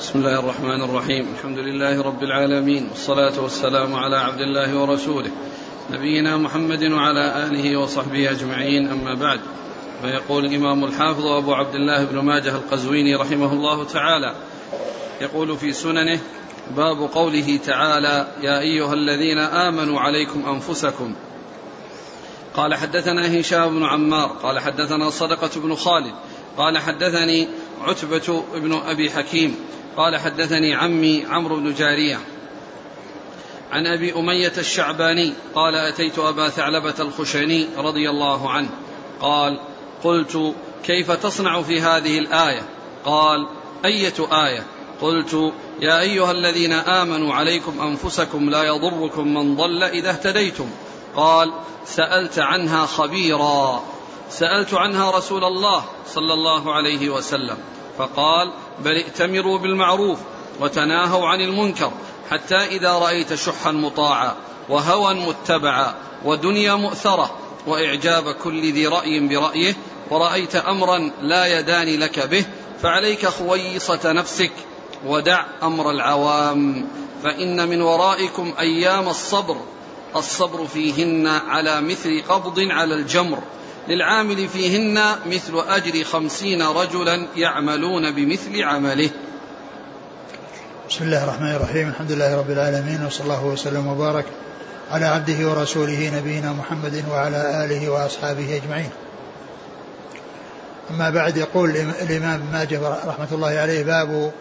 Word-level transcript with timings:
بسم 0.00 0.18
الله 0.18 0.38
الرحمن 0.38 0.82
الرحيم. 0.82 1.34
الحمد 1.34 1.58
لله 1.58 2.02
رب 2.02 2.22
العالمين 2.22 2.88
والصلاة 2.88 3.40
والسلام 3.40 3.94
على 3.94 4.16
عبد 4.16 4.40
الله 4.40 4.80
ورسوله 4.80 5.30
نبينا 5.90 6.36
محمد 6.36 6.82
وعلى 6.82 7.46
آله 7.46 7.76
وصحبه 7.76 8.30
أجمعين. 8.30 8.88
أما 8.88 9.14
بعد 9.14 9.40
فيقول 10.02 10.44
الإمام 10.44 10.84
الحافظ 10.84 11.26
أبو 11.26 11.54
عبد 11.54 11.74
الله 11.74 12.04
بن 12.04 12.18
ماجه 12.18 12.56
القزويني 12.56 13.14
رحمه 13.14 13.52
الله 13.52 13.84
تعالى 13.84 14.34
يقول 15.20 15.56
في 15.56 15.72
سننه 15.72 16.20
باب 16.76 16.96
قوله 17.14 17.56
تعالى 17.56 18.26
يا 18.42 18.60
أيها 18.60 18.94
الذين 18.94 19.38
آمنوا 19.38 20.00
عليكم 20.00 20.42
أنفسكم. 20.48 21.14
قال 22.54 22.74
حدثنا 22.74 23.40
هشام 23.40 23.78
بن 23.78 23.84
عمار 23.84 24.28
قال 24.42 24.58
حدثنا 24.58 25.10
صدقة 25.10 25.50
بن 25.60 25.74
خالد 25.74 26.14
قال 26.56 26.78
حدثني 26.78 27.48
عتبة 27.82 28.44
بن 28.54 28.72
أبي 28.72 29.10
حكيم 29.10 29.56
قال 29.96 30.16
حدثني 30.16 30.74
عمي 30.74 31.26
عمرو 31.30 31.56
بن 31.56 31.74
جارية 31.74 32.18
عن 33.72 33.86
أبي 33.86 34.14
أمية 34.14 34.52
الشعباني 34.58 35.32
قال 35.54 35.74
أتيت 35.74 36.18
أبا 36.18 36.48
ثعلبة 36.48 36.94
الخشني 36.98 37.66
رضي 37.76 38.10
الله 38.10 38.50
عنه 38.50 38.68
قال 39.20 39.60
قلت 40.04 40.54
كيف 40.84 41.10
تصنع 41.10 41.62
في 41.62 41.80
هذه 41.80 42.18
الآية 42.18 42.62
قال 43.04 43.48
أية 43.84 44.46
آية 44.46 44.66
قلت 45.00 45.52
يا 45.80 46.00
أيها 46.00 46.32
الذين 46.32 46.72
آمنوا 46.72 47.34
عليكم 47.34 47.80
أنفسكم 47.80 48.50
لا 48.50 48.62
يضركم 48.62 49.34
من 49.34 49.56
ضل 49.56 49.82
إذا 49.82 50.10
اهتديتم 50.10 50.70
قال 51.16 51.52
سألت 51.84 52.38
عنها 52.38 52.86
خبيرا 52.86 53.82
سألت 54.30 54.74
عنها 54.74 55.10
رسول 55.10 55.44
الله 55.44 55.84
صلى 56.06 56.32
الله 56.34 56.74
عليه 56.74 57.10
وسلم 57.10 57.56
فقال 57.98 58.52
بل 58.84 58.96
ائتمروا 58.96 59.58
بالمعروف 59.58 60.18
وتناهوا 60.60 61.28
عن 61.28 61.40
المنكر 61.40 61.92
حتى 62.30 62.56
إذا 62.56 62.92
رأيت 62.92 63.34
شحا 63.34 63.72
مطاعا 63.72 64.34
وهوى 64.68 65.14
متبعا 65.14 65.94
ودنيا 66.24 66.74
مؤثرة 66.74 67.36
وإعجاب 67.66 68.32
كل 68.32 68.72
ذي 68.72 68.86
رأي 68.86 69.28
برأيه 69.28 69.74
ورأيت 70.10 70.56
أمرا 70.56 71.10
لا 71.20 71.58
يدان 71.58 72.00
لك 72.00 72.28
به 72.28 72.44
فعليك 72.82 73.26
خويصة 73.26 74.12
نفسك 74.12 74.52
ودع 75.06 75.44
أمر 75.62 75.90
العوام 75.90 76.88
فإن 77.22 77.68
من 77.68 77.82
ورائكم 77.82 78.54
أيام 78.58 79.08
الصبر 79.08 79.56
الصبر 80.16 80.66
فيهن 80.66 81.26
على 81.26 81.80
مثل 81.80 82.22
قبض 82.28 82.60
على 82.60 82.94
الجمر 82.94 83.38
للعامل 83.88 84.48
فيهن 84.48 85.00
مثل 85.26 85.68
أجر 85.68 86.04
خمسين 86.04 86.62
رجلا 86.62 87.26
يعملون 87.36 88.14
بمثل 88.14 88.62
عمله. 88.62 89.10
بسم 90.90 91.04
الله 91.04 91.24
الرحمن 91.24 91.52
الرحيم. 91.54 91.88
الحمد 91.88 92.12
لله 92.12 92.36
رب 92.36 92.50
العالمين 92.50 93.06
وصلى 93.06 93.24
الله 93.24 93.44
وسلم 93.44 93.86
وبارك 93.86 94.24
على 94.90 95.04
عبده 95.04 95.50
ورسوله 95.50 96.12
نبينا 96.18 96.52
محمد 96.52 97.04
وعلى 97.10 97.64
آله 97.64 97.88
وأصحابه 97.88 98.56
أجمعين. 98.56 98.90
أما 100.90 101.10
بعد 101.10 101.36
يقول 101.36 101.70
الإمام 102.02 102.40
ماجه 102.52 102.80
رحمة 103.06 103.28
الله 103.32 103.48
عليه 103.48 103.84
باب 103.84 104.32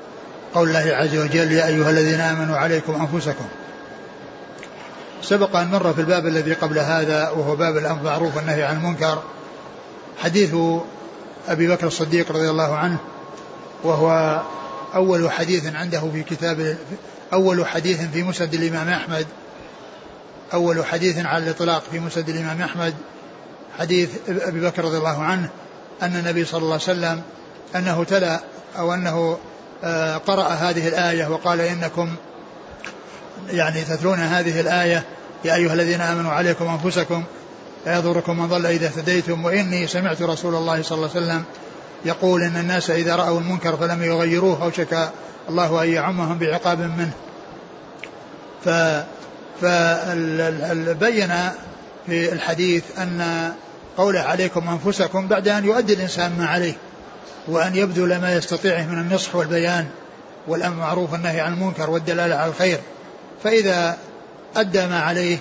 قول 0.53 0.67
الله 0.67 0.95
عز 0.95 1.17
وجل 1.17 1.51
يا 1.51 1.67
أيها 1.67 1.89
الذين 1.89 2.19
آمنوا 2.19 2.57
عليكم 2.57 2.93
أنفسكم 2.93 3.45
سبق 5.25 5.55
أن 5.55 5.67
مر 5.67 5.93
في 5.93 6.01
الباب 6.01 6.27
الذي 6.27 6.53
قبل 6.53 6.79
هذا 6.79 7.29
وهو 7.29 7.55
باب 7.55 7.77
الأمر 7.77 7.95
بالمعروف 7.97 8.37
والنهي 8.37 8.63
عن 8.63 8.77
المنكر 8.77 9.23
حديث 10.17 10.55
أبي 11.47 11.67
بكر 11.67 11.87
الصديق 11.87 12.31
رضي 12.31 12.49
الله 12.49 12.75
عنه 12.75 12.97
وهو 13.83 14.41
أول 14.95 15.31
حديث 15.31 15.75
عنده 15.75 16.09
في 16.13 16.23
كتاب 16.23 16.77
أول 17.33 17.65
حديث 17.65 18.01
في 18.01 18.23
مسند 18.23 18.53
الإمام 18.53 18.89
أحمد 18.89 19.27
أول 20.53 20.85
حديث 20.85 21.25
على 21.25 21.43
الإطلاق 21.43 21.83
في 21.91 21.99
مسند 21.99 22.29
الإمام 22.29 22.61
أحمد 22.61 22.93
حديث 23.79 24.09
أبي 24.29 24.61
بكر 24.61 24.85
رضي 24.85 24.97
الله 24.97 25.23
عنه 25.23 25.49
أن 26.01 26.15
النبي 26.15 26.45
صلى 26.45 26.61
الله 26.61 26.73
عليه 26.73 26.83
وسلم 26.83 27.21
أنه 27.75 28.03
تلا 28.03 28.39
أو 28.77 28.93
أنه 28.93 29.37
آه، 29.83 30.17
قرأ 30.17 30.47
هذه 30.47 30.87
الآية 30.87 31.27
وقال 31.27 31.61
إنكم 31.61 32.15
يعني 33.49 33.81
تتلون 33.81 34.19
هذه 34.19 34.59
الآية 34.59 35.03
يا 35.45 35.55
أيها 35.55 35.73
الذين 35.73 36.01
آمنوا 36.01 36.31
عليكم 36.31 36.67
أنفسكم 36.67 37.23
لا 37.85 37.95
يضركم 37.95 38.39
من 38.39 38.47
ضل 38.47 38.65
إذا 38.65 38.87
اهتديتم 38.87 39.45
وإني 39.45 39.87
سمعت 39.87 40.21
رسول 40.21 40.55
الله 40.55 40.81
صلى 40.81 40.95
الله 40.97 41.09
عليه 41.15 41.25
وسلم 41.25 41.43
يقول 42.05 42.41
إن 42.41 42.57
الناس 42.57 42.89
إذا 42.89 43.15
رأوا 43.15 43.39
المنكر 43.39 43.77
فلم 43.77 44.03
يغيروه 44.03 44.63
أوشك 44.63 45.09
الله 45.49 45.83
أن 45.83 45.89
يعمهم 45.89 46.37
بعقاب 46.37 46.79
منه. 46.79 47.11
ف 48.65 48.69
فبين 49.61 51.33
في 52.05 52.33
الحديث 52.33 52.83
أن 52.97 53.51
قوله 53.97 54.19
عليكم 54.19 54.69
أنفسكم 54.69 55.27
بعد 55.27 55.47
أن 55.47 55.65
يؤدي 55.65 55.93
الإنسان 55.93 56.35
ما 56.37 56.45
عليه 56.45 56.73
وأن 57.47 57.75
يبذل 57.75 58.21
ما 58.21 58.33
يستطيعه 58.33 58.83
من 58.85 58.99
النصح 58.99 59.35
والبيان 59.35 59.87
والأمر 60.47 60.75
معروف 60.75 61.13
والنهي 61.13 61.39
عن 61.39 61.53
المنكر 61.53 61.89
والدلالة 61.89 62.35
على 62.35 62.49
الخير. 62.49 62.79
فإذا 63.43 63.97
أدى 64.55 64.85
ما 64.85 64.99
عليه 64.99 65.37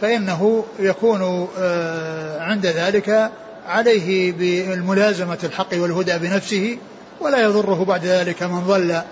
فإنه 0.00 0.64
يكون 0.78 1.48
آه، 1.58 2.40
عند 2.40 2.66
ذلك 2.66 3.30
عليه 3.66 4.32
بالملازمة 4.32 5.38
الحق 5.44 5.68
والهدى 5.72 6.18
بنفسه 6.18 6.78
ولا 7.20 7.42
يضره 7.42 7.84
بعد 7.84 8.04
ذلك 8.04 8.42
من 8.42 8.60
ضل 8.60 9.02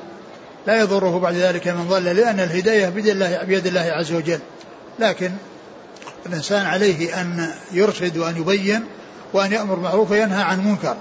لا 0.67 0.81
يضره 0.81 1.19
بعد 1.19 1.35
ذلك 1.35 1.69
من 1.69 1.89
ضل 1.89 2.05
لأن 2.05 2.41
الهداية 2.41 2.89
بيد 2.89 3.07
الله, 3.07 3.43
بيد 3.43 3.67
الله 3.67 3.81
عز 3.81 4.13
وجل. 4.13 4.39
لكن 4.99 5.33
الإنسان 6.27 6.67
عليه 6.67 7.21
أن 7.21 7.49
يرشد 7.73 8.17
وأن 8.19 8.37
يبين 8.37 8.85
وأن 9.33 9.53
يأمر 9.53 9.79
معروف 9.79 10.11
وينهى 10.11 10.43
عن 10.43 10.65
منكر 10.65 10.97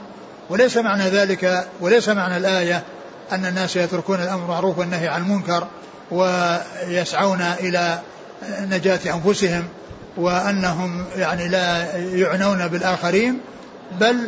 وليس 0.49 0.77
معنى 0.77 1.03
ذلك 1.03 1.67
وليس 1.81 2.09
معنى 2.09 2.37
الآية 2.37 2.83
أن 3.31 3.45
الناس 3.45 3.75
يتركون 3.75 4.21
الأمر 4.21 4.47
معروف 4.47 4.77
والنهي 4.77 5.07
عن 5.07 5.21
المنكر 5.21 5.67
ويسعون 6.11 7.41
إلى 7.41 7.99
نجاة 8.49 8.99
أنفسهم 9.05 9.63
وأنهم 10.17 11.05
يعني 11.15 11.47
لا 11.47 11.95
يعنون 11.97 12.67
بالآخرين 12.67 13.39
بل 13.99 14.27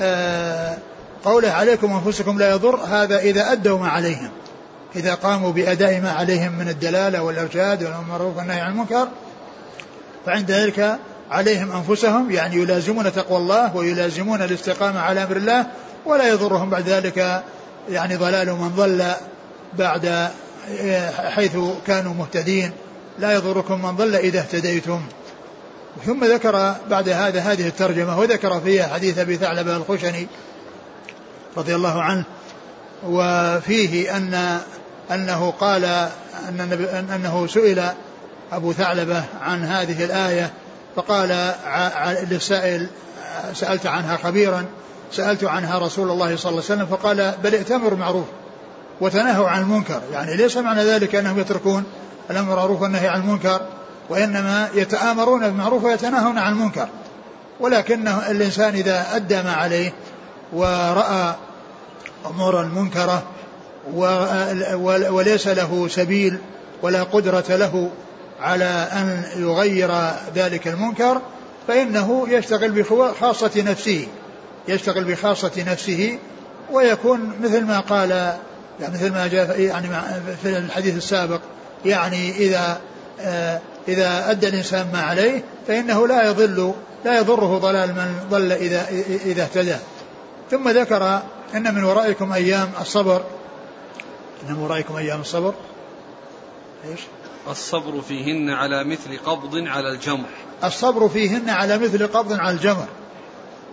آه، 0.00 0.76
قوله 1.24 1.50
عليكم 1.50 1.92
أنفسكم 1.92 2.38
لا 2.38 2.50
يضر 2.50 2.76
هذا 2.76 3.18
إذا 3.18 3.52
أدوا 3.52 3.78
ما 3.78 3.88
عليهم. 3.88 4.30
إذا 4.96 5.14
قاموا 5.14 5.52
بأداء 5.52 6.00
ما 6.00 6.10
عليهم 6.10 6.52
من 6.52 6.68
الدلالة 6.68 7.22
والإرشاد 7.22 7.84
والمعروف 7.84 8.36
والنهي 8.36 8.60
عن 8.60 8.72
المنكر 8.72 9.08
فعند 10.26 10.50
ذلك 10.50 10.98
عليهم 11.30 11.72
أنفسهم 11.72 12.30
يعني 12.30 12.56
يلازمون 12.56 13.12
تقوى 13.12 13.38
الله 13.38 13.76
ويلازمون 13.76 14.42
الاستقامة 14.42 15.00
على 15.00 15.24
أمر 15.24 15.36
الله 15.36 15.66
ولا 16.06 16.28
يضرهم 16.28 16.70
بعد 16.70 16.88
ذلك 16.88 17.42
يعني 17.90 18.16
ضلال 18.16 18.52
من 18.52 18.68
ضل 18.68 19.04
بعد 19.78 20.30
حيث 21.16 21.56
كانوا 21.86 22.14
مهتدين. 22.14 22.72
لا 23.18 23.32
يضركم 23.32 23.82
من 23.82 23.96
ضل 23.96 24.14
إذا 24.14 24.40
اهتديتم. 24.40 25.00
ثم 26.06 26.24
ذكر 26.24 26.74
بعد 26.90 27.08
هذا 27.08 27.40
هذه 27.40 27.68
الترجمة 27.68 28.18
وذكر 28.18 28.60
فيها 28.60 28.88
حديث 28.94 29.18
أبي 29.18 29.36
ثعلبة 29.36 29.76
الخشني 29.76 30.26
رضي 31.56 31.74
الله 31.74 32.02
عنه 32.02 32.24
وفيه 33.06 34.16
أن 34.16 34.60
أنه 35.10 35.50
قال 35.50 35.84
أن 36.48 37.08
أنه 37.14 37.46
سئل 37.46 37.82
أبو 38.52 38.72
ثعلبة 38.72 39.24
عن 39.40 39.64
هذه 39.64 40.04
الآية 40.04 40.52
فقال 40.96 41.54
للسائل 42.30 42.86
سألت 43.54 43.86
عنها 43.86 44.16
خبيرا 44.16 44.64
سألت 45.12 45.44
عنها 45.44 45.78
رسول 45.78 46.10
الله 46.10 46.36
صلى 46.36 46.50
الله 46.50 46.62
عليه 46.70 46.82
وسلم 46.82 46.86
فقال 46.86 47.34
بل 47.42 47.54
ائتمر 47.54 47.94
معروف 47.94 48.26
وتناهوا 49.00 49.48
عن 49.48 49.62
المنكر. 49.62 50.00
يعني 50.12 50.36
ليس 50.36 50.56
معنى 50.56 50.84
ذلك 50.84 51.14
أنهم 51.14 51.38
يتركون 51.40 51.84
الأمر 52.30 52.48
بالمعروف 52.48 52.82
والنهي 52.82 53.08
عن 53.08 53.20
المنكر 53.20 53.60
وإنما 54.08 54.68
يتآمرون 54.74 55.40
بالمعروف 55.40 55.84
ويتناهون 55.84 56.38
عن 56.38 56.52
المنكر. 56.52 56.88
ولكن 57.60 58.08
الإنسان 58.08 58.74
إذا 58.74 59.06
أدى 59.16 59.42
ما 59.42 59.52
عليه 59.52 59.92
ورأى 60.52 61.34
أمورا 62.26 62.62
منكرة 62.62 63.22
وليس 65.10 65.48
له 65.48 65.88
سبيل 65.88 66.38
ولا 66.82 67.02
قدرة 67.02 67.44
له 67.48 67.90
على 68.40 68.88
أن 68.92 69.24
يغير 69.36 69.90
ذلك 70.34 70.68
المنكر 70.68 71.20
فإنه 71.68 72.26
يشتغل 72.28 72.70
بخاصة 72.70 73.62
نفسه 73.62 74.06
يشتغل 74.68 75.04
بخاصة 75.04 75.64
نفسه 75.66 76.18
ويكون 76.70 77.32
مثل 77.42 77.64
ما 77.64 77.80
قال 77.80 78.10
يعني 78.80 78.94
مثل 78.94 79.12
ما 79.12 79.26
جاء 79.26 79.60
يعني 79.60 79.88
في 80.42 80.58
الحديث 80.58 80.96
السابق 80.96 81.40
يعني 81.84 82.30
إذا 82.30 82.80
آه، 83.20 83.60
إذا 83.88 84.30
أدى 84.30 84.48
الإنسان 84.48 84.86
ما 84.92 85.00
عليه 85.02 85.44
فإنه 85.68 86.06
لا 86.06 86.30
يضل 86.30 86.74
لا 87.04 87.18
يضره 87.18 87.58
ضلال 87.58 87.88
من 87.88 88.26
ضل 88.30 88.52
إذا 88.52 88.88
إذا 89.24 89.42
اهتدى. 89.42 89.76
ثم 90.50 90.68
ذكر 90.68 91.22
أن 91.54 91.74
من 91.74 91.84
ورائكم 91.84 92.32
أيام 92.32 92.70
الصبر. 92.80 93.24
إنما 94.48 94.66
رأيكم 94.66 94.96
أيام 94.96 95.20
الصبر. 95.20 95.54
إيش؟ 96.84 97.00
الصبر 97.48 98.00
فيهن 98.00 98.50
على 98.50 98.84
مثل 98.84 99.18
قبض 99.26 99.56
على 99.56 99.92
الجمر 99.92 100.28
الصبر 100.64 101.08
فيهن 101.08 101.50
على 101.50 101.78
مثل 101.78 102.06
قبض 102.06 102.32
على 102.32 102.50
الجمر 102.50 102.86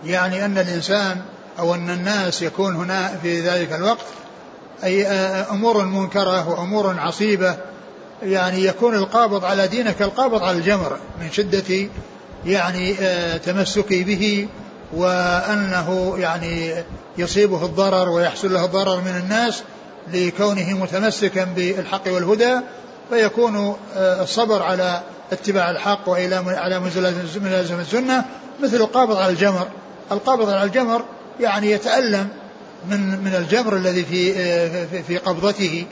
يعني 0.04 0.44
أن 0.44 0.58
الإنسان 0.58 1.22
أو 1.58 1.74
أن 1.74 1.90
الناس 1.90 2.42
يكون 2.42 2.74
هنا 2.74 3.18
في 3.22 3.40
ذلك 3.40 3.72
الوقت 3.72 4.06
أي 4.84 5.06
أمور 5.50 5.84
منكرة 5.84 6.48
وأمور 6.48 7.00
عصيبة 7.00 7.56
يعني 8.22 8.64
يكون 8.64 8.94
القابض 8.94 9.44
على 9.44 9.68
دينه 9.68 9.92
كالقابض 9.92 10.42
على 10.42 10.58
الجمر 10.58 10.98
من 11.20 11.32
شدة 11.32 11.88
يعني 12.46 12.94
تمسكي 13.38 14.04
به 14.04 14.48
وأنه 14.92 16.14
يعني 16.18 16.74
يصيبه 17.18 17.64
الضرر 17.64 18.08
ويحصل 18.08 18.54
له 18.54 18.64
الضرر 18.64 19.00
من 19.00 19.20
الناس 19.24 19.62
لكونه 20.12 20.72
متمسكا 20.72 21.44
بالحق 21.44 22.02
والهدى 22.06 22.60
فيكون 23.10 23.76
الصبر 23.96 24.62
على 24.62 25.02
اتباع 25.32 25.70
الحق 25.70 26.08
وإلى 26.08 26.36
على 26.36 26.80
ملازمه 27.36 27.80
السنة 27.80 28.24
مثل 28.62 28.76
القابض 28.76 29.16
على 29.16 29.32
الجمر. 29.32 29.66
القابض 30.12 30.48
على 30.48 30.64
الجمر 30.64 31.04
يعني 31.40 31.70
يتألم 31.70 32.28
من 32.90 33.00
من 33.24 33.34
الجمر 33.34 33.76
الذي 33.76 34.04
في 34.04 35.02
في 35.02 35.18
قبضته. 35.18 35.86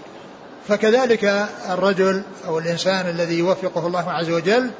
فكذلك 0.68 1.48
الرجل 1.70 2.22
أو 2.46 2.58
الإنسان 2.58 3.08
الذي 3.08 3.38
يوفقه 3.38 3.86
الله 3.86 4.10
عز 4.10 4.30
وجل 4.30 4.70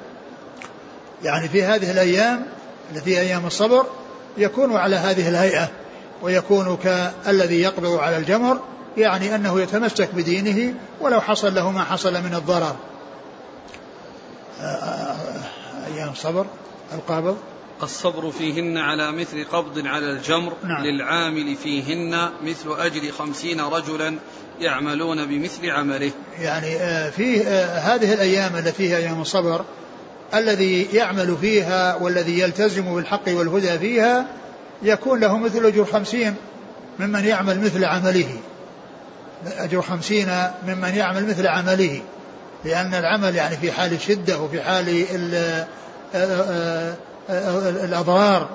يعني 1.25 1.49
في 1.49 1.65
هذه 1.65 1.91
الأيام 1.91 2.47
التي 2.95 3.21
أيام 3.21 3.47
الصبر 3.47 3.87
يكون 4.37 4.77
على 4.77 4.97
هذه 4.97 5.29
الهيئة 5.29 5.69
ويكون 6.23 6.77
كالذي 6.77 7.61
يقبض 7.61 7.99
على 7.99 8.17
الجمر 8.17 8.61
يعني 8.97 9.35
أنه 9.35 9.61
يتمسك 9.61 10.15
بدينه 10.15 10.75
ولو 11.01 11.21
حصل 11.21 11.55
له 11.55 11.71
ما 11.71 11.85
حصل 11.85 12.13
من 12.13 12.35
الضرر. 12.35 12.77
أيام 15.95 16.11
الصبر 16.13 16.47
القابض 16.95 17.37
الصبر 17.83 18.31
فيهن 18.31 18.79
على 18.79 19.13
مثل 19.13 19.45
قبض 19.45 19.87
على 19.87 20.11
الجمر 20.11 20.53
نعم. 20.65 20.85
للعامل 20.85 21.57
فيهن 21.57 22.31
مثل 22.45 22.81
أجر 22.81 23.13
خمسين 23.13 23.61
رجلا 23.61 24.17
يعملون 24.61 25.27
بمثل 25.27 25.71
عمله. 25.71 26.11
يعني 26.39 26.77
آه، 26.77 27.11
في 27.11 27.43
آه، 27.43 27.79
هذه 27.79 28.13
الأيام 28.13 28.57
التي 28.57 28.91
هي 28.91 28.97
أيام 28.97 29.21
الصبر 29.21 29.65
الذي 30.35 30.83
يعمل 30.93 31.37
فيها 31.41 31.95
والذي 31.95 32.39
يلتزم 32.39 32.95
بالحق 32.95 33.29
والهدى 33.29 33.79
فيها 33.79 34.27
يكون 34.83 35.21
له 35.21 35.39
مثل 35.39 35.67
أجر 35.67 35.85
خمسين 35.85 36.35
ممن 36.99 37.25
يعمل 37.25 37.61
مثل 37.61 37.85
عمله. 37.85 38.37
أجر 39.59 39.83
خمسين 39.83 40.29
ممن 40.69 40.95
يعمل 40.95 41.27
مثل 41.27 41.47
عمله. 41.47 42.03
لأن 42.65 42.95
العمل 42.95 43.37
يعني 43.37 43.57
في 43.57 43.73
حال 43.73 43.93
الشدة 43.93 44.41
وفي 44.41 44.63
حال 44.63 45.07
آه، 46.15 46.95
الأضرار 47.85 48.49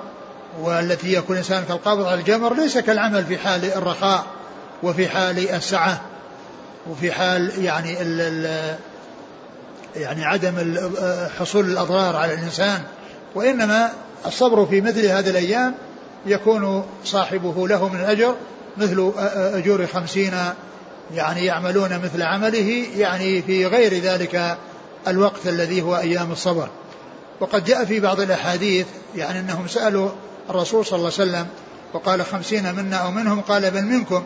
والتي 0.60 1.12
يكون 1.12 1.36
الإنسان 1.36 1.64
كالقابض 1.64 2.06
على 2.06 2.20
الجمر 2.20 2.54
ليس 2.54 2.78
كالعمل 2.78 3.24
في 3.24 3.38
حال 3.38 3.64
الرخاء 3.64 4.26
وفي 4.82 5.08
حال 5.08 5.50
السعة 5.50 6.00
وفي 6.90 7.12
حال 7.12 7.64
يعني 7.64 8.02
ال 8.02 8.20
ال 8.20 8.76
يعني 9.96 10.24
عدم 10.24 10.76
حصول 11.38 11.64
الأضرار 11.64 12.16
على 12.16 12.34
الإنسان 12.34 12.82
وإنما 13.34 13.90
الصبر 14.26 14.66
في 14.66 14.80
مثل 14.80 15.06
هذه 15.06 15.30
الأيام 15.30 15.74
يكون 16.26 16.84
صاحبه 17.04 17.68
له 17.68 17.88
من 17.88 18.00
الأجر 18.00 18.34
مثل 18.76 19.12
أجور 19.54 19.86
خمسين 19.86 20.32
يعني 21.14 21.44
يعملون 21.44 21.98
مثل 21.98 22.22
عمله 22.22 22.86
يعني 22.96 23.42
في 23.42 23.66
غير 23.66 23.94
ذلك 23.94 24.56
الوقت 25.08 25.46
الذي 25.46 25.82
هو 25.82 25.96
أيام 25.96 26.32
الصبر. 26.32 26.68
وقد 27.42 27.64
جاء 27.64 27.84
في 27.84 28.00
بعض 28.00 28.20
الأحاديث 28.20 28.86
يعني 29.16 29.40
أنهم 29.40 29.68
سألوا 29.68 30.10
الرسول 30.50 30.86
صلى 30.86 30.96
الله 30.96 31.12
عليه 31.18 31.30
وسلم 31.30 31.46
وقال 31.92 32.24
خمسين 32.24 32.74
منا 32.74 32.96
أو 32.96 33.10
منهم 33.10 33.40
قال 33.40 33.70
بل 33.70 33.82
منكم. 33.82 34.22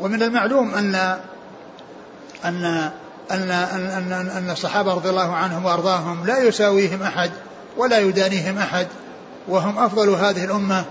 ومن 0.00 0.22
المعلوم 0.22 0.74
أن 0.74 0.94
أن 2.44 2.64
أن 3.30 3.50
أن, 3.50 4.12
أن, 4.12 4.30
أن 4.36 4.50
الصحابة 4.50 4.94
رضي 4.94 5.10
الله 5.10 5.34
عنهم 5.34 5.64
وأرضاهم 5.64 6.26
لا 6.26 6.42
يساويهم 6.42 7.02
أحد 7.02 7.30
ولا 7.76 7.98
يدانيهم 7.98 8.58
أحد 8.58 8.86
وهم 9.48 9.78
أفضل 9.78 10.10
هذه 10.10 10.44
الأمة. 10.44 10.84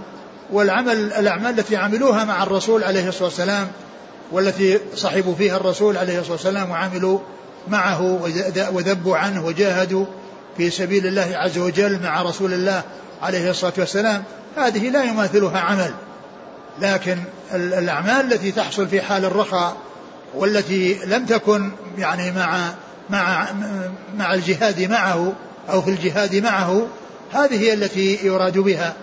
والعمل 0.51 1.13
الأعمال 1.13 1.59
التي 1.59 1.75
عملوها 1.75 2.25
مع 2.25 2.43
الرسول 2.43 2.83
عليه 2.83 3.07
الصلاة 3.09 3.25
والسلام 3.25 3.67
والتي 4.31 4.79
صحبوا 4.95 5.35
فيها 5.35 5.57
الرسول 5.57 5.97
عليه 5.97 6.19
الصلاة 6.19 6.33
والسلام 6.33 6.71
وعملوا 6.71 7.19
معه 7.67 8.19
وذبوا 8.71 9.17
عنه 9.17 9.45
وجاهدوا 9.45 10.05
في 10.57 10.69
سبيل 10.69 11.07
الله 11.07 11.31
عز 11.33 11.57
وجل 11.57 11.99
مع 12.03 12.21
رسول 12.21 12.53
الله 12.53 12.83
عليه 13.21 13.49
الصلاة 13.49 13.73
والسلام 13.77 14.23
هذه 14.57 14.89
لا 14.89 15.03
يماثلها 15.03 15.59
عمل. 15.59 15.93
لكن 16.81 17.17
الأعمال 17.53 18.33
التي 18.33 18.51
تحصل 18.51 18.87
في 18.87 19.01
حال 19.01 19.25
الرخاء 19.25 19.77
والتي 20.35 20.99
لم 21.05 21.25
تكن 21.25 21.71
يعني 21.97 22.31
مع 22.31 22.73
مع 23.09 23.47
مع 24.17 24.33
الجهاد 24.33 24.81
معه 24.81 25.33
أو 25.69 25.81
في 25.81 25.89
الجهاد 25.89 26.35
معه 26.35 26.87
هذه 27.33 27.59
هي 27.59 27.73
التي 27.73 28.19
يراد 28.23 28.57
بها. 28.57 28.93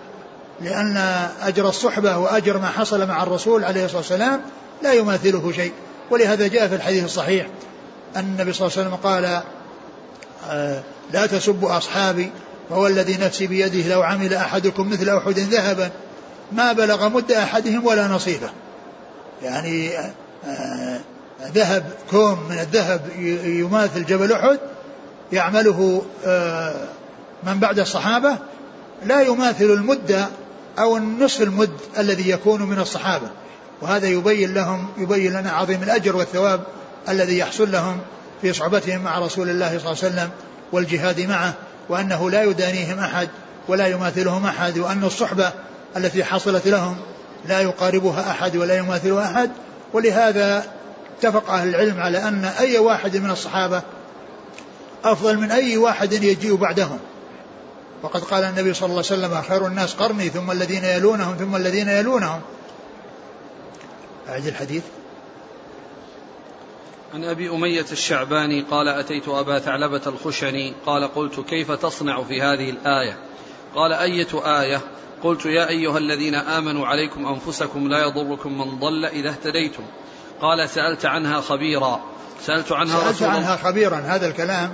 لأن 0.60 0.96
أجر 1.42 1.68
الصحبة 1.68 2.18
وأجر 2.18 2.58
ما 2.58 2.68
حصل 2.68 3.08
مع 3.08 3.22
الرسول 3.22 3.64
عليه 3.64 3.84
الصلاة 3.84 3.98
والسلام 4.00 4.40
لا 4.82 4.92
يماثله 4.92 5.52
شيء. 5.52 5.72
ولهذا 6.10 6.46
جاء 6.46 6.68
في 6.68 6.74
الحديث 6.74 7.04
الصحيح 7.04 7.46
أن 8.16 8.20
النبي 8.20 8.52
صلى 8.52 8.66
الله 8.66 8.78
عليه 8.78 8.88
وسلم 8.88 9.10
قال 9.10 9.42
آه، 10.50 10.82
لا 11.12 11.26
تسبوا 11.26 11.76
أصحابي 11.76 12.30
فهو 12.70 12.86
الذي 12.86 13.16
نفسي 13.16 13.46
بيده 13.46 13.94
لو 13.94 14.02
عمل 14.02 14.34
أحدكم 14.34 14.90
مثل 14.90 15.16
أحد 15.16 15.38
ذهبا. 15.38 15.90
ما 16.52 16.72
بلغ 16.72 17.08
مد 17.08 17.32
أحدهم 17.32 17.86
ولا 17.86 18.08
نصيبه. 18.08 18.50
يعني 19.42 19.90
آه، 20.46 21.00
ذهب 21.54 21.84
كوم 22.10 22.38
من 22.50 22.58
الذهب 22.58 23.00
يماثل 23.44 24.04
جبل 24.04 24.32
أحد 24.32 24.58
يعمله 25.32 26.02
آه، 26.26 26.74
من 27.44 27.58
بعد 27.58 27.78
الصحابة 27.78 28.36
لا 29.06 29.20
يماثل 29.20 29.64
المد 29.64 30.26
أو 30.78 30.96
النصف 30.96 31.42
المد 31.42 31.70
الذي 31.98 32.30
يكون 32.30 32.62
من 32.62 32.78
الصحابة. 32.78 33.30
وهذا 33.82 34.08
يبين 34.08 34.54
لهم 34.54 34.88
يبين 34.98 35.32
لنا 35.32 35.50
عظيم 35.50 35.82
الأجر 35.82 36.16
والثواب 36.16 36.60
الذي 37.08 37.38
يحصل 37.38 37.72
لهم 37.72 37.98
في 38.42 38.52
صحبتهم 38.52 39.02
مع 39.02 39.18
رسول 39.18 39.50
الله 39.50 39.78
صلى 39.78 39.92
الله 39.92 40.04
عليه 40.04 40.14
وسلم. 40.14 40.30
والجهاد 40.72 41.20
معه 41.20 41.54
وأنه 41.88 42.30
لا 42.30 42.42
يدانيهم 42.42 42.98
أحد 42.98 43.28
ولا 43.68 43.86
يماثلهم 43.86 44.46
أحد 44.46 44.78
وأن 44.78 45.04
الصحبة 45.04 45.52
التي 45.96 46.24
حصلت 46.24 46.68
لهم 46.68 46.96
لا 47.48 47.60
يقاربها 47.60 48.30
أحد 48.30 48.56
ولا 48.56 48.76
يماثلها 48.76 49.24
أحد. 49.24 49.50
ولهذا 49.92 50.64
اتفق 51.18 51.50
أهل 51.50 51.68
العلم 51.68 52.00
على 52.00 52.18
أن 52.18 52.44
أي 52.44 52.78
واحد 52.78 53.16
من 53.16 53.30
الصحابة 53.30 53.82
أفضل 55.04 55.38
من 55.38 55.50
أي 55.50 55.76
واحد 55.76 56.12
يجيء 56.12 56.54
بعدهم. 56.54 56.98
وقد 58.02 58.20
قال 58.20 58.44
النبي 58.44 58.74
صلى 58.74 58.86
الله 58.86 59.04
عليه 59.10 59.22
وسلم 59.22 59.42
خير 59.42 59.66
الناس 59.66 59.94
قرني 59.94 60.28
ثم 60.28 60.50
الذين 60.50 60.84
يلونهم 60.84 61.36
ثم 61.36 61.56
الذين 61.56 61.88
يلونهم. 61.88 62.40
أعد 64.28 64.46
الحديث. 64.46 64.82
عن 67.14 67.24
أبي 67.24 67.50
أمية 67.50 67.86
الشعباني 67.92 68.60
قال 68.70 68.88
أتيت 68.88 69.28
أبا 69.28 69.58
ثعلبة 69.58 70.00
الخشني 70.06 70.74
قال 70.86 71.14
قلت 71.14 71.40
كيف 71.40 71.72
تصنع 71.72 72.22
في 72.22 72.42
هذه 72.42 72.70
الآية؟ 72.70 73.16
قال 73.74 73.92
أية 73.92 74.60
آية؟ 74.60 74.80
قلت 75.22 75.46
يا 75.46 75.68
أيها 75.68 75.98
الذين 75.98 76.34
آمنوا 76.34 76.86
عليكم 76.86 77.26
أنفسكم 77.26 77.88
لا 77.88 77.98
يضركم 77.98 78.58
من 78.58 78.78
ضل 78.78 79.04
إذا 79.04 79.30
اهتديتم. 79.30 79.82
قال 80.40 80.68
سألت 80.68 81.06
عنها 81.06 81.40
خبيرا. 81.40 82.00
سألت 82.46 82.72
عنها 82.72 83.00
سألت 83.00 83.14
رسول 83.14 83.28
عنها 83.28 83.56
خبيرا. 83.56 83.96
هذا 83.96 84.26
الكلام 84.26 84.72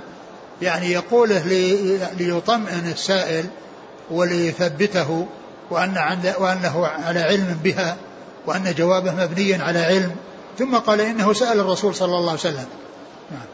يعني 0.61 0.91
يقوله 0.91 1.43
ليطمئن 2.17 2.91
السائل 2.91 3.45
وليثبته 4.11 5.27
وأن 5.69 6.19
وأنه 6.39 6.87
على 6.87 7.19
علم 7.19 7.59
بها 7.63 7.97
وأن 8.45 8.73
جوابه 8.77 9.15
مبني 9.15 9.55
على 9.55 9.79
علم. 9.79 10.15
ثم 10.57 10.75
قال 10.75 11.01
إنه 11.01 11.33
سأل 11.33 11.59
الرسول 11.59 11.95
صلى 11.95 12.17
الله 12.17 12.29
عليه 12.29 12.39
وسلم. 12.39 12.67
نعم 13.31 13.47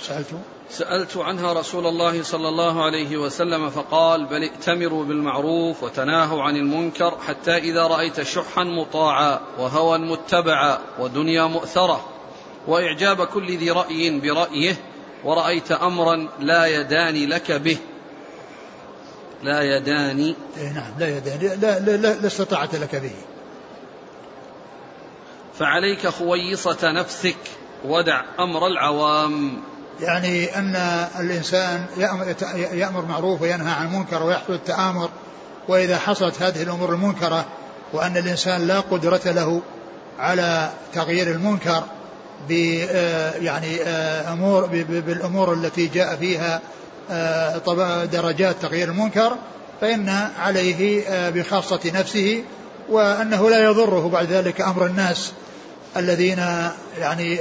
سألت؟ 0.00 0.26
سألت 0.70 1.16
عنها 1.16 1.52
رسول 1.52 1.86
الله 1.86 2.22
صلى 2.22 2.48
الله 2.48 2.84
عليه 2.84 3.16
وسلم 3.16 3.70
فقال 3.70 4.24
بل 4.24 4.42
ائتمروا 4.42 5.04
بالمعروف 5.04 5.82
وتناهوا 5.82 6.42
عن 6.42 6.56
المنكر 6.56 7.18
حتى 7.26 7.56
إذا 7.56 7.86
رأيت 7.86 8.22
شحا 8.22 8.64
مطاعا 8.64 9.40
وهوى 9.58 9.98
متبعا 9.98 10.78
ودنيا 10.98 11.44
مؤثرة. 11.44 12.04
وإعجاب 12.66 13.24
كل 13.24 13.56
ذي 13.56 13.70
رأي 13.70 14.20
برأيه 14.20 14.76
ورأيت 15.24 15.72
أمرا 15.72 16.28
لا 16.40 16.66
يداني 16.66 17.26
لك 17.26 17.52
به. 17.52 17.78
لا 19.42 19.76
يداني 19.76 20.34
إيه 20.56 20.72
نعم 20.72 20.92
لا 20.98 21.16
يداني 21.16 21.48
لا, 21.56 21.78
لا, 21.78 21.96
لا, 21.96 22.14
لا 22.14 22.26
استطاعت 22.26 22.74
لك 22.74 22.96
به. 22.96 23.14
فعليك 25.58 26.06
خويصة 26.06 26.92
نفسك 26.92 27.36
ودع 27.84 28.22
أمر 28.40 28.66
العوام. 28.66 29.58
يعني 30.00 30.56
أن 30.56 30.76
الإنسان 31.20 31.86
يأمر 32.72 33.04
معروف 33.04 33.42
وينهى 33.42 33.72
عن 33.72 33.86
المنكر 33.86 34.22
ويحصل 34.22 34.52
التآمر 34.52 35.10
وإذا 35.68 35.98
حصلت 35.98 36.42
هذه 36.42 36.62
الأمور 36.62 36.92
المنكرة 36.94 37.46
وأن 37.92 38.16
الإنسان 38.16 38.66
لا 38.66 38.80
قدرة 38.80 39.20
له 39.24 39.62
على 40.18 40.70
تغيير 40.94 41.30
المنكر 41.30 41.82
ب 42.48 42.80
آه، 42.90 43.32
يعني 43.34 43.82
آه، 43.82 44.32
امور 44.32 44.66
بالأمور 44.88 45.52
التي 45.52 45.86
جاء 45.86 46.16
فيها 46.16 46.60
آه، 47.10 48.04
درجات 48.04 48.56
تغيير 48.62 48.88
المنكر 48.88 49.36
فإن 49.80 50.08
عليه 50.38 51.02
بخاصة 51.30 51.80
نفسه 51.94 52.44
وأنه 52.90 53.50
لا 53.50 53.64
يضره 53.64 54.08
بعد 54.08 54.32
ذلك 54.32 54.60
أمر 54.60 54.86
الناس 54.86 55.32
الذين 55.96 56.38
يعني 57.00 57.36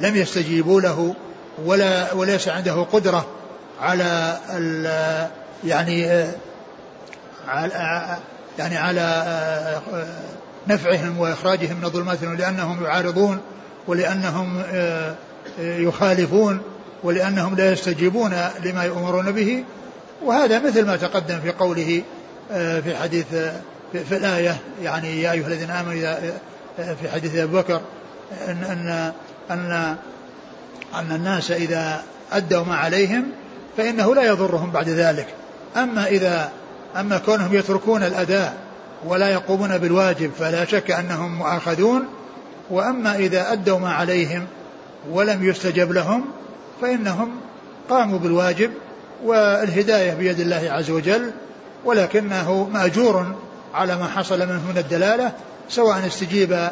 لم 0.00 0.16
يستجيبوا 0.16 0.80
له 0.80 1.14
ولا 1.64 2.12
وليس 2.12 2.48
عنده 2.48 2.82
قدرة 2.92 3.26
على 3.80 4.38
يعني 5.64 6.26
على 7.48 8.16
يعني 8.58 8.76
على 8.76 9.24
نفعهم 10.68 11.18
وإخراجهم 11.18 11.76
من 11.76 11.84
الظلمات 11.84 12.22
لأنهم 12.22 12.84
يعارضون 12.84 13.40
ولأنهم 13.86 14.62
آه، 14.72 15.14
آه، 15.60 15.78
يخالفون 15.78 16.60
ولأنهم 17.02 17.56
لا 17.56 17.72
يستجيبون 17.72 18.34
لما 18.64 18.84
يؤمرون 18.84 19.32
به. 19.32 19.64
وهذا 20.24 20.58
مثل 20.58 20.86
ما 20.86 20.96
تقدم 20.96 21.40
في 21.40 21.50
قوله 21.50 22.02
آه، 22.52 22.80
في 22.80 22.96
حديث 22.96 23.26
في 23.92 24.16
الآية 24.16 24.56
يعني 24.82 25.22
يا 25.22 25.32
أيها 25.32 25.46
الذين 25.46 25.70
آمنوا 25.70 25.92
إذا 25.92 26.32
في 26.76 27.10
حديث 27.12 27.36
أبي 27.36 27.52
بكر 27.52 27.80
أن 28.48 28.64
أن 28.64 29.12
أن 29.50 29.96
أن 30.94 31.12
الناس 31.12 31.50
إذا 31.50 32.02
أدوا 32.32 32.64
ما 32.64 32.76
عليهم 32.76 33.24
فإنه 33.76 34.14
لا 34.14 34.22
يضرهم 34.22 34.70
بعد 34.70 34.88
ذلك. 34.88 35.26
أما 35.76 36.06
إذا 36.06 36.52
أما 36.96 37.18
كونهم 37.18 37.54
يتركون 37.54 38.02
الأداء 38.02 38.54
ولا 39.04 39.28
يقومون 39.28 39.78
بالواجب 39.78 40.30
فلا 40.38 40.64
شك 40.64 40.90
أنهم 40.90 41.38
مؤاخذون. 41.38 42.04
وأما 42.70 43.16
إذا 43.16 43.52
أدوا 43.52 43.78
ما 43.78 43.92
عليهم 43.92 44.46
ولم 45.10 45.44
يستجب 45.44 45.92
لهم 45.92 46.24
فإنهم 46.80 47.30
قاموا 47.90 48.18
بالواجب 48.18 48.70
والهداية 49.24 50.14
بيد 50.14 50.40
الله 50.40 50.68
عز 50.70 50.90
وجل 50.90 51.30
ولكنه 51.84 52.68
مأجور 52.72 53.34
على 53.74 53.96
ما 53.96 54.08
حصل 54.08 54.38
منه 54.38 54.70
من 54.70 54.78
الدلالة 54.78 55.32
سواء 55.68 56.06
استجيب 56.06 56.70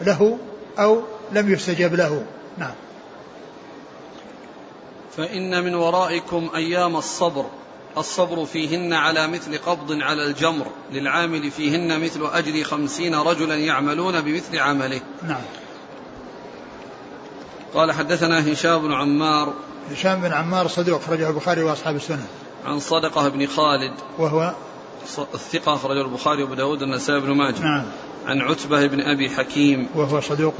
له 0.00 0.38
أو 0.78 1.02
لم 1.32 1.52
يستجب 1.52 1.94
له. 1.94 2.24
نعم. 2.58 2.74
فإن 5.16 5.64
من 5.64 5.74
ورائكم 5.74 6.50
أيام 6.54 6.96
الصبر 6.96 7.46
الصبر 7.96 8.44
فيهن 8.44 8.92
على 8.92 9.26
مثل 9.26 9.58
قبض 9.58 9.92
على 9.92 10.26
الجمر 10.26 10.66
للعامل 10.92 11.50
فيهن 11.50 12.00
مثل 12.00 12.26
أجر 12.32 12.64
خمسين 12.64 13.14
رجلا 13.14 13.54
يعملون 13.54 14.20
بمثل 14.20 14.58
عمله. 14.58 15.00
نعم. 15.22 15.42
قال 17.74 17.92
حدثنا 17.92 18.52
هشام 18.52 18.82
بن 18.82 18.92
عمار. 18.92 19.52
هشام 19.90 20.20
بن 20.20 20.32
عمار 20.32 20.68
صدوق 20.68 21.00
أخرجه 21.00 21.28
البخاري 21.28 21.62
وأصحاب 21.62 21.96
السنة. 21.96 22.26
عن 22.66 22.80
صدقة 22.80 23.28
بن 23.28 23.46
خالد. 23.46 23.92
وهو 24.18 24.54
الثقة 25.34 25.74
أخرجه 25.74 26.00
البخاري 26.00 26.42
وأبو 26.42 26.54
داود 26.54 26.82
النسائي 26.82 27.20
بن 27.20 27.30
ماجه. 27.30 27.60
نعم. 27.60 27.84
عن 28.26 28.40
عتبة 28.40 28.86
بن 28.86 29.00
أبي 29.00 29.30
حكيم. 29.30 29.88
وهو 29.94 30.20
صدوق. 30.20 30.54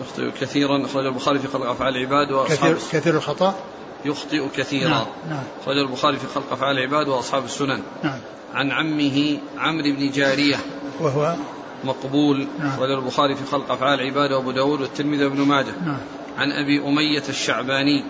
يخطئ 0.00 0.30
كثيرا 0.40 0.86
أخرج 0.86 1.06
البخاري 1.06 1.38
في 1.38 1.48
خلق 1.48 1.70
أفعال 1.70 1.96
العباد 1.96 2.30
وأصحاب 2.30 2.74
كثير, 2.74 3.00
كثير 3.00 3.16
الخطأ. 3.16 3.54
يخطئ 4.04 4.48
كثيرا. 4.56 4.88
نعم 4.88 5.06
نعم. 5.30 5.42
خرج 5.66 5.78
البخاري 5.78 6.16
في 6.16 6.26
خلق 6.26 6.52
أفعال 6.52 6.78
العباد 6.78 7.08
وأصحاب 7.08 7.44
السنن. 7.44 7.82
نعم. 8.04 8.18
عن 8.54 8.70
عمه 8.70 9.38
عمرو 9.58 9.96
بن 9.96 10.10
جارية. 10.10 10.56
وهو؟ 11.00 11.34
مقبول. 11.84 12.46
نعم. 12.58 12.76
خرج 12.76 12.90
البخاري 12.90 13.34
في 13.34 13.44
خلق 13.44 13.72
أفعال 13.72 14.00
العباد 14.00 14.32
وأبو 14.32 14.50
داود 14.50 14.80
والترمذي 14.80 15.24
وابن 15.24 15.40
ماجه. 15.40 15.74
نعم. 15.86 15.98
عن 16.38 16.52
أبي 16.52 16.88
أمية 16.88 17.22
الشعباني. 17.28 18.04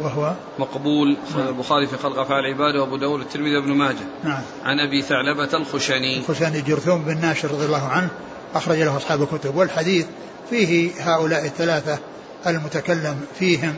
وهو 0.00 0.32
مقبول 0.58 1.16
نعم. 1.36 1.48
البخاري 1.48 1.86
في 1.86 1.96
خلق 1.96 2.18
أفعال 2.18 2.44
العباد 2.44 2.76
وأبو 2.76 2.96
داود 2.96 3.20
والترمذي 3.20 3.56
وابن 3.56 3.72
ماجه. 3.72 4.06
نعم. 4.24 4.42
عن 4.64 4.80
أبي 4.80 5.02
ثعلبة 5.02 5.54
الخشني. 5.54 6.18
الخشني 6.18 6.60
جرثوم 6.60 7.02
بن 7.02 7.20
ناشر 7.20 7.50
رضي 7.50 7.66
الله 7.66 7.88
عنه 7.88 8.08
أخرج 8.54 8.78
له 8.78 8.96
أصحاب 8.96 9.22
الكتب 9.22 9.56
والحديث 9.56 10.06
فيه 10.50 10.90
هؤلاء 11.00 11.44
الثلاثة 11.44 11.98
المتكلم 12.46 13.20
فيهم 13.38 13.76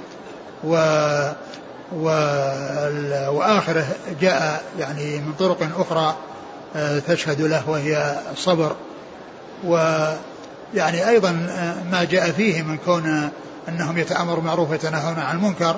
و 0.64 0.76
وآخره 3.28 3.86
جاء 4.20 4.64
يعني 4.78 5.18
من 5.18 5.32
طرق 5.38 5.68
أخرى 5.78 6.16
آه، 6.76 6.98
تشهد 6.98 7.40
له 7.40 7.70
وهي 7.70 8.20
الصبر. 8.32 8.76
ويعني 9.64 11.08
أيضا 11.08 11.46
آه، 11.50 11.82
ما 11.90 12.04
جاء 12.04 12.30
فيه 12.30 12.62
من 12.62 12.76
كون 12.76 13.30
أنهم 13.68 13.98
يتأمروا 13.98 14.42
معروف 14.42 14.70
ويتناهون 14.70 15.18
عن 15.18 15.36
المنكر 15.36 15.76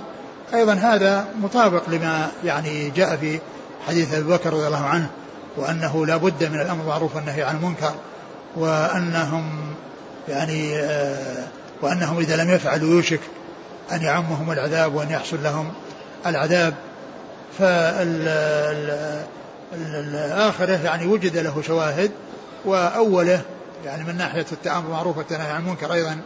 أيضا 0.55 0.75
هذا 0.75 1.26
مطابق 1.43 1.83
لما 1.88 2.28
يعني 2.45 2.90
جاء 2.90 3.17
في 3.17 3.40
حديث 3.88 4.14
أبي 4.14 4.33
بكر 4.33 4.52
رضي 4.52 4.67
الله 4.67 4.87
عنه 4.87 5.11
وأنه 5.57 6.07
لا 6.07 6.17
بد 6.17 6.45
من 6.45 6.61
الأمر 6.61 6.81
بالمعروف 6.81 7.17
والنهي 7.17 7.43
عن 7.43 7.57
المنكر 7.57 7.95
وأنهم 8.57 9.75
يعني 10.28 10.78
آه، 10.78 11.47
وأنهم 11.83 12.19
إذا 12.19 12.37
لم 12.37 12.50
يفعلوا 12.50 12.90
يوشك 12.90 13.21
أن 13.93 14.02
يعمهم 14.02 14.50
العذاب 14.50 14.95
وأن 14.95 15.11
يحصل 15.11 15.43
لهم 15.43 15.73
العذاب 16.26 16.75
فالآخرة 17.59 18.45
يعني 20.85 21.07
وجد 21.07 21.37
له 21.37 21.62
شواهد 21.62 22.11
وأوله 22.64 23.40
يعني 23.85 24.05
من 24.05 24.17
ناحية 24.17 24.47
التآمر 24.52 24.81
بالمعروف 24.81 25.19
والتنهي 25.19 25.50
عن 25.50 25.61
المنكر 25.61 25.93
أيضا 25.93 26.19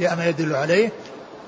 جاء 0.00 0.16
ما 0.16 0.26
يدل 0.26 0.56
عليه 0.56 0.92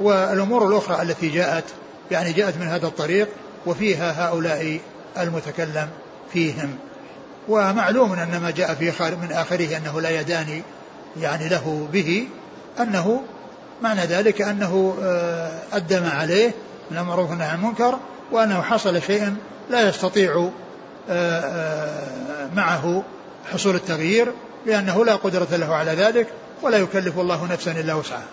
والأمور 0.00 0.68
الأخرى 0.68 1.02
التي 1.02 1.28
جاءت 1.28 1.64
يعني 2.10 2.32
جاءت 2.32 2.56
من 2.56 2.66
هذا 2.66 2.86
الطريق 2.86 3.28
وفيها 3.66 4.28
هؤلاء 4.28 4.80
المتكلم 5.18 5.88
فيهم. 6.32 6.76
ومعلوم 7.48 8.12
أن 8.12 8.40
ما 8.40 8.50
جاء 8.50 8.74
في 8.74 9.14
من 9.22 9.32
آخره 9.32 9.76
أنه 9.76 10.00
لا 10.00 10.20
يداني 10.20 10.62
يعني 11.20 11.48
له 11.48 11.88
به 11.92 12.28
أنه 12.80 13.22
معنى 13.82 14.00
ذلك 14.00 14.42
أنه 14.42 14.96
آه، 15.02 15.60
أدى 15.72 16.00
ما 16.00 16.10
عليه 16.10 16.54
من 16.90 16.98
المعروف 16.98 17.30
والنهي 17.30 17.48
عن 17.48 17.58
المنكر 17.58 17.98
وأنه 18.32 18.62
حصل 18.62 19.02
شيء 19.02 19.34
لا 19.70 19.88
يستطيع 19.88 20.50
آه، 21.10 21.40
آه، 21.40 22.50
معه 22.56 23.02
حصول 23.52 23.74
التغيير 23.74 24.32
لأنه 24.66 25.04
لا 25.04 25.16
قدرة 25.16 25.56
له 25.56 25.74
على 25.74 25.90
ذلك 25.90 26.28
ولا 26.62 26.78
يكلف 26.78 27.18
الله 27.18 27.52
نفسا 27.52 27.72
إلا 27.72 27.94
وسعها. 27.94 28.28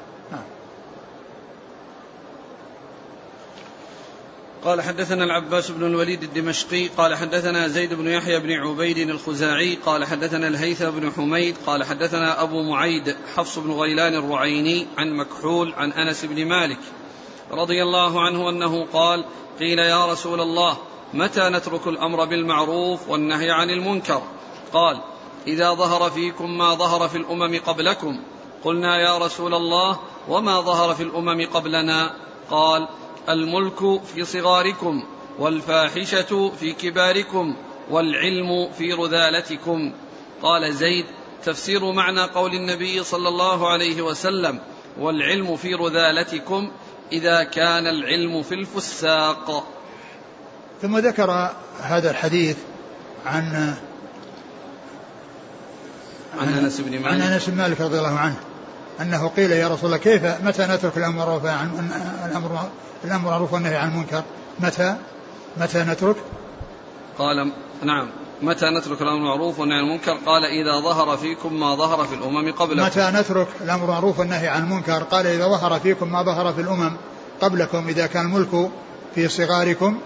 قال 4.63 4.81
حدثنا 4.81 5.23
العباس 5.23 5.71
بن 5.71 5.85
الوليد 5.85 6.23
الدمشقي 6.23 6.87
قال 6.87 7.15
حدثنا 7.15 7.67
زيد 7.67 7.93
بن 7.93 8.07
يحيى 8.07 8.39
بن 8.39 8.51
عبيد 8.51 8.97
الخزاعي 8.97 9.75
قال 9.75 10.05
حدثنا 10.05 10.47
الهيثم 10.47 10.89
بن 10.89 11.11
حميد 11.11 11.55
قال 11.65 11.83
حدثنا 11.83 12.43
أبو 12.43 12.63
معيد 12.63 13.15
حفص 13.35 13.59
بن 13.59 13.71
غيلان 13.71 14.15
الرعيني 14.15 14.87
عن 14.97 15.13
مكحول 15.13 15.73
عن 15.77 15.91
أنس 15.91 16.25
بن 16.25 16.45
مالك 16.45 16.79
رضي 17.51 17.83
الله 17.83 18.21
عنه 18.21 18.49
أنه 18.49 18.85
قال 18.93 19.25
قيل 19.59 19.79
يا 19.79 20.05
رسول 20.05 20.41
الله 20.41 20.77
متى 21.13 21.49
نترك 21.49 21.87
الأمر 21.87 22.25
بالمعروف 22.25 23.09
والنهي 23.09 23.51
عن 23.51 23.69
المنكر؟ 23.69 24.21
قال 24.73 25.01
إذا 25.47 25.73
ظهر 25.73 26.09
فيكم 26.11 26.57
ما 26.57 26.73
ظهر 26.73 27.09
في 27.09 27.17
الأمم 27.17 27.59
قبلكم. 27.65 28.19
قلنا 28.63 29.01
يا 29.01 29.17
رسول 29.17 29.53
الله 29.53 29.99
وما 30.29 30.61
ظهر 30.61 30.95
في 30.95 31.03
الأمم 31.03 31.47
قبلنا؟ 31.53 32.15
قال 32.49 32.87
الملك 33.29 34.01
في 34.03 34.25
صغاركم 34.25 35.03
والفاحشة 35.39 36.51
في 36.59 36.73
كباركم 36.73 37.55
والعلم 37.89 38.69
في 38.77 38.93
رذالتكم. 38.93 39.93
قال 40.41 40.73
زيد 40.73 41.05
تفسير 41.43 41.91
معنى 41.91 42.21
قول 42.21 42.53
النبي 42.53 43.03
صلى 43.03 43.29
الله 43.29 43.71
عليه 43.71 44.01
وسلم 44.01 44.59
والعلم 44.99 45.55
في 45.55 45.73
رذالتكم 45.73 46.71
إذا 47.11 47.43
كان 47.43 47.87
العلم 47.87 48.43
في 48.43 48.55
الفساق. 48.55 49.67
ثم 50.81 50.97
ذكر 50.97 51.51
هذا 51.81 52.11
الحديث 52.11 52.57
عن 53.25 53.75
عن 56.39 56.47
أنس 56.47 56.81
بن 56.81 56.91
مالك. 56.91 57.05
عن 57.05 57.21
أنس 57.21 57.49
بن 57.49 57.57
مالك 57.57 57.81
رضي 57.81 57.97
الله 57.97 58.19
عنه. 58.19 58.39
أنه 59.01 59.27
قيل 59.27 59.51
يا 59.51 59.67
رسول 59.67 59.85
الله 59.85 59.97
كيف 59.97 60.25
متى 60.25 60.65
نترك 60.65 60.97
الأمر 60.97 61.47
عن 61.47 61.89
الامر 62.29 62.59
الأمر 63.05 63.29
معروف 63.29 63.53
والنهي 63.53 63.75
عن 63.75 63.89
المنكر؟ 63.89 64.23
متى؟ 64.59 64.95
متى 65.57 65.79
نترك؟ 65.79 66.15
قال 67.17 67.51
نعم. 67.83 68.07
متى 68.41 68.65
نترك 68.69 69.01
الأمر 69.01 69.17
المعروف 69.17 69.59
والنهي 69.59 69.77
عن 69.77 69.83
المنكر؟ 69.83 70.17
قال 70.25 70.45
إذا 70.45 70.79
ظهر 70.79 71.17
فيكم 71.17 71.59
ما 71.59 71.75
ظهر 71.75 72.05
في 72.05 72.15
الأمم 72.15 72.51
قبلكم. 72.51 72.85
متى 72.85 73.11
نترك 73.13 73.47
الأمر 73.61 73.83
المعروف 73.83 74.19
والنهي 74.19 74.47
عن 74.47 74.63
المنكر؟ 74.63 75.03
قال 75.03 75.27
إذا 75.27 75.47
ظهر 75.47 75.79
فيكم 75.79 76.11
ما 76.11 76.23
ظهر 76.23 76.53
في 76.53 76.61
الأمم 76.61 76.91
قبلكم 77.41 77.87
إذا 77.87 78.07
كان 78.07 78.25
الملك 78.25 78.69
في 79.15 79.27
صغاركم 79.27 79.97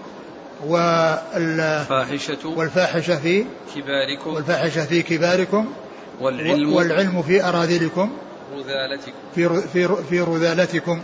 والفاحشة 0.66 2.48
والفاحشة 2.56 3.16
في 3.16 3.44
كباركم. 3.74 4.34
والفاحشة 4.34 4.84
في 4.84 5.02
كباركم 5.02 5.66
والعلم. 6.20 6.72
والعلم 6.72 7.22
في 7.22 7.44
أراذلكم. 7.44 8.10
رذالتكم. 8.54 9.12
في 9.34 9.62
في 9.72 9.88
في 10.10 10.20
رذالتكم. 10.20 11.02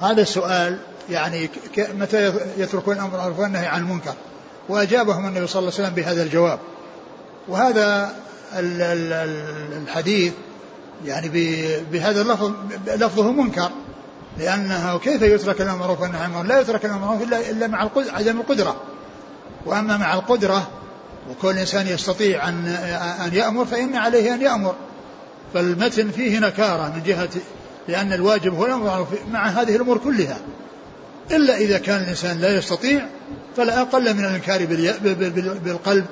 هذا 0.00 0.22
السؤال 0.22 0.78
يعني 1.10 1.50
متى 1.78 2.32
يتركون 2.58 2.94
الأمر 2.94 3.10
بالمعروف 3.10 3.38
والنهي 3.38 3.66
عن 3.66 3.80
المنكر؟ 3.80 4.14
وأجابهم 4.68 5.26
النبي 5.26 5.46
صلى 5.46 5.60
الله 5.60 5.72
عليه 5.72 5.82
وسلم 5.84 5.94
بهذا 5.94 6.22
الجواب. 6.22 6.58
وهذا 7.48 8.14
الحديث 9.76 10.32
يعني 11.04 11.28
بهذا 11.92 12.22
اللفظ 12.22 12.52
لفظه 12.86 13.32
منكر. 13.32 13.70
لأنه 14.38 14.98
كيف 14.98 15.22
يترك 15.22 15.60
الأمر 15.60 15.96
والنهي 16.00 16.20
عن 16.20 16.30
المنكر؟ 16.30 16.48
لا 16.48 16.60
يترك 16.60 16.84
الأمر 16.84 16.98
بالمعروف 16.98 17.22
إلا 17.22 17.50
إلا 17.50 17.66
مع 17.66 17.90
عدم 17.96 18.40
القدرة. 18.40 18.76
وأما 19.66 19.96
مع 19.96 20.14
القدرة 20.14 20.68
وكل 21.30 21.58
إنسان 21.58 21.86
يستطيع 21.86 22.48
أن 22.48 22.66
أن 23.26 23.34
يأمر 23.34 23.64
فإن 23.64 23.96
عليه 23.96 24.34
أن 24.34 24.42
يأمر. 24.42 24.74
فالمتن 25.54 26.10
فيه 26.10 26.38
نكارة 26.38 26.92
من 26.96 27.02
جهة 27.02 27.28
لأن 27.88 28.12
الواجب 28.12 28.54
هو 28.54 28.66
الأمر 28.66 29.06
مع 29.30 29.46
هذه 29.46 29.76
الأمور 29.76 29.98
كلها. 29.98 30.38
إلا 31.30 31.56
إذا 31.56 31.78
كان 31.78 32.02
الإنسان 32.02 32.40
لا 32.40 32.56
يستطيع 32.56 33.06
فلا 33.56 33.80
أقل 33.80 34.14
من 34.14 34.24
الإنكار 34.24 34.66
بالقلب. 35.64 36.04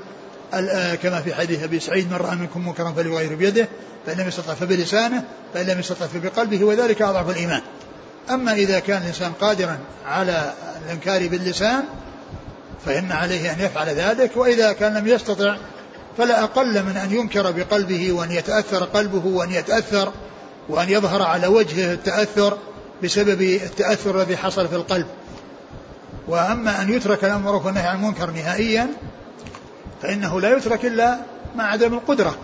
كما 1.03 1.21
في 1.25 1.35
حديث 1.35 1.63
أبي 1.63 1.81
سعيد 1.81 2.11
من 2.11 2.17
رأى 2.17 2.37
منكم 2.37 2.67
منكرا 2.67 2.93
فليغير 2.93 3.35
بيده 3.35 3.69
فإن 4.07 4.19
لم 4.19 4.29
يستطع 4.29 4.55
فبلسانه 4.55 5.25
فإن 5.55 5.67
لم 5.67 5.79
يستطع 5.79 6.07
فبقلبه 6.07 6.65
وذلك 6.65 7.03
أضعف 7.03 7.31
الإيمان. 7.31 7.61
أما 8.31 8.53
إذا 8.53 8.79
كان 8.79 9.03
الإنسان 9.03 9.33
قادرا 9.33 9.79
على 10.07 10.53
الإنكار 10.87 11.29
باللسان 11.29 11.85
فإن 12.87 13.13
عليه 13.13 13.53
أن 13.53 13.61
يفعل 13.61 13.89
ذلك 13.89 14.37
وإذا 14.37 14.73
كان 14.73 14.95
لم 14.95 15.07
يستطع 15.07 15.57
فلا 16.19 16.45
أقل 16.45 16.83
من 16.83 16.97
أن 16.97 17.13
ينكر 17.13 17.51
بقلبه 17.51 18.13
وأن 18.13 18.33
يتأثر 18.33 18.85
قلبه 18.85 19.27
وأن 19.27 19.51
يتأثر 19.51 20.13
وأن 20.69 20.89
يظهر 20.89 21.23
على 21.23 21.47
وجهه 21.47 21.93
التأثر 21.93 22.59
بسبب 23.03 23.43
التأثر 23.43 24.23
الذي 24.23 24.37
حصل 24.37 24.69
في 24.69 24.77
القلب 24.77 25.07
وأما 26.29 26.83
أن 26.83 26.93
يترك 26.93 27.25
الأمر 27.25 27.57
والنهي 27.57 27.87
عن 27.87 27.97
المنكر 27.97 28.31
نهائيا 28.31 28.89
فإنه 30.03 30.41
لا 30.41 30.57
يترك 30.57 30.85
إلا 30.85 31.19
مع 31.57 31.65
عدم 31.65 31.95
القدرة 31.95 32.37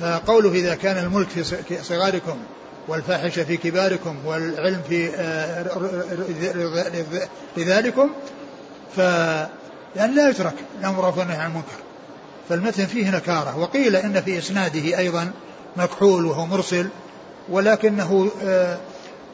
فقوله 0.00 0.52
إذا 0.52 0.74
كان 0.74 1.04
الملك 1.04 1.28
في 1.28 1.82
صغاركم 1.82 2.36
والفاحشة 2.88 3.44
في 3.44 3.56
كباركم 3.56 4.16
والعلم 4.26 4.82
في 4.88 5.10
لذلكم 7.56 8.10
ف 8.96 8.98
يعني 9.96 10.14
لا 10.14 10.28
يترك 10.28 10.54
الأمر 10.80 11.14
والنهي 11.18 11.36
عن 11.36 11.50
المنكر 11.50 11.83
فالمتن 12.48 12.86
فيه 12.86 13.10
نكارة 13.10 13.58
وقيل 13.58 13.96
إن 13.96 14.22
في 14.22 14.38
إسناده 14.38 14.98
أيضا 14.98 15.30
مكحول 15.76 16.26
وهو 16.26 16.46
مرسل 16.46 16.88
ولكنه 17.48 18.30
آه، 18.42 18.78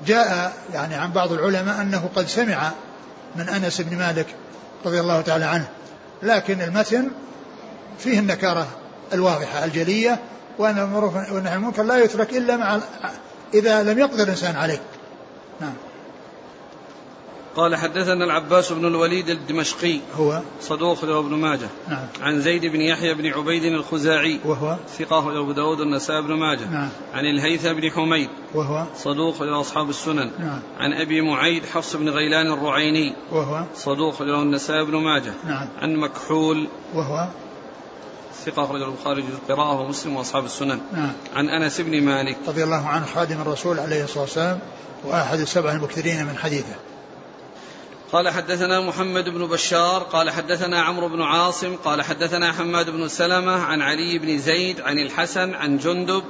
جاء 0.07 0.53
يعني 0.75 0.95
عن 0.95 1.13
بعض 1.13 1.33
العلماء 1.33 1.81
أنه 1.81 2.11
قد 2.17 2.27
سمع 2.27 2.71
من 3.37 3.49
أنس 3.49 3.81
بن 3.81 3.97
مالك 3.97 4.27
رضي 4.87 5.01
الله 5.01 5.21
تعالى 5.21 5.45
عنه. 5.45 5.69
لكن 6.23 6.61
المتن 6.61 7.11
فيه 7.99 8.19
النكارة 8.19 8.67
الواضحة 9.13 9.65
الجلية 9.65 10.19
وأن 10.59 10.79
المعروف 10.79 11.15
والنهي 11.15 11.53
عن 11.53 11.59
المنكر 11.59 11.83
لا 11.83 12.05
يترك 12.05 12.37
إلا 12.37 12.57
مع 12.57 12.79
إذا 13.55 13.83
لم 13.83 13.99
يقدر 13.99 14.23
الإنسان 14.23 14.57
عليه. 14.57 14.81
نعم. 15.61 15.75
قال 17.57 17.77
حدثنا 17.77 18.25
العباس 18.25 18.73
بن 18.73 18.87
الوليد 18.87 19.29
الدمشقي. 19.29 20.01
هو؟ 20.17 20.41
صدوق 20.61 21.05
له 21.05 21.19
ابن 21.19 21.35
ماجه. 21.35 21.69
نعم. 21.89 22.07
عن 22.23 22.41
زيد 22.41 22.67
بن 22.67 22.81
يحيى 22.81 23.15
بن 23.15 23.27
عبيد 23.27 23.65
الخزاعي. 23.65 24.41
وهو؟ 24.45 24.77
ثقة 24.99 25.33
له 25.33 25.41
أبو 25.41 25.53
داود 25.53 25.81
النسائي 25.81 26.23
بن 26.23 26.35
ماجه. 26.35 26.71
نعم. 26.71 26.89
عن 27.15 27.25
الهيثم 27.25 27.73
بن 27.73 27.91
حميد. 27.91 28.29
وهو؟ 28.55 28.85
صدوق 28.97 29.43
له 29.43 29.61
أصحاب 29.61 29.91
السنن. 29.91 30.31
نعم. 30.39 30.61
عن 30.79 30.93
أبي 30.93 31.21
معيد 31.21 31.67
حفص 31.67 31.97
بن 31.97 32.09
غيلان 32.09 32.53
الرعيني. 32.53 33.15
وهو؟ 33.33 33.65
صدوق 33.75 34.23
له 34.23 34.43
النسائي 34.43 34.85
بن 34.85 34.97
ماجه. 34.97 35.33
نعم. 35.47 35.69
عن 35.83 35.97
مكحول. 35.97 36.69
وهو؟ 36.95 37.29
ثقة 38.45 38.65
أخرج 38.65 38.83
البخاري 38.83 39.23
جزء 39.23 39.35
القراءة 39.35 39.81
ومسلم 39.81 40.17
وأصحاب 40.17 40.45
السنن. 40.45 40.81
نعم. 40.93 41.13
عن 41.35 41.49
أنس 41.49 41.81
بن 41.81 42.03
مالك. 42.03 42.37
رضي 42.49 42.65
الله 42.65 42.87
عنه 42.87 43.07
خادم 43.07 43.41
الرسول 43.41 43.79
عليه 43.79 44.05
الصلاة 44.05 44.23
والسلام 44.23 44.59
وأحد 45.05 45.39
السبع 45.39 45.73
المكثرين 45.73 46.27
من 46.27 46.37
حديثه. 46.37 46.75
قال 48.13 48.29
حدثنا 48.29 48.81
محمد 48.81 49.29
بن 49.29 49.47
بشار 49.47 50.03
قال 50.03 50.31
حدثنا 50.31 50.83
عمرو 50.83 51.09
بن 51.09 51.23
عاصم 51.23 51.77
قال 51.77 52.03
حدثنا 52.03 52.53
حماد 52.53 52.91
بن 52.91 53.09
سلمة 53.09 53.53
عن 53.53 53.83
علي 53.83 54.19
بن 54.19 54.39
زيد 54.39 54.81
عن 54.81 54.99
الحسن 54.99 55.55
عن 55.55 55.79
جندب 55.79 56.25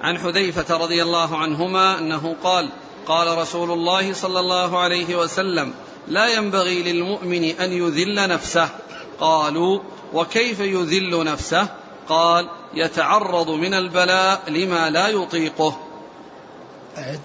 عن 0.00 0.18
حذيفة 0.18 0.76
رضي 0.76 1.02
الله 1.02 1.36
عنهما 1.36 1.98
أنه 1.98 2.36
قال 2.42 2.68
قال 3.06 3.38
رسول 3.38 3.70
الله 3.70 4.12
صلى 4.12 4.40
الله 4.40 4.78
عليه 4.78 5.16
وسلم 5.16 5.74
لا 6.08 6.28
ينبغي 6.28 6.92
للمؤمن 6.92 7.44
أن 7.44 7.72
يذل 7.72 8.28
نفسه. 8.28 8.68
قالوا 9.20 9.80
وكيف 10.12 10.60
يذل 10.60 11.24
نفسه؟ 11.24 11.68
قال 12.08 12.48
يتعرض 12.74 13.50
من 13.50 13.74
البلاء 13.74 14.50
لما 14.50 14.90
لا 14.90 15.08
يطيقه. 15.08 15.78
أعد 16.98 17.20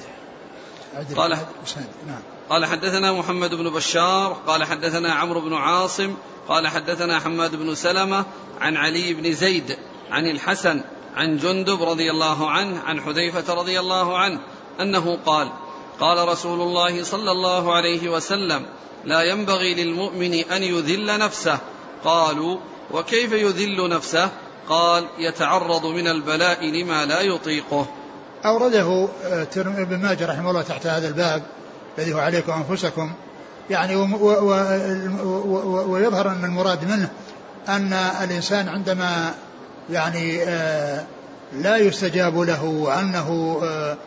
أعد 0.96 1.14
قال 1.14 1.30
نعم. 2.08 2.33
قال 2.50 2.66
حدثنا 2.66 3.14
محمد 3.14 3.56
بن 3.56 3.70
بشار 3.70 4.38
قال 4.48 4.64
حدثنا 4.64 5.14
عمرو 5.14 5.42
بن 5.42 5.54
عاصم 5.54 6.14
قال 6.48 6.68
حدثنا 6.68 7.20
حماد 7.20 7.56
بن 7.56 7.76
سلمة 7.76 8.26
عن 8.62 8.78
علي 8.78 9.14
بن 9.14 9.34
زيد 9.34 9.78
عن 10.12 10.28
الحسن 10.28 10.82
عن 11.16 11.38
جندب 11.38 11.84
رضي 11.84 12.12
الله 12.12 12.50
عنه 12.50 12.80
عن 12.80 13.02
حذيفة 13.02 13.54
رضي 13.54 13.80
الله 13.80 14.18
عنه 14.18 14.40
أنه 14.82 15.18
قال 15.26 15.50
قال 16.00 16.28
رسول 16.28 16.62
الله 16.62 17.04
صلى 17.04 17.32
الله 17.32 17.74
عليه 17.76 18.10
وسلم 18.10 18.66
لا 19.06 19.22
ينبغي 19.22 19.74
للمؤمن 19.74 20.34
أن 20.34 20.64
يذل 20.64 21.20
نفسه. 21.20 21.58
قالوا 22.04 22.58
وكيف 22.92 23.32
يذل 23.32 23.90
نفسه؟ 23.90 24.30
قال 24.70 25.06
يتعرض 25.18 25.86
من 25.86 26.08
البلاء 26.08 26.66
لما 26.66 27.06
لا 27.06 27.22
يطيقه. 27.22 27.88
أورده 28.46 29.10
آه، 29.26 29.48
ابن 29.58 29.98
ماجه 29.98 30.26
رحمه 30.26 30.50
الله 30.50 30.62
تحت 30.62 30.88
هذا 30.88 31.08
الباب 31.08 31.44
الذي 31.98 32.14
هو 32.14 32.20
عليكم 32.20 32.52
أنفسكم. 32.52 33.12
يعني 33.70 33.96
ويظهر 35.86 36.30
أن 36.30 36.46
المراد 36.46 36.86
منه 36.86 37.10
أن 37.70 37.94
الإنسان 37.94 38.70
عندما 38.70 39.34
يعني 39.90 40.44
آه، 40.44 41.04
لا 41.54 41.78
يستجاب 41.78 42.40
له 42.40 42.64
وأنه 42.64 43.60
آه، 43.64 43.98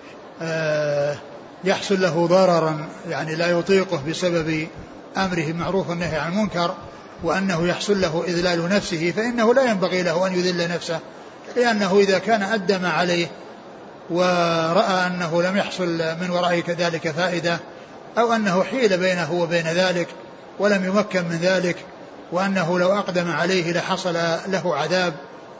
آه، 0.42 1.16
يحصل 1.64 2.00
له 2.00 2.26
ضررا 2.26 2.88
يعني 3.08 3.34
لا 3.34 3.50
يطيقه 3.50 4.02
بسبب 4.08 4.68
أمره 5.16 5.46
بالمعروف 5.46 5.88
والنهي 5.88 6.16
عن 6.16 6.32
المنكر 6.32 6.74
وأنه 7.22 7.68
يحصل 7.68 8.00
له 8.00 8.24
إذلال 8.28 8.68
نفسه 8.68 9.12
فإنه 9.16 9.54
لا 9.54 9.70
ينبغي 9.70 10.02
له 10.02 10.26
أن 10.26 10.32
يذل 10.32 10.68
نفسه 10.68 11.00
لأنه 11.56 11.98
إذا 11.98 12.18
كان 12.18 12.42
أدى 12.42 12.78
ما 12.78 12.90
عليه 12.90 13.26
ورأى 14.10 15.06
أنه 15.06 15.42
لم 15.42 15.56
يحصل 15.56 15.98
من 16.20 16.30
ورائه 16.30 16.60
كذلك 16.60 17.10
فائدة 17.10 17.58
أو 18.18 18.32
أنه 18.32 18.62
حيل 18.62 18.98
بينه 18.98 19.32
وبين 19.32 19.66
ذلك 19.66 20.08
ولم 20.58 20.84
يمكن 20.84 21.24
من 21.24 21.38
ذلك 21.42 21.76
وأنه 22.32 22.78
لو 22.78 22.92
أقدم 22.92 23.30
عليه 23.30 23.72
لحصل 23.72 24.14
له 24.46 24.76
عذاب 24.76 25.14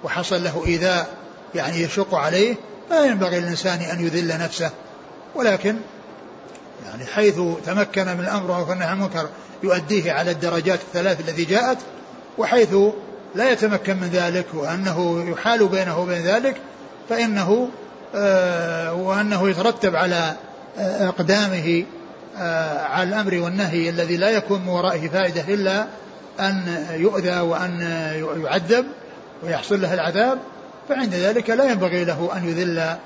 وحصل 0.04 0.44
له 0.44 0.62
إيذاء 0.66 1.08
يعني 1.54 1.80
يشق 1.80 2.14
عليه 2.14 2.54
لا 2.90 3.04
ينبغي 3.04 3.40
للإنسان 3.40 3.80
أن 3.80 4.06
يذل 4.06 4.38
نفسه. 4.38 4.70
ولكن 5.34 5.76
يعني 6.86 7.06
حيث 7.06 7.40
تمكن 7.66 8.06
من 8.06 8.20
الأمر 8.20 8.50
والنهي 8.50 8.88
عن 8.88 8.96
المنكر 8.96 9.28
يؤديه 9.62 10.12
على 10.12 10.30
الدرجات 10.30 10.80
الثلاث 10.80 11.20
التي 11.20 11.44
جاءت 11.44 11.78
وحيث 12.38 12.74
لا 13.34 13.50
يتمكن 13.50 13.96
من 13.96 14.08
ذلك 14.08 14.46
وأنه 14.54 15.24
يحال 15.30 15.68
بينه 15.68 15.98
وبين 15.98 16.22
ذلك 16.22 16.56
فإنه 17.08 17.68
آه 18.14 18.94
وأنه 18.94 19.48
يترتب 19.48 19.96
على 19.96 20.34
آه 20.78 21.08
أقدامه 21.08 21.84
على 22.90 23.08
الأمر 23.08 23.34
والنهي 23.34 23.88
الذي 23.88 24.16
لا 24.16 24.30
يكون 24.30 24.60
من 24.60 24.68
ورائه 24.68 25.08
فائدة 25.08 25.54
إلا 25.54 25.86
أن 26.40 26.86
يؤذى 26.90 27.40
وأن 27.40 27.80
يعذب 28.44 28.86
ويحصل 29.42 29.80
له 29.80 29.94
العذاب 29.94 30.38
فعند 30.88 31.14
ذلك 31.14 31.50
لا 31.50 31.70
ينبغي 31.70 32.04
له 32.04 32.30
أن 32.36 32.48
يذل 32.48 32.96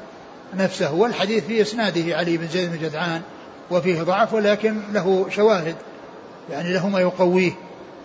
نفسه. 0.55 0.95
والحديث 0.95 1.47
في 1.47 1.63
إسناده 1.63 2.17
علي 2.17 2.37
بن 2.37 2.49
زيد 2.49 2.71
بن 2.71 2.79
جدعان 2.79 3.23
وفيه 3.71 4.03
ضعف 4.03 4.35
ولكن 4.35 4.81
له 4.93 5.27
شواهد 5.31 5.77
يعني 6.51 6.73
له 6.73 6.89
ما 6.89 7.01
يقويه. 7.01 7.53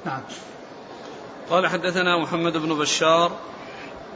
نعم. 0.05 0.21
قال 1.49 1.67
حدثنا 1.67 2.23
محمد 2.23 2.57
بن 2.57 2.79
بشار. 2.79 3.31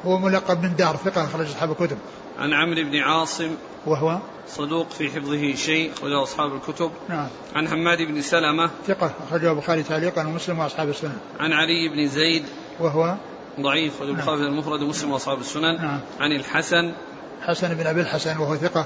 هو 0.05 0.17
ملقب 0.17 0.61
بن 0.61 0.75
دار 0.75 0.95
ثقة 0.95 1.23
أخرج 1.23 1.47
أصحاب 1.47 1.71
الكتب. 1.71 1.97
عن 2.39 2.53
عمرو 2.53 2.83
بن 2.83 2.99
عاصم. 2.99 3.55
وهو 3.85 4.19
صدوق 4.49 4.89
في 4.89 5.09
حفظه 5.09 5.55
شيء 5.55 5.91
أخرجه 5.93 6.23
أصحاب 6.23 6.55
الكتب. 6.55 6.91
نعم. 7.09 7.27
عن 7.55 7.67
حماد 7.67 7.97
بن 7.97 8.21
سلمة. 8.21 8.69
ثقة 8.88 9.12
أخرجه 9.27 9.51
البخاري 9.51 9.83
تعليقا 9.83 10.27
ومسلم 10.27 10.59
وأصحاب 10.59 10.89
السنن. 10.89 11.17
عن 11.39 11.53
علي 11.53 11.89
بن 11.89 12.07
زيد. 12.07 12.43
وهو؟ 12.79 13.15
ضعيف 13.59 13.93
أخرجه 13.95 14.09
البخاري 14.09 14.41
نعم. 14.41 14.53
المفرد 14.53 14.81
ومسلم 14.81 15.12
وأصحاب 15.12 15.39
السنن. 15.39 15.81
نعم. 15.81 15.99
عن 16.19 16.31
الحسن. 16.31 16.93
حسن 17.41 17.73
بن 17.73 17.88
أبي 17.88 18.01
الحسن 18.01 18.38
وهو 18.38 18.55
ثقة 18.55 18.85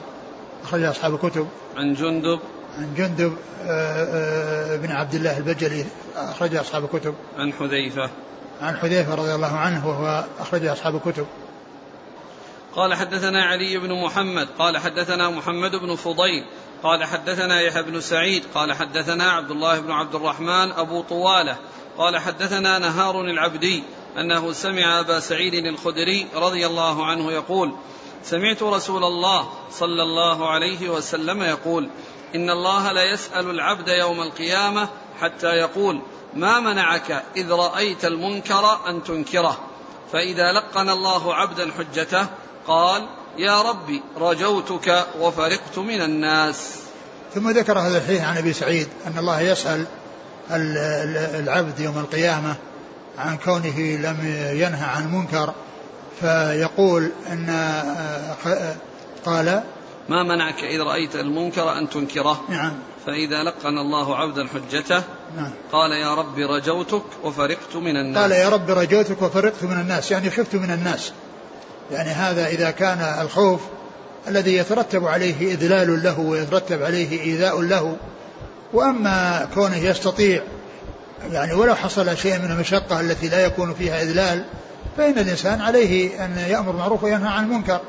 أخرج 0.63 0.83
أصحاب 0.83 1.13
الكتب. 1.13 1.47
عن 1.77 1.93
جندب. 1.93 2.39
عن 2.77 2.93
جندب 2.97 3.37
آه، 3.61 3.67
آه، 3.67 4.75
بن 4.77 4.91
عبد 4.91 5.15
الله 5.15 5.37
البجلي 5.37 5.85
أخرج 6.15 6.55
أصحاب 6.55 6.83
الكتب. 6.83 7.15
عن 7.37 7.53
حذيفة. 7.53 8.09
عن 8.61 8.77
حذيفة 8.77 9.15
رضي 9.15 9.35
الله 9.35 9.57
عنه 9.57 9.87
وهو 9.87 10.25
أخرج 10.39 10.65
أصحاب 10.65 10.95
الكتب. 10.95 11.25
قال 12.75 12.93
حدثنا 12.93 13.43
علي 13.43 13.77
بن 13.77 14.03
محمد 14.03 14.47
قال 14.59 14.77
حدثنا 14.77 15.29
محمد 15.29 15.75
بن 15.75 15.95
فضيل 15.95 16.45
قال 16.83 17.03
حدثنا 17.03 17.61
يحيى 17.61 17.83
بن 17.83 18.01
سعيد 18.01 18.43
قال 18.55 18.73
حدثنا 18.73 19.31
عبد 19.31 19.51
الله 19.51 19.79
بن 19.79 19.91
عبد 19.91 20.15
الرحمن 20.15 20.71
أبو 20.71 21.01
طوالة 21.01 21.57
قال 21.97 22.17
حدثنا 22.17 22.79
نهار 22.79 23.21
العبدي 23.21 23.83
أنه 24.17 24.51
سمع 24.51 24.99
أبا 24.99 25.19
سعيد 25.19 25.53
الخدري 25.53 26.27
رضي 26.35 26.65
الله 26.65 27.05
عنه 27.05 27.31
يقول 27.31 27.75
سمعت 28.23 28.63
رسول 28.63 29.03
الله 29.03 29.49
صلى 29.71 30.03
الله 30.03 30.49
عليه 30.49 30.89
وسلم 30.89 31.43
يقول 31.43 31.89
إن 32.35 32.49
الله 32.49 32.91
لا 32.91 33.03
يسأل 33.03 33.49
العبد 33.49 33.87
يوم 33.87 34.21
القيامة 34.21 34.89
حتى 35.21 35.47
يقول 35.47 36.01
ما 36.33 36.59
منعك 36.59 37.23
إذ 37.35 37.51
رأيت 37.51 38.05
المنكر 38.05 38.79
أن 38.87 39.03
تنكره؟ 39.03 39.57
فإذا 40.11 40.51
لقن 40.51 40.89
الله 40.89 41.35
عبدا 41.35 41.71
حجته 41.71 42.27
قال 42.67 43.07
يا 43.37 43.61
ربي 43.61 44.01
رجوتك 44.17 45.05
وفرقت 45.19 45.77
من 45.77 46.01
الناس. 46.01 46.79
ثم 47.35 47.49
ذكر 47.49 47.79
هذا 47.79 47.97
الحديث 47.97 48.21
عن 48.21 48.37
أبي 48.37 48.53
سعيد 48.53 48.87
أن 49.07 49.17
الله 49.17 49.41
يسأل 49.41 49.85
العبد 51.39 51.79
يوم 51.79 51.97
القيامة 51.97 52.55
عن 53.17 53.37
كونه 53.37 53.79
لم 53.79 54.17
ينهى 54.53 54.85
عن 54.85 55.11
منكر 55.11 55.53
فيقول 56.21 57.11
إن 57.31 57.49
قال 59.25 59.63
ما 60.09 60.23
منعك 60.23 60.63
إذ 60.63 60.81
رأيت 60.81 61.15
المنكر 61.15 61.77
أن 61.77 61.89
تنكره؟ 61.89 62.43
نعم. 62.49 62.73
فإذا 63.05 63.43
لقن 63.43 63.77
الله 63.77 64.15
عبدا 64.15 64.47
حجته 64.47 65.03
نعم. 65.35 65.51
قال 65.71 65.91
يا 65.91 66.13
رب 66.13 66.37
رجوتك 66.37 67.03
وفرقت 67.23 67.75
من 67.75 67.97
الناس. 67.97 68.21
قال 68.21 68.31
يا 68.31 68.49
رب 68.49 68.69
رجوتك 68.69 69.21
وفرقت 69.21 69.63
من 69.63 69.81
الناس 69.81 70.11
يعني 70.11 70.29
خفت 70.29 70.55
من 70.55 70.71
الناس. 70.71 71.13
يعني 71.91 72.09
هذا 72.09 72.47
إذا 72.47 72.71
كان 72.71 72.99
الخوف 73.21 73.61
الذي 74.27 74.55
يترتب 74.55 75.07
عليه 75.07 75.53
إذلال 75.53 76.03
له 76.03 76.19
ويترتب 76.19 76.83
عليه 76.83 77.21
إيذاء 77.21 77.61
له. 77.61 77.95
وأما 78.73 79.47
كونه 79.53 79.77
يستطيع 79.77 80.41
يعني 81.31 81.53
ولو 81.53 81.75
حصل 81.75 82.17
شيء 82.17 82.39
من 82.39 82.51
المشقة 82.51 82.99
التي 82.99 83.29
لا 83.29 83.45
يكون 83.45 83.73
فيها 83.73 84.01
إذلال 84.01 84.45
فإن 84.97 85.19
الإنسان 85.19 85.61
عليه 85.61 86.25
أن 86.25 86.37
يأمر 86.49 86.71
بالمعروف 86.71 87.03
وينهى 87.03 87.29
عن 87.29 87.43
المنكر. 87.43 87.79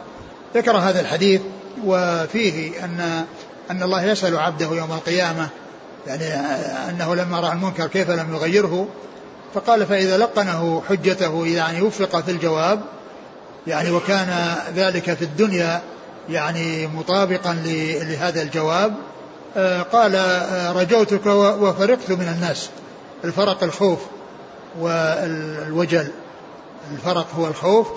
ذكر 0.55 0.77
هذا 0.77 1.01
الحديث 1.01 1.41
وفيه 1.85 2.85
أن 2.85 3.25
أن 3.71 3.83
الله 3.83 4.05
يسأل 4.05 4.39
عبده 4.39 4.67
يوم 4.67 4.93
القيامة 4.93 5.49
يعني 6.07 6.25
أنه 6.91 7.15
لما 7.15 7.41
رأى 7.41 7.53
المنكر 7.53 7.87
كيف 7.87 8.11
لم 8.11 8.35
يغيره؟ 8.35 8.89
فقال 9.55 9.87
فإذا 9.87 10.19
لقنه 10.19 10.83
حجته 10.89 11.47
يعني 11.47 11.83
وفق 11.83 12.21
في 12.21 12.31
الجواب 12.31 12.81
يعني 13.67 13.91
وكان 13.91 14.57
ذلك 14.77 15.15
في 15.15 15.23
الدنيا 15.23 15.83
يعني 16.29 16.87
مطابقا 16.87 17.55
لهذا 18.03 18.43
الجواب 18.43 18.95
آه، 19.57 19.83
قال 19.83 20.17
آه، 20.17 20.73
رجوتك 20.73 21.27
وفرقت 21.27 22.11
من 22.11 22.29
الناس. 22.29 22.69
الفرق 23.25 23.63
الخوف 23.63 23.99
والوجل. 24.81 26.09
الفرق 26.93 27.27
هو 27.35 27.47
الخوف 27.47 27.89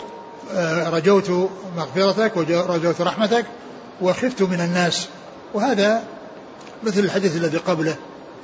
آه، 0.56 0.90
رجوت 0.90 1.50
مغفرتك 1.78 2.38
ورجوت 2.38 3.02
رحمتك 3.02 3.46
وخفت 4.02 4.42
من 4.42 4.62
الناس. 4.62 5.08
وهذا 5.54 6.04
مثل 6.84 7.00
الحديث 7.00 7.36
الذي 7.36 7.58
قبله. 7.58 7.96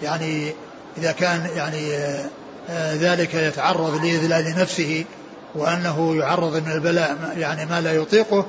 يعني 0.02 0.54
إذا 0.98 1.12
كان 1.12 1.50
يعني 1.56 1.92
ذلك 2.94 3.34
يتعرض 3.34 4.06
لإذلال 4.06 4.56
نفسه 4.60 5.06
وأنه 5.56 6.16
يعرض 6.16 6.56
من 6.56 6.72
البلاء 6.72 7.34
يعني 7.38 7.66
ما 7.66 7.82
لا 7.82 7.94
يطيقه 7.94 8.46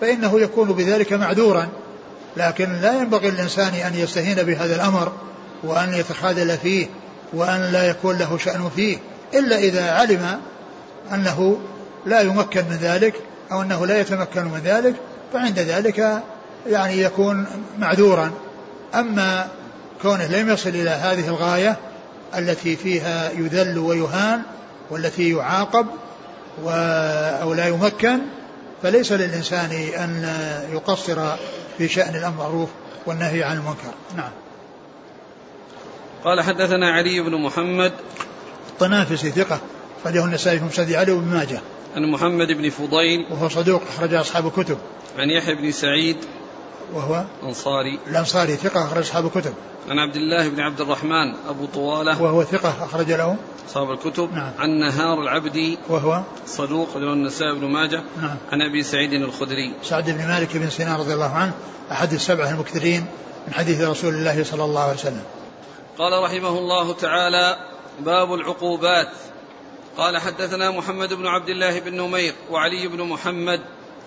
فإنه 0.00 0.40
يكون 0.40 0.72
بذلك 0.72 1.12
معذورا. 1.12 1.68
لكن 2.36 2.72
لا 2.72 2.94
ينبغي 2.94 3.30
للإنسان 3.30 3.74
أن 3.74 3.94
يستهين 3.94 4.42
بهذا 4.42 4.74
الأمر 4.74 5.12
وأن 5.62 5.94
يتخاذل 5.94 6.58
فيه 6.58 6.86
وأن 7.32 7.72
لا 7.72 7.90
يكون 7.90 8.18
له 8.18 8.38
شأن 8.38 8.70
فيه 8.76 8.98
إلا 9.34 9.58
إذا 9.58 9.90
علم 9.90 10.40
أنه 11.12 11.58
لا 12.06 12.20
يمكن 12.20 12.64
من 12.70 12.76
ذلك 12.76 13.14
أو 13.52 13.62
أنه 13.62 13.86
لا 13.86 14.00
يتمكن 14.00 14.44
من 14.44 14.60
ذلك 14.64 14.94
فعند 15.32 15.58
ذلك 15.58 16.22
يعني 16.66 17.02
يكون 17.02 17.46
معذورا. 17.78 18.30
أما 18.94 19.48
كونه 20.02 20.26
لم 20.26 20.50
يصل 20.50 20.68
إلى 20.68 20.90
هذه 20.90 21.28
الغاية 21.28 21.76
التي 22.38 22.76
فيها 22.76 23.30
يذل 23.30 23.78
ويهان 23.78 24.42
والتي 24.90 25.30
يعاقب 25.30 25.86
أو 27.42 27.54
لا 27.54 27.66
يمكن 27.66 28.18
فليس 28.82 29.12
للإنسان 29.12 29.70
أن 29.70 30.28
يقصر 30.72 31.36
في 31.78 31.88
شأن 31.88 32.14
الأمر 32.14 32.34
المعروف 32.34 32.68
والنهي 33.06 33.42
عن 33.42 33.56
المنكر. 33.56 33.94
نعم. 34.16 34.30
قال 36.24 36.40
حدثنا 36.40 36.90
علي 36.90 37.20
بن 37.20 37.42
محمد. 37.42 37.92
الطنافسي 38.68 39.30
ثقة 39.30 39.60
أخرجه 40.02 40.24
النسائي 40.24 40.58
في 40.58 40.64
مسند 40.64 40.92
علي 40.92 41.12
وابن 41.12 41.34
ماجه. 41.34 41.60
عن 41.96 42.10
محمد 42.10 42.52
بن 42.52 42.70
فضيل. 42.70 43.26
وهو 43.30 43.48
صدوق 43.48 43.82
أخرج 43.96 44.14
أصحاب 44.14 44.46
الكتب. 44.46 44.78
عن 45.18 45.30
يحيى 45.30 45.54
بن 45.54 45.72
سعيد. 45.72 46.16
وهو 46.94 47.24
أنصاري. 47.42 47.98
الأنصاري 48.06 48.56
ثقة 48.56 48.84
أخرج 48.84 49.02
أصحاب 49.02 49.26
الكتب. 49.26 49.54
عن 49.88 49.98
عبد 49.98 50.16
الله 50.16 50.48
بن 50.48 50.60
عبد 50.60 50.80
الرحمن 50.80 51.34
أبو 51.48 51.66
طوالة. 51.66 52.22
وهو 52.22 52.44
ثقة 52.44 52.84
أخرج 52.84 53.12
له. 53.12 53.36
أصحاب 53.68 53.90
الكتب. 53.90 54.32
نعم. 54.32 54.52
عن 54.58 54.70
نهار 54.70 55.22
العبدي 55.22 55.78
وهو 55.88 56.22
صدوق 56.46 56.96
له 56.96 57.12
النسائي 57.12 57.54
بن 57.54 57.66
ماجه. 57.66 58.02
نعم. 58.22 58.36
عن 58.52 58.62
أبي 58.62 58.82
سعيد 58.82 59.12
الخدري. 59.12 59.72
سعد 59.82 60.10
بن 60.10 60.28
مالك 60.28 60.56
بن 60.56 60.70
سنان 60.70 61.00
رضي 61.00 61.14
الله 61.14 61.32
عنه 61.34 61.52
أحد 61.92 62.12
السبعة 62.12 62.50
المكثرين 62.50 63.06
من 63.48 63.54
حديث 63.54 63.80
رسول 63.80 64.14
الله 64.14 64.44
صلى 64.44 64.64
الله 64.64 64.82
عليه 64.82 64.94
وسلم. 64.94 65.22
قال 65.98 66.22
رحمه 66.22 66.58
الله 66.58 66.92
تعالى 66.92 67.56
باب 68.00 68.34
العقوبات. 68.34 69.08
قال 69.96 70.18
حدثنا 70.18 70.70
محمد 70.70 71.14
بن 71.14 71.26
عبد 71.26 71.48
الله 71.48 71.80
بن 71.80 71.94
نمير 71.94 72.34
وعلي 72.50 72.88
بن 72.88 73.02
محمد. 73.02 73.60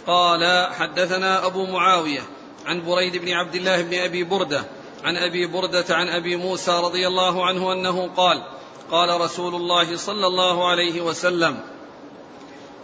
قال 0.08 0.74
حدثنا 0.74 1.46
أبو 1.46 1.66
معاوية 1.66 2.22
عن 2.66 2.86
بريد 2.86 3.18
بن 3.18 3.30
عبد 3.30 3.56
الله 3.56 3.82
بن 3.82 3.94
أبي 3.94 4.24
بردة 4.24 4.64
عن 5.04 5.18
أبي 5.18 5.46
بردة 5.48 5.86
عن 5.90 6.08
أبي 6.08 6.36
موسى 6.36 6.72
رضي 6.72 7.08
الله 7.08 7.46
عنه 7.46 7.74
أنه 7.74 8.10
قال 8.18 8.44
قال 8.92 9.22
رسول 9.22 9.56
الله 9.56 9.98
صلى 9.98 10.28
الله 10.28 10.70
عليه 10.70 11.02
وسلم 11.02 11.60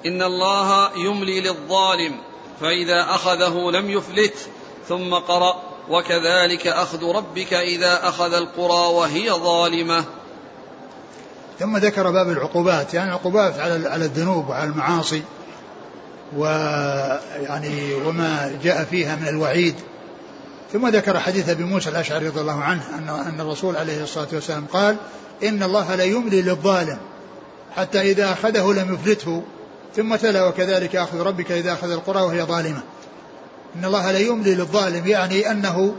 إن 0.05 0.21
الله 0.21 0.89
يملي 0.97 1.41
للظالم 1.41 2.19
فإذا 2.61 3.05
أخذه 3.09 3.71
لم 3.71 3.89
يفلت 3.89 4.49
ثم 4.87 5.13
قرأ 5.13 5.63
وكذلك 5.89 6.67
أخذ 6.67 7.03
ربك 7.03 7.53
إذا 7.53 8.09
أخذ 8.09 8.33
القرى 8.33 8.93
وهي 8.93 9.31
ظالمة. 9.31 10.05
ثم 11.59 11.77
ذكر 11.77 12.11
باب 12.11 12.29
العقوبات 12.29 12.93
يعني 12.93 13.09
العقوبات 13.09 13.59
على 13.59 14.05
الذنوب 14.05 14.49
وعلى 14.49 14.69
المعاصي. 14.69 15.23
ويعني 16.37 17.93
وما 17.93 18.59
جاء 18.63 18.83
فيها 18.83 19.15
من 19.15 19.27
الوعيد. 19.27 19.75
ثم 20.73 20.87
ذكر 20.87 21.19
حديث 21.19 21.49
أبي 21.49 21.63
موسى 21.63 21.89
الأشعري 21.89 22.27
رضي 22.27 22.41
الله 22.41 22.63
عنه 22.63 22.83
ان 22.97 23.09
أن 23.09 23.41
الرسول 23.41 23.75
عليه 23.75 24.03
الصلاة 24.03 24.27
والسلام 24.33 24.65
قال 24.65 24.95
إن 25.43 25.63
الله 25.63 25.95
لا 25.95 26.03
يملي 26.03 26.41
للظالم 26.41 26.97
حتى 27.75 28.01
إذا 28.01 28.31
أخذه 28.31 28.73
لم 28.73 28.93
يفلته. 28.93 29.43
ثم 29.95 30.15
تلا 30.15 30.47
وكذلك 30.47 30.95
أخذ 30.95 31.21
ربك 31.21 31.51
إذا 31.51 31.73
أخذ 31.73 31.91
القرى 31.91 32.21
وهي 32.21 32.43
ظالمة. 32.43 32.83
إن 33.75 33.85
الله 33.85 34.11
لا 34.11 34.19
يملي 34.19 34.55
للظالم 34.55 35.07
يعني 35.07 35.51
أنه 35.51 35.95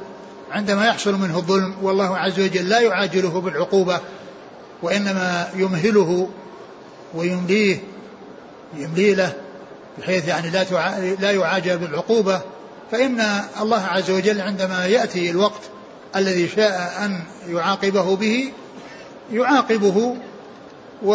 عندما 0.51 0.87
يحصل 0.87 1.15
منه 1.15 1.37
الظلم 1.37 1.75
والله 1.83 2.17
عز 2.19 2.41
وجل 2.41 2.69
لا 2.69 2.81
يعاجله 2.81 3.41
بالعقوبة 3.41 4.01
وإنما 4.83 5.49
يمهله 5.57 6.29
ويمليه 7.15 7.79
يملي 8.77 9.15
له 9.15 9.33
بحيث 9.99 10.29
يعني 10.29 10.51
لا 10.51 10.65
لا 11.21 11.31
يعاجل 11.31 11.79
بالعقوبة 11.79 12.41
فإن 12.93 13.21
الله 13.61 13.83
عز 13.85 14.11
وجل 14.11 14.41
عندما 14.41 14.87
يأتي 14.87 15.31
الوقت 15.31 15.61
الذي 16.17 16.49
شاء 16.49 17.05
أن 17.05 17.23
يعاقبه 17.49 18.17
به 18.17 18.53
يعاقبه 19.33 20.17
و 21.03 21.13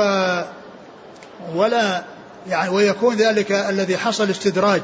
ولا 1.56 2.04
يعني 2.48 2.70
ويكون 2.70 3.16
ذلك 3.16 3.52
الذي 3.52 3.98
حصل 3.98 4.30
استدراج 4.30 4.82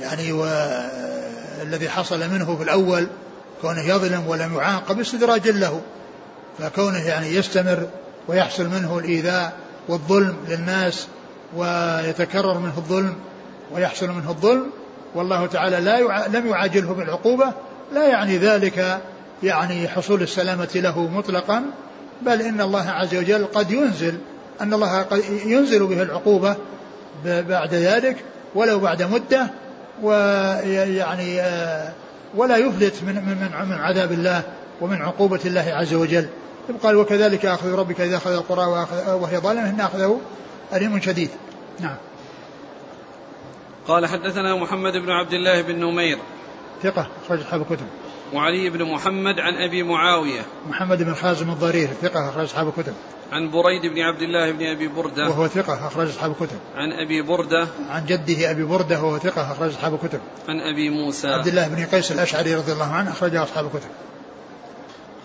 يعني 0.00 0.32
والذي 0.32 1.88
حصل 1.88 2.30
منه 2.30 2.56
في 2.56 2.62
الأول 2.62 3.06
كونه 3.62 3.80
يظلم 3.80 4.26
ولم 4.26 4.54
يعاقب 4.54 5.00
استدراج 5.00 5.48
له 5.48 5.80
فكونه 6.58 7.06
يعني 7.06 7.34
يستمر 7.34 7.88
ويحصل 8.28 8.68
منه 8.68 8.98
الإيذاء 8.98 9.52
والظلم 9.88 10.36
للناس 10.48 11.06
ويتكرر 11.56 12.58
منه 12.58 12.74
الظلم 12.76 13.14
ويحصل 13.72 14.08
منه 14.08 14.30
الظلم 14.30 14.66
والله 15.14 15.46
تعالى 15.46 15.80
لا 15.80 15.98
يع... 15.98 16.26
لم 16.26 16.46
يعاجله 16.46 16.92
بالعقوبة 16.92 17.52
لا 17.92 18.08
يعني 18.08 18.38
ذلك 18.38 19.00
يعني 19.42 19.88
حصول 19.88 20.22
السلامة 20.22 20.68
له 20.74 21.00
مطلقا 21.00 21.64
بل 22.22 22.42
إن 22.42 22.60
الله 22.60 22.90
عز 22.90 23.14
وجل 23.14 23.44
قد 23.44 23.70
ينزل 23.70 24.18
أن 24.60 24.74
الله 24.74 25.02
قد 25.02 25.22
ينزل 25.46 25.86
به 25.86 26.02
العقوبة 26.02 26.56
بعد 27.24 27.74
ذلك 27.74 28.16
ولو 28.54 28.78
بعد 28.78 29.02
مدة 29.02 29.46
ويعني 30.02 31.40
آه، 31.40 31.92
ولا 32.34 32.56
يفلت 32.56 33.02
من 33.02 33.14
من 33.14 33.68
من 33.68 33.76
عذاب 33.78 34.12
الله 34.12 34.42
ومن 34.80 35.02
عقوبة 35.02 35.40
الله 35.44 35.72
عز 35.74 35.94
وجل. 35.94 36.28
قال 36.82 36.96
وكذلك 36.96 37.46
أخذ 37.46 37.72
ربك 37.72 38.00
إذا 38.00 38.16
أخذ 38.16 38.32
القرى 38.32 38.86
وهي 39.08 39.38
ظالمة 39.38 39.70
إن 39.70 39.80
أخذه 39.80 40.20
أليم 40.72 41.00
شديد؟ 41.00 41.30
نعم. 41.80 41.96
قال 43.88 44.06
حدثنا 44.06 44.56
محمد 44.56 44.92
بن 44.92 45.10
عبد 45.10 45.32
الله 45.32 45.62
بن 45.62 45.84
نمير. 45.84 46.18
ثقة 46.82 47.08
أخرج 47.24 47.40
أصحاب 47.40 47.60
الكتب. 47.60 47.86
وعلي 48.32 48.70
بن 48.70 48.84
محمد 48.84 49.40
عن 49.40 49.54
أبي 49.54 49.82
معاوية. 49.82 50.40
محمد 50.68 51.02
بن 51.02 51.14
خازم 51.14 51.50
الضرير 51.50 51.88
ثقة 52.02 52.28
أخرج 52.28 52.44
أصحاب 52.44 52.68
الكتب. 52.68 52.94
عن 53.32 53.50
بريد 53.50 53.86
بن 53.86 54.00
عبد 54.00 54.22
الله 54.22 54.50
بن 54.50 54.66
أبي 54.66 54.88
بردة. 54.88 55.28
وهو 55.28 55.48
ثقة 55.48 55.86
أخرج 55.86 56.08
أصحاب 56.08 56.30
الكتب. 56.30 56.58
عن 56.74 56.92
أبي 56.92 57.22
بردة. 57.22 57.68
عن 57.88 58.06
جده 58.06 58.50
أبي 58.50 58.64
بردة 58.64 59.02
وهو 59.02 59.18
ثقة 59.18 59.52
أخرج 59.52 59.70
أصحاب 59.70 59.94
الكتب. 59.94 60.20
عن 60.48 60.60
أبي 60.60 60.90
موسى. 60.90 61.28
عبد 61.28 61.46
الله 61.46 61.68
بن 61.68 61.84
قيس 61.84 62.12
الأشعري 62.12 62.54
رضي 62.54 62.72
الله 62.72 62.92
عنه 62.92 63.10
أخرج 63.10 63.34
أصحاب 63.34 63.66
الكتب. 63.66 63.90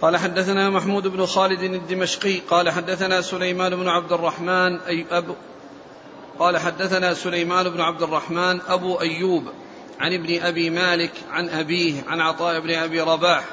قال 0.02 0.18
حدثنا 0.18 0.70
محمود 0.70 1.08
بن 1.08 1.26
خالد 1.26 1.64
الدمشقي 1.64 2.38
قال 2.40 2.70
حدثنا 2.70 3.22
سليمان 3.22 3.76
بن 3.76 3.88
عبد 3.88 4.12
الرحمن 4.12 4.80
أي 4.80 5.06
أبو 5.12 5.36
قال 6.40 6.58
حدثنا 6.58 7.14
سليمان 7.14 7.70
بن 7.70 7.82
عبد 7.82 8.02
الرحمن 8.02 8.62
أبو 8.68 9.02
أيوب 9.02 9.44
عن 10.00 10.14
ابن 10.14 10.42
أبي 10.42 10.70
مالك 10.70 11.12
عن 11.32 11.50
أبيه 11.50 12.04
عن 12.08 12.22
عطاء 12.22 12.60
بن 12.60 12.70
أبي 12.70 13.02
رباح 13.02 13.44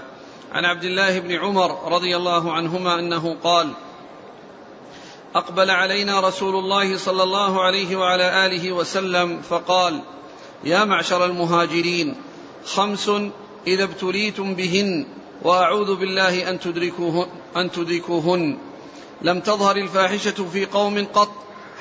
عن 0.53 0.65
عبد 0.65 0.85
الله 0.85 1.19
بن 1.19 1.33
عمر 1.33 1.93
رضي 1.93 2.17
الله 2.17 2.53
عنهما 2.53 2.99
أنه 2.99 3.37
قال 3.45 3.71
أقبل 5.35 5.71
علينا 5.71 6.21
رسول 6.21 6.55
الله 6.55 6.97
صلى 6.97 7.23
الله 7.23 7.63
عليه 7.63 7.97
وعلى 7.97 8.47
آله 8.47 8.73
وسلم 8.73 9.43
فقال 9.43 10.01
يا 10.65 10.85
معشر 10.85 11.25
المهاجرين 11.25 12.15
خمس 12.67 13.11
إذا 13.67 13.85
ابتليتم 13.85 14.55
بهن 14.55 15.18
وأعوذ 15.43 15.97
بالله 15.97 16.51
أن 16.51 16.61
تدركوهن, 16.61 17.27
أن 17.57 17.71
تدركوهن. 17.71 18.59
لم 19.23 19.41
تظهر 19.41 19.77
الفاحشة 19.77 20.45
في 20.53 20.67
قوم 20.67 21.07
قط 21.15 21.31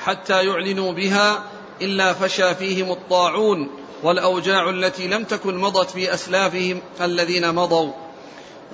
حتى 0.04 0.46
يعلنوا 0.46 0.92
بها 0.92 1.42
إلا 1.82 2.12
فشى 2.12 2.54
فيهم 2.54 2.92
الطاعون 2.92 3.68
والأوجاع 4.02 4.70
التي 4.70 5.08
لم 5.08 5.24
تكن 5.24 5.56
مضت 5.56 5.90
في 5.90 6.14
أسلافهم 6.14 6.80
الذين 7.00 7.54
مضوا. 7.54 7.92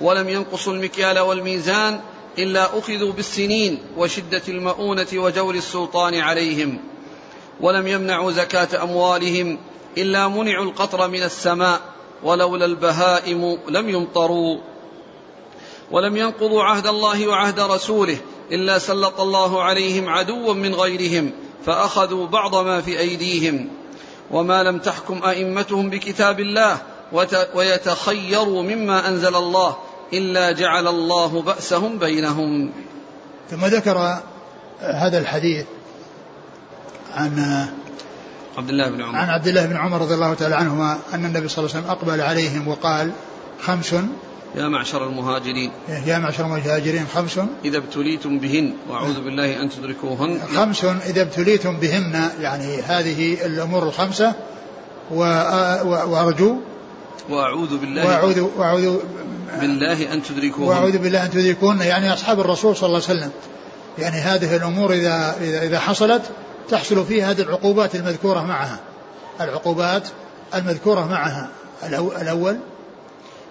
ولم 0.01 0.29
ينقصوا 0.29 0.73
المكيال 0.73 1.19
والميزان 1.19 1.99
إلا 2.37 2.79
أخذوا 2.79 3.11
بالسنين 3.11 3.79
وشدة 3.97 4.41
المؤونة 4.47 5.07
وجور 5.13 5.55
السلطان 5.55 6.15
عليهم. 6.15 6.79
ولم 7.61 7.87
يمنعوا 7.87 8.31
زكاة 8.31 8.83
أموالهم 8.83 9.57
إلا 9.97 10.27
منعوا 10.27 10.65
القطر 10.65 11.07
من 11.07 11.23
السماء 11.23 11.81
ولولا 12.23 12.65
البهائم 12.65 13.57
لم 13.69 13.89
يمطروا. 13.89 14.57
ولم 15.91 16.17
ينقضوا 16.17 16.63
عهد 16.63 16.87
الله 16.87 17.27
وعهد 17.27 17.59
رسوله 17.59 18.17
إلا 18.51 18.79
سلط 18.79 19.21
الله 19.21 19.63
عليهم 19.63 20.09
عدوا 20.09 20.53
من 20.53 20.75
غيرهم 20.75 21.31
فأخذوا 21.65 22.27
بعض 22.27 22.55
ما 22.55 22.81
في 22.81 22.99
أيديهم. 22.99 23.69
وما 24.31 24.63
لم 24.63 24.79
تحكم 24.79 25.23
أئمتهم 25.23 25.89
بكتاب 25.89 26.39
الله 26.39 26.77
ويتخيروا 27.55 28.63
مما 28.63 29.07
أنزل 29.07 29.35
الله 29.35 29.77
إلا 30.13 30.51
جعل 30.51 30.87
الله 30.87 31.41
بأسهم 31.41 31.97
بينهم. 31.97 32.71
ثم 33.49 33.65
ذكر 33.65 34.19
هذا 34.79 35.17
الحديث 35.17 35.65
عن 37.13 37.65
عبد 38.57 38.69
الله 38.69 38.89
بن 38.89 39.01
عمر. 39.01 39.15
عن 39.15 39.29
عبد 39.29 39.47
الله 39.47 39.65
بن 39.65 39.77
عمر 39.77 40.01
رضي 40.01 40.13
الله 40.13 40.33
تعالى 40.33 40.55
عنهما 40.55 40.99
أن 41.13 41.25
النبي 41.25 41.47
صلى 41.47 41.65
الله 41.65 41.75
عليه 41.75 41.85
وسلم 41.85 41.91
أقبل 41.91 42.21
عليهم 42.21 42.67
وقال 42.67 43.11
خمس 43.61 43.95
يا 44.55 44.67
معشر 44.67 45.07
المهاجرين. 45.07 45.71
يا 46.05 46.19
معشر 46.19 46.45
المهاجرين 46.45 47.07
خمس 47.13 47.39
إذا 47.65 47.77
ابتليتم 47.77 48.39
بهن 48.39 48.73
وأعوذ 48.89 49.21
بالله 49.21 49.61
أن 49.61 49.69
تدركوهن. 49.69 50.39
خمس 50.55 50.85
إذا 50.85 51.21
ابتليتم 51.21 51.77
بهن 51.77 52.29
يعني 52.39 52.81
هذه 52.81 53.45
الأمور 53.45 53.83
الخمسة 53.83 54.33
وأرجو 55.11 56.57
وأعوذ 57.29 57.77
بالله 57.77 58.05
وأعوذ 58.05 58.39
وأعوذ 58.57 58.97
بالله 59.61 60.13
أن 60.13 60.23
تدركوهن. 60.23 60.67
وأعوذ 60.67 60.97
بالله 60.97 61.25
أن 61.25 61.29
تدركوهن 61.29 61.81
يعني 61.81 62.13
أصحاب 62.13 62.39
الرسول 62.39 62.75
صلى 62.75 62.87
الله 62.87 63.01
عليه 63.09 63.19
وسلم. 63.19 63.31
يعني 63.97 64.17
هذه 64.17 64.55
الأمور 64.55 64.93
إذا 64.93 65.35
إذا, 65.41 65.63
إذا 65.63 65.79
حصلت 65.79 66.21
تحصل 66.69 67.05
فيها 67.05 67.31
هذه 67.31 67.41
العقوبات 67.41 67.95
المذكورة 67.95 68.43
معها. 68.43 68.79
العقوبات 69.41 70.07
المذكورة 70.55 71.07
معها. 71.07 71.49
الأول 72.21 72.57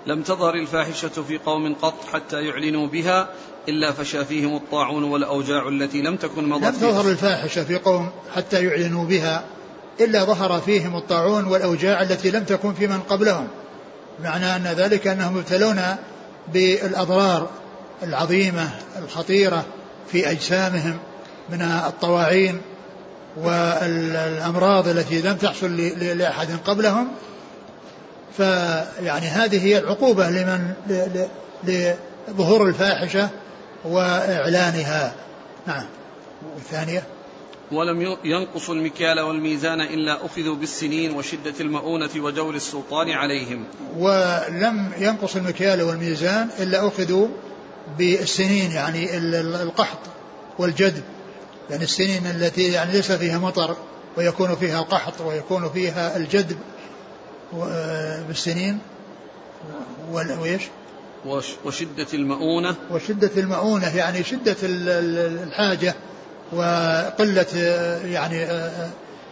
لم 0.07 0.23
تظهر 0.23 0.55
الفاحشة 0.55 1.09
في 1.09 1.39
قوم 1.39 1.75
قط 1.75 1.95
حتى 2.13 2.45
يعلنوا 2.45 2.87
بها 2.87 3.29
إلا 3.69 3.93
فشى 3.93 4.25
فيهم 4.25 4.57
الطاعون 4.57 5.05
والأوجاع 5.05 5.69
التي 5.69 6.03
لم 6.03 6.17
تكن 6.17 6.49
مضت 6.49 6.65
لم 6.65 6.73
تظهر 6.73 7.11
الفاحشة 7.11 7.65
في 7.65 7.79
قوم 7.79 8.11
حتى 8.37 8.65
يعلنوا 8.65 9.05
بها 9.05 9.45
إلا 10.01 10.25
ظهر 10.25 10.61
فيهم 10.61 10.97
الطاعون 10.97 11.45
والأوجاع 11.45 12.03
التي 12.03 12.31
لم 12.31 12.45
تكن 12.45 12.75
في 12.75 12.87
من 12.87 13.01
قبلهم. 13.01 13.49
معنى 14.23 14.57
أن 14.57 14.63
ذلك 14.63 15.07
أنهم 15.07 15.39
يبتلون 15.39 15.81
بالأضرار 16.53 17.51
العظيمة 18.03 18.71
الخطيرة 18.99 19.65
في 20.13 20.31
أجسامهم 20.31 20.99
من 21.51 21.63
الطواعين 21.63 22.61
والأمراض 23.37 24.89
التي 24.89 25.23
لم 25.23 25.37
تحصل 25.37 25.77
لأحد 26.01 26.49
قبلهم 26.67 27.09
فيعني 28.37 29.27
هذه 29.27 29.65
هي 29.65 29.79
العقوبة 29.79 30.31
لمن 30.31 30.73
لظهور 31.65 32.69
الفاحشة 32.69 33.31
وإعلانها. 33.85 35.15
نعم. 35.67 35.85
والثانية؟ 36.55 37.03
ولم 37.73 38.17
ينقص 38.25 38.71
المكيال 38.71 39.21
والميزان 39.21 39.81
إلا 39.81 40.27
أخذوا 40.27 40.57
بالسنين 40.57 41.17
وشدة 41.17 41.55
المؤونة 41.61 42.11
وجور 42.17 42.55
السلطان 42.55 43.11
عليهم. 43.11 43.65
ولم 43.99 44.93
ينقص 44.99 45.37
المكيال 45.37 45.83
والميزان 45.83 46.49
إلا 46.61 46.89
أخذوا 46.89 47.29
بالسنين 47.99 48.71
يعني 48.71 49.19
القحط 49.63 49.99
والجدب 50.59 51.03
يعني 51.71 51.85
السنين 51.85 52.27
التي 52.27 52.73
يعني 52.73 52.93
ليس 52.93 53.13
فيها 53.13 53.39
مطر 53.39 53.77
ويكون 54.17 54.57
فيها 54.57 54.81
القحط 54.81 55.21
ويكون 55.21 55.69
فيها 55.69 56.17
الجدب 56.17 56.57
بالسنين. 58.29 58.79
وإيش؟ 60.13 60.63
وشدة 61.65 62.07
المؤونة. 62.15 62.75
وشدة 62.91 63.31
المؤونة 63.37 63.97
يعني 63.97 64.25
شدة 64.25 64.57
الحاجة 64.63 65.95
وقلة 66.53 67.47
يعني 68.05 68.45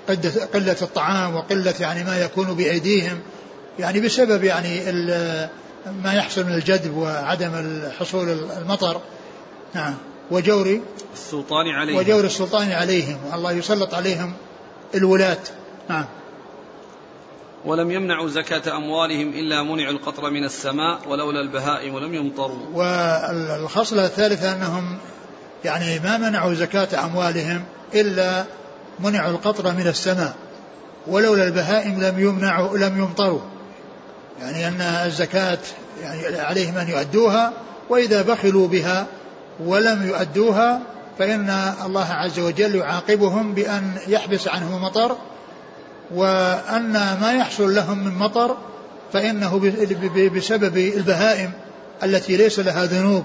قلة 0.09 0.49
قلة 0.55 0.77
الطعام 0.83 1.37
وقلة 1.37 1.75
يعني 1.81 2.05
ما 2.05 2.19
يكون 2.19 2.55
بأيديهم 2.55 3.21
يعني 3.79 4.01
بسبب 4.01 4.45
يعني 4.45 4.81
ما 6.05 6.13
يحصل 6.15 6.45
من 6.45 6.55
الجدب 6.55 6.97
وعدم 6.97 7.83
حصول 7.99 8.29
المطر. 8.29 9.01
نعم. 9.75 9.95
وجور 10.31 10.81
السلطان 11.15 11.67
عليهم. 11.69 11.97
وجور 11.97 12.25
السلطان 12.25 12.73
عليهم. 12.73 13.19
والله 13.33 13.53
يسلط 13.53 13.95
عليهم 13.95 14.33
الولاة. 14.95 15.39
نعم. 15.89 16.05
ولم 17.64 17.90
يمنعوا 17.90 18.29
زكاة 18.29 18.77
أموالهم 18.77 19.29
إلا 19.29 19.62
منعوا 19.62 19.92
القطر 19.92 20.31
من 20.31 20.44
السماء 20.44 20.98
ولولا 21.09 21.40
البهائم 21.40 21.98
لم 21.98 22.14
يمطروا. 22.14 22.66
والخصلة 22.75 24.05
الثالثة 24.05 24.53
أنهم 24.53 24.98
يعني 25.64 25.98
ما 25.98 26.18
منعوا 26.18 26.55
زكاة 26.55 27.05
أموالهم 27.05 27.64
إلا 27.94 28.44
منعوا 29.01 29.31
القطر 29.31 29.72
من 29.72 29.87
السماء 29.87 30.35
ولولا 31.07 31.44
البهائم 31.44 32.01
لم 32.01 32.20
يمنعوا 32.20 32.79
لم 32.79 32.98
يمطروا. 32.98 33.40
يعني 34.40 34.68
أن 34.68 34.81
الزكاة 34.81 35.59
يعني 36.03 36.38
عليهم 36.38 36.79
أن 36.79 36.88
يؤدوها 36.88 37.53
وإذا 37.90 38.22
بخلوا 38.22 38.68
بها 38.68 39.07
ولم 39.61 40.07
يؤدوها 40.07 40.81
فإن 41.18 41.51
الله 41.85 42.07
عز 42.12 42.38
وجل 42.38 42.75
يعاقبهم 42.75 43.55
بأن 43.55 43.94
يحبس 44.09 44.48
عنهم 44.48 44.77
المطر 44.77 45.16
وأن 46.14 46.92
ما 46.92 47.33
يحصل 47.33 47.75
لهم 47.75 48.05
من 48.05 48.14
مطر 48.14 48.57
فإنه 49.12 49.72
بسبب 50.37 50.77
البهائم 50.77 51.51
التي 52.03 52.37
ليس 52.37 52.59
لها 52.59 52.85
ذنوب 52.85 53.25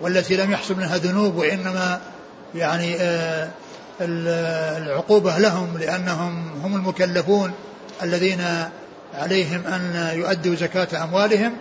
والتي 0.00 0.36
لم 0.36 0.52
يحصل 0.52 0.76
منها 0.76 0.96
ذنوب 0.96 1.36
وإنما 1.36 2.00
يعني 2.54 2.96
آه، 3.00 3.48
العقوبة 4.00 5.38
لهم 5.38 5.78
لأنهم 5.78 6.50
هم 6.64 6.76
المكلفون 6.76 7.52
الذين 8.02 8.44
عليهم 9.14 9.62
أن 9.66 10.10
يؤدوا 10.18 10.54
زكاة 10.54 11.04
أموالهم 11.04 11.52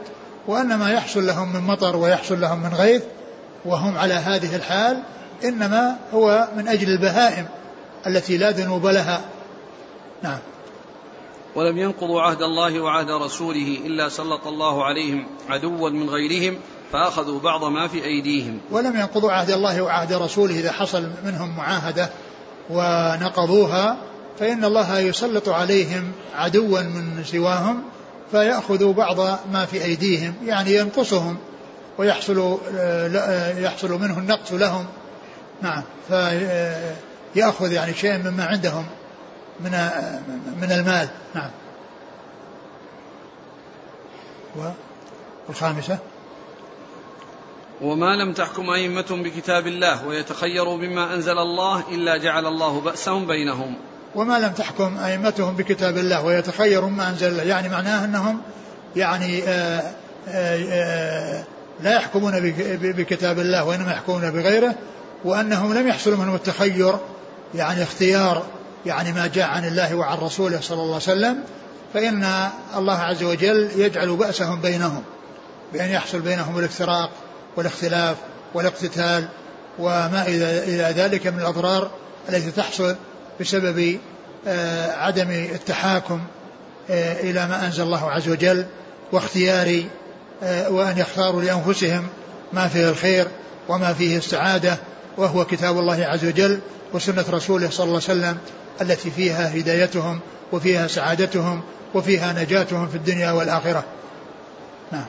وأن 0.47 0.75
ما 0.75 0.91
يحصل 0.91 1.27
لهم 1.27 1.53
من 1.53 1.61
مطر 1.61 1.95
ويحصل 1.95 2.41
لهم 2.41 2.63
من 2.63 2.73
غيث 2.73 3.01
وهم 3.65 3.97
على 3.97 4.13
هذه 4.13 4.55
الحال 4.55 4.97
إنما 5.43 5.95
هو 6.13 6.47
من 6.57 6.67
أجل 6.67 6.89
البهائم 6.89 7.45
التي 8.07 8.37
لا 8.37 8.51
ذنوب 8.51 8.87
لها 8.87 9.21
نعم. 10.23 10.39
ولم 11.55 11.77
ينقضوا 11.77 12.21
عهد 12.21 12.41
الله 12.41 12.79
وعهد 12.79 13.09
رسوله 13.09 13.79
إلا 13.85 14.09
سلط 14.09 14.47
الله 14.47 14.85
عليهم 14.85 15.27
عدوا 15.49 15.89
من 15.89 16.09
غيرهم 16.09 16.57
فأخذوا 16.91 17.39
بعض 17.39 17.63
ما 17.63 17.87
في 17.87 18.03
أيديهم. 18.03 18.59
ولم 18.71 18.95
ينقضوا 18.95 19.31
عهد 19.31 19.51
الله 19.51 19.81
وعهد 19.81 20.13
رسوله 20.13 20.59
إذا 20.59 20.71
حصل 20.71 21.09
منهم 21.23 21.57
معاهدة 21.57 22.09
ونقضوها 22.69 23.97
فإن 24.39 24.65
الله 24.65 24.99
يسلط 24.99 25.49
عليهم 25.49 26.11
عدوا 26.35 26.81
من 26.81 27.23
سواهم 27.23 27.83
فيأخذوا 28.31 28.93
بعض 28.93 29.19
ما 29.51 29.65
في 29.65 29.83
أيديهم 29.83 30.33
يعني 30.45 30.75
ينقصهم 30.75 31.37
ويحصل 31.97 32.57
يحصل 33.57 33.91
منه 33.91 34.19
النقص 34.19 34.51
لهم. 34.51 34.85
نعم. 35.61 35.83
فيأخذ 37.33 37.71
يعني 37.71 37.93
شيء 37.93 38.17
مما 38.17 38.45
عندهم. 38.45 38.85
من 39.59 39.71
من 40.61 40.71
المال. 40.71 41.07
نعم. 41.35 41.49
والخامسة. 45.47 45.97
وما 47.81 48.15
لم 48.15 48.33
تحكم 48.33 48.69
أئمة 48.69 49.05
بكتاب 49.11 49.67
الله 49.67 50.07
ويتخيروا 50.07 50.77
بما 50.77 51.13
أنزل 51.13 51.37
الله 51.37 51.83
إلا 51.91 52.17
جعل 52.17 52.45
الله 52.45 52.81
بأسهم 52.81 53.27
بينهم. 53.27 53.75
وما 54.15 54.39
لم 54.39 54.51
تحكم 54.51 54.97
أئمتهم 54.97 55.55
بكتاب 55.55 55.97
الله 55.97 56.25
ويتخيروا 56.25 56.89
ما 56.89 57.09
أنزل 57.09 57.27
الله. 57.27 57.43
يعني 57.43 57.69
معناه 57.69 58.05
أنهم 58.05 58.41
يعني 58.95 59.43
آآ 59.43 59.79
آه، 59.79 59.93
آآ 60.27 60.55
آه، 60.55 61.39
آه، 61.39 61.43
لا 61.83 61.95
يحكمون 61.95 62.53
بكتاب 62.81 63.39
الله 63.39 63.63
وإنما 63.63 63.91
يحكمون 63.91 64.31
بغيره 64.31 64.75
وأنهم 65.25 65.73
لم 65.73 65.87
يحصل 65.87 66.17
منهم 66.17 66.35
التخير 66.35 66.95
يعني 67.55 67.83
اختيار 67.83 68.45
يعني 68.85 69.11
ما 69.13 69.27
جاء 69.27 69.47
عن 69.47 69.67
الله 69.67 69.95
وعن 69.95 70.17
رسوله 70.17 70.61
صلى 70.61 70.81
الله 70.81 70.85
عليه 70.85 70.95
وسلم 70.95 71.43
فإن 71.93 72.49
الله 72.75 72.97
عز 72.97 73.23
وجل 73.23 73.69
يجعل 73.75 74.15
بأسهم 74.15 74.61
بينهم 74.61 75.03
بأن 75.73 75.89
يحصل 75.89 76.19
بينهم 76.19 76.59
الافتراق 76.59 77.09
والاختلاف 77.57 78.17
والاقتتال 78.53 79.27
وما 79.79 80.23
إلى 80.27 80.93
ذلك 80.97 81.27
من 81.27 81.39
الأضرار 81.39 81.91
التي 82.29 82.51
تحصل 82.51 82.95
بسبب 83.39 83.99
آه، 84.47 84.91
عدم 84.91 85.31
التحاكم 85.31 86.21
آه، 86.89 87.21
إلى 87.21 87.47
ما 87.47 87.65
أنزل 87.65 87.83
الله 87.83 88.11
عز 88.11 88.29
وجل 88.29 88.65
واختيار 89.11 89.83
آه، 90.43 90.69
وأن 90.69 90.97
يختاروا 90.97 91.41
لأنفسهم 91.41 92.07
ما 92.53 92.67
فيه 92.67 92.89
الخير 92.89 93.27
وما 93.69 93.93
فيه 93.93 94.17
السعادة 94.17 94.77
وهو 95.17 95.45
كتاب 95.45 95.79
الله 95.79 96.05
عز 96.05 96.25
وجل 96.25 96.59
وسنة 96.93 97.25
رسوله 97.29 97.69
صلى 97.69 97.83
الله 97.83 98.01
عليه 98.09 98.19
وسلم. 98.19 98.37
التي 98.81 99.11
فيها 99.11 99.55
هدايتهم 99.55 100.19
وفيها 100.51 100.87
سعادتهم 100.87 101.61
وفيها 101.93 102.43
نجاتهم 102.43 102.87
في 102.87 102.95
الدنيا 102.95 103.31
والآخرة. 103.31 103.83
نعم. 104.91 105.05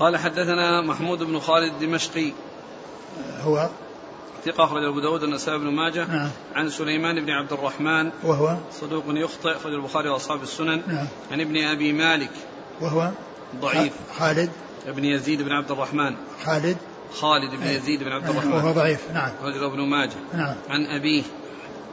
قال 0.00 0.16
حدثنا 0.16 0.80
محمود 0.80 1.18
بن 1.18 1.40
خالد 1.40 1.72
الدمشقي. 1.72 2.32
هو؟ 3.42 3.68
ثقة 4.44 4.64
أخرج 4.64 4.84
أبو 4.84 5.00
داود 5.00 5.22
النسائي 5.22 5.58
بن 5.58 5.66
ماجه. 5.66 6.04
نعم. 6.04 6.30
عن 6.54 6.70
سليمان 6.70 7.24
بن 7.24 7.30
عبد 7.30 7.52
الرحمن. 7.52 8.10
وهو؟ 8.24 8.56
صدوق 8.80 9.04
يخطئ 9.08 9.56
أخرج 9.56 9.72
البخاري 9.74 10.08
وأصحاب 10.08 10.42
السنن. 10.42 10.82
نعم. 10.86 11.06
عن 11.32 11.40
ابن 11.40 11.64
أبي 11.64 11.92
مالك. 11.92 12.30
وهو؟ 12.80 13.10
ضعيف. 13.60 13.92
خالد. 14.18 14.50
ابن 14.86 15.04
يزيد 15.04 15.42
بن 15.42 15.52
عبد 15.52 15.70
الرحمن. 15.70 16.14
خالد. 16.44 16.76
خالد 17.14 17.54
بن 17.54 17.66
يزيد 17.66 18.02
بن 18.02 18.12
عبد 18.12 18.24
نعم. 18.24 18.32
الرحمن. 18.32 18.52
وهو 18.52 18.72
ضعيف. 18.72 19.10
نعم. 19.14 19.30
أخرج 19.40 19.62
ابن 19.62 19.80
ماجه. 19.80 20.16
نعم. 20.34 20.54
عن 20.68 20.86
أبيه. 20.86 21.22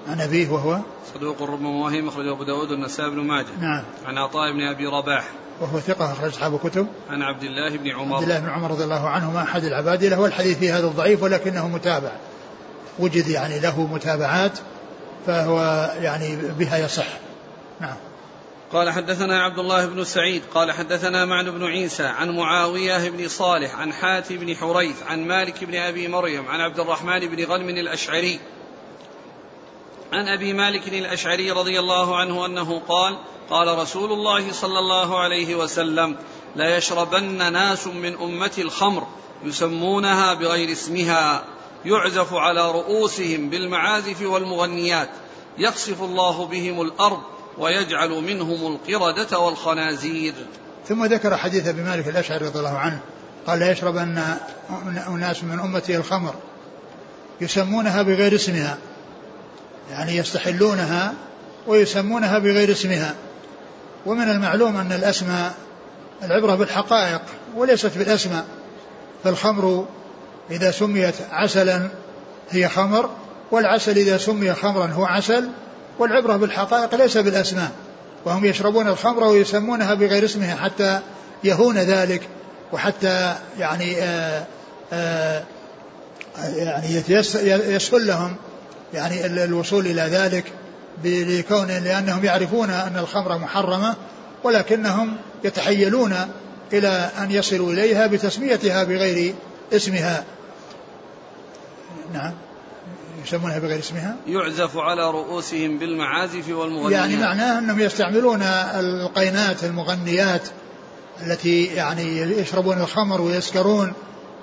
عن 0.07 0.21
أبيه 0.21 0.49
وهو؟ 0.49 0.79
صدوق 1.13 1.41
ربما 1.41 1.69
وهم 1.69 2.07
أخرجه 2.07 2.31
أبو 2.31 2.43
داود 2.43 2.71
والنسائي 2.71 3.09
بن 3.09 3.19
ماجه. 3.19 3.47
نعم. 3.62 3.83
عن 4.05 4.17
عطاء 4.17 4.51
بن 4.51 4.62
أبي 4.62 4.85
رباح. 4.85 5.29
وهو 5.62 5.79
ثقة 5.79 6.12
أخرج 6.12 6.29
أصحاب 6.29 6.55
الكتب. 6.55 6.88
عن 7.09 7.21
عبد 7.21 7.43
الله 7.43 7.77
بن 7.77 7.89
عمر. 7.89 8.15
عبد 8.15 8.23
الله 8.23 8.39
بن 8.39 8.49
عمر 8.49 8.71
رضي 8.71 8.83
الله 8.83 9.09
عنهما 9.09 9.43
أحد 9.43 9.63
العباد 9.63 10.03
له 10.03 10.19
والحديث 10.19 10.57
في 10.57 10.71
هذا 10.71 10.88
الضعيف 10.88 11.23
ولكنه 11.23 11.67
متابع. 11.67 12.12
وجد 12.99 13.27
يعني 13.27 13.59
له 13.59 13.81
متابعات 13.81 14.59
فهو 15.27 15.62
يعني 16.01 16.35
بها 16.59 16.77
يصح. 16.77 17.07
نعم. 17.81 17.95
قال 18.73 18.89
حدثنا 18.89 19.43
عبد 19.43 19.59
الله 19.59 19.85
بن 19.85 20.03
سعيد. 20.03 20.41
قال 20.53 20.71
حدثنا 20.71 21.25
معن 21.25 21.51
بن 21.51 21.63
عيسى 21.63 22.03
عن 22.03 22.29
معاوية 22.29 23.09
بن 23.09 23.27
صالح 23.27 23.75
عن 23.75 23.93
حاتم 23.93 24.38
بن 24.38 24.55
حريث 24.55 25.03
عن 25.03 25.27
مالك 25.27 25.63
بن 25.63 25.75
أبي 25.75 26.07
مريم 26.07 26.47
عن 26.47 26.59
عبد 26.59 26.79
الرحمن 26.79 27.19
بن 27.19 27.45
غنم 27.45 27.69
الأشعري. 27.69 28.39
عن 30.13 30.28
أبي 30.28 30.54
مالك 30.54 30.88
الأشعري 30.88 31.52
رضي 31.52 31.80
الله 31.80 32.17
عنه 32.17 32.45
أنه 32.45 32.82
قال 32.88 33.17
قال 33.50 33.78
رسول 33.78 34.12
الله 34.12 34.52
صلى 34.52 34.80
الله 34.80 35.19
عليه 35.19 35.56
وسلم 35.56 36.15
لا 36.56 36.78
يشربن 36.78 37.54
ناس 37.54 37.88
من 37.88 38.15
امتي 38.15 38.62
الخمر 38.62 39.08
يسمونها 39.43 40.34
بغير 40.34 40.72
اسمها 40.72 41.43
يعزف 41.86 42.34
على 42.34 42.72
رؤوسهم 42.72 43.50
بالمعازف 43.50 44.22
والمغنيات 44.22 45.10
يخسف 45.58 46.02
الله 46.04 46.45
بهم 46.45 46.82
الأرض 46.82 47.19
ويجعل 47.58 48.10
منهم 48.10 48.74
القردة 48.74 49.39
والخنازير. 49.39 50.34
ثم 50.88 51.06
ذكر 51.06 51.38
حديث 51.38 51.67
أبي 51.67 51.82
مالك 51.82 52.08
الأشعري 52.08 52.45
رضي 52.45 52.60
الله 52.60 52.78
عنه 52.78 53.00
قال 53.48 53.60
لا 53.60 53.72
يشربن 53.72 54.24
اناس 55.08 55.43
من 55.43 55.60
امتي 55.60 55.98
الخمر 55.98 56.36
يسمونها 57.41 58.02
بغير 58.02 58.36
اسمها. 58.36 58.78
يعني 59.91 60.17
يستحلونها 60.17 61.13
ويسمونها 61.67 62.39
بغير 62.39 62.71
اسمها. 62.71 63.15
ومن 64.06 64.30
المعلوم 64.30 64.78
أن 64.78 64.91
الأسماء 64.91 65.54
العبرة 66.23 66.56
بالحقائق 66.56 67.21
وليست 67.56 67.97
بالأسماء 67.97 68.45
فالخمر 69.23 69.86
إذا 70.52 70.71
سميت 70.71 71.15
عسلا 71.32 71.89
هي 72.49 72.69
خمر 72.69 73.10
والعسل 73.52 73.97
إذا 73.97 74.17
سمي 74.17 74.54
خمرا 74.54 74.88
هو 74.88 75.06
عسل 75.06 75.49
والعبرة 75.99 76.38
بالحقائق 76.38 76.95
ليس 76.95 77.17
بالأسماء. 77.17 77.71
وهم 78.25 78.45
يشربون 78.45 78.88
الخمر 78.88 79.23
ويسمونها 79.23 79.93
بغير 79.93 80.25
اسمها 80.25 80.56
حتى 80.56 80.99
يهون 81.43 81.78
ذلك 81.78 82.21
وحتى 82.71 83.36
يعني 83.60 84.02
آآ 84.02 84.43
آآ 84.93 85.43
يعني 86.38 87.04
يسهل 87.75 88.08
لهم. 88.08 88.36
يعني 88.93 89.25
الوصول 89.25 89.86
إلى 89.86 90.02
ذلك 90.02 90.54
لكون 91.04 91.67
لأنهم 91.67 92.25
يعرفون 92.25 92.69
أن 92.69 92.97
الخمر 92.97 93.38
محرمة 93.38 93.95
ولكنهم 94.43 95.17
يتحيلون 95.43 96.15
إلى 96.73 97.12
أن 97.19 97.32
يصلوا 97.32 97.73
إليها 97.73 98.08
بتسميتها 98.08 98.84
بغير 98.84 99.34
اسمها. 99.73 100.23
نعم. 102.13 102.34
يسمونها 103.25 103.60
بغير 103.60 103.79
اسمها؟ 103.79 104.15
يعزف 104.27 104.77
على 104.77 105.12
رؤوسهم 105.12 105.79
بالمعازف 105.79 106.50
والمغنيات. 106.50 106.92
يعني 106.92 107.17
معناه 107.17 107.60
أنهم 107.60 107.79
يستعملون 107.79 108.42
القينات 108.42 109.63
المغنيات 109.63 110.42
التي 111.25 111.65
يعني 111.65 112.17
يشربون 112.17 112.81
الخمر 112.81 113.21
ويسكرون 113.21 113.94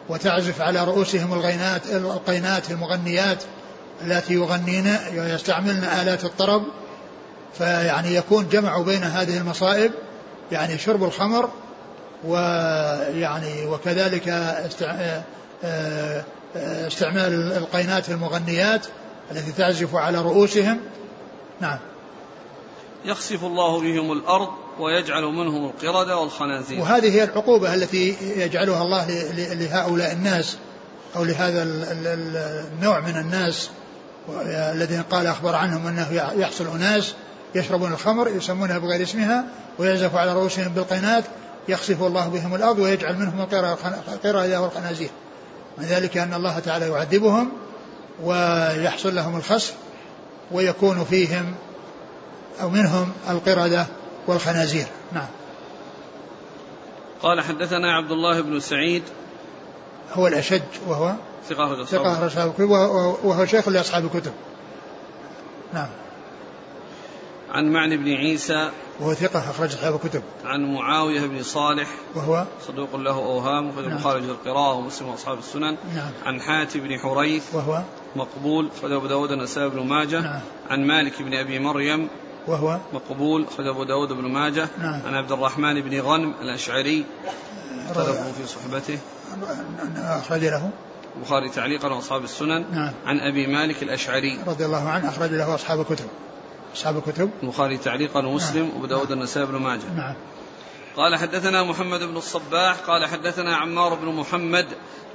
وتعزف 0.08 0.60
على 0.60 0.84
رؤوسهم 0.84 1.32
الغينات 1.32 1.86
القينات 1.86 2.70
المغنيات. 2.70 3.44
التي 4.02 4.34
يغنين 4.34 4.96
ويستعملن 5.16 5.84
آلات 5.84 6.24
الطرب 6.24 6.62
فيعني 7.58 8.14
يكون 8.14 8.48
جمعوا 8.48 8.84
بين 8.84 9.02
هذه 9.02 9.38
المصائب 9.38 9.92
يعني 10.52 10.78
شرب 10.78 11.04
الخمر 11.04 11.50
ويعني 12.24 13.66
وكذلك 13.66 14.28
استعمال 16.64 17.52
القينات 17.56 18.10
المغنيات 18.10 18.86
التي 19.30 19.52
تعزف 19.52 19.94
على 19.94 20.22
رؤوسهم. 20.22 20.80
نعم. 21.60 21.78
يخسف 23.04 23.44
الله 23.44 23.80
بهم 23.80 24.12
الأرض 24.12 24.48
ويجعل 24.78 25.22
منهم 25.22 25.66
القردة 25.66 26.16
والخنازير. 26.16 26.80
وهذه 26.80 27.14
هي 27.14 27.24
العقوبة 27.24 27.74
التي 27.74 28.16
يجعلها 28.20 28.82
الله 28.82 29.10
لهؤلاء 29.54 30.12
الناس 30.12 30.56
أو 31.16 31.24
لهذا 31.24 31.62
النوع 32.72 33.00
من 33.00 33.16
الناس. 33.16 33.70
الذين 34.72 35.02
قال 35.02 35.26
أخبر 35.26 35.54
عنهم 35.54 35.86
أنه 35.86 36.32
يحصل 36.36 36.66
أناس 36.74 37.14
يشربون 37.54 37.92
الخمر 37.92 38.28
يسمونها 38.28 38.78
بغير 38.78 39.02
اسمها 39.02 39.44
ويعزف 39.78 40.14
على 40.14 40.32
رؤوسهم 40.32 40.68
بالقينات 40.68 41.24
يخسف 41.68 42.02
الله 42.02 42.28
بهم 42.28 42.54
الأرض 42.54 42.78
ويجعل 42.78 43.16
منهم 43.18 43.40
القردة 44.12 44.60
والخنازير 44.60 45.10
من 45.78 45.84
ذلك 45.84 46.16
أن 46.16 46.34
الله 46.34 46.58
تعالى 46.58 46.88
يعذبهم 46.88 47.52
ويحصل 48.22 49.14
لهم 49.14 49.36
الخسف 49.36 49.74
ويكون 50.52 51.04
فيهم 51.04 51.54
أو 52.60 52.70
منهم 52.70 53.12
القردة 53.30 53.86
والخنازير. 54.26 54.86
نعم. 55.12 55.26
قال 57.22 57.40
حدثنا 57.40 57.96
عبد 57.96 58.10
الله 58.10 58.40
بن 58.40 58.60
سعيد 58.60 59.02
هو 60.12 60.26
الأشج 60.26 60.62
وهو 60.88 61.14
ثقة 61.48 61.84
ثقة 61.84 62.26
أصحاب 62.26 62.48
الكتب 62.48 62.70
وهو 63.24 63.46
شيخ 63.46 63.68
لأصحاب 63.68 64.04
الكتب. 64.04 64.32
نعم. 65.74 65.88
عن 67.50 67.72
معن 67.72 67.96
بن 67.96 68.12
عيسى. 68.12 68.70
وهو 69.00 69.14
ثقة 69.14 69.50
أخرج 69.50 69.72
أصحاب 69.72 69.94
الكتب. 69.94 70.22
عن 70.44 70.74
معاوية 70.74 71.26
بن 71.26 71.42
صالح. 71.42 71.88
وهو 72.14 72.44
صدوق 72.66 72.96
له 72.96 73.10
أوهام 73.10 73.68
أخرج 73.68 73.84
نعم. 73.84 73.96
البخاري 73.96 74.20
القراءة 74.20 74.74
ومسلم 74.74 75.08
وأصحاب 75.08 75.38
السنن. 75.38 75.76
نعم. 75.94 76.10
عن 76.26 76.40
حاتم 76.40 76.80
بن 76.80 76.98
حريث. 76.98 77.54
وهو 77.54 77.82
مقبول. 78.16 78.68
أخرج 78.78 78.92
أبو 78.92 79.06
داود 79.06 79.30
النسائي 79.30 79.68
بن 79.68 79.86
ماجه. 79.86 80.20
نعم. 80.20 80.40
عن 80.70 80.86
مالك 80.86 81.22
بن 81.22 81.34
أبي 81.34 81.58
مريم. 81.58 82.08
وهو 82.46 82.78
مقبول 82.92 83.46
أخرج 83.52 83.66
أبو 83.66 83.84
داود 83.84 84.08
بن 84.08 84.32
ماجه. 84.32 84.68
نعم. 84.78 85.02
عن 85.06 85.14
عبد 85.14 85.32
الرحمن 85.32 85.80
بن 85.80 86.00
غنم 86.00 86.34
الأشعري 86.40 87.04
اختلفوا 87.86 88.32
في 88.32 88.46
صحبته. 88.46 88.98
أخرج 89.96 90.44
له. 90.44 90.70
البخاري 91.16 91.48
تعليقا 91.48 91.88
وأصحاب 91.88 92.24
السنن. 92.24 92.64
نعم. 92.72 92.92
عن 93.06 93.20
أبي 93.20 93.46
مالك 93.46 93.82
الأشعري. 93.82 94.38
رضي 94.46 94.64
الله 94.64 94.88
عنه 94.88 95.08
أخرج 95.08 95.30
له 95.30 95.54
أصحاب 95.54 95.80
الكتب. 95.80 96.06
أصحاب 96.74 96.96
الكتب. 96.96 97.30
البخاري 97.42 97.76
تعليقا 97.76 98.26
ومسلم 98.26 98.62
نعم. 98.62 98.74
وابو 98.74 98.86
داود 98.86 99.12
النسائي 99.12 99.46
بن 99.46 99.56
ماجه. 99.56 99.92
نعم. 99.96 100.14
قال 100.96 101.16
حدثنا 101.16 101.62
محمد 101.62 102.00
بن 102.02 102.16
الصباح 102.16 102.76
قال 102.76 103.06
حدثنا 103.06 103.56
عمار 103.56 103.94
بن 103.94 104.06
محمد 104.06 104.66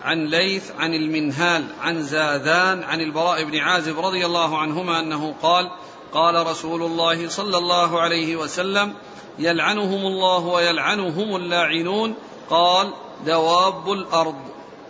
عن 0.01 0.25
ليث 0.25 0.71
عن 0.79 0.93
المنهال 0.93 1.63
عن 1.81 2.03
زاذان 2.03 2.83
عن 2.83 3.01
البراء 3.01 3.43
بن 3.43 3.57
عازب 3.57 3.99
رضي 3.99 4.25
الله 4.25 4.57
عنهما 4.57 4.99
أنه 4.99 5.35
قال 5.41 5.71
قال 6.13 6.47
رسول 6.47 6.81
الله 6.81 7.29
صلى 7.29 7.57
الله 7.57 8.01
عليه 8.01 8.35
وسلم 8.35 8.93
يلعنهم 9.39 10.01
الله 10.05 10.39
ويلعنهم 10.39 11.35
اللاعنون. 11.35 12.15
قال 12.49 12.93
دواب 13.25 13.91
الأرض. 13.91 14.35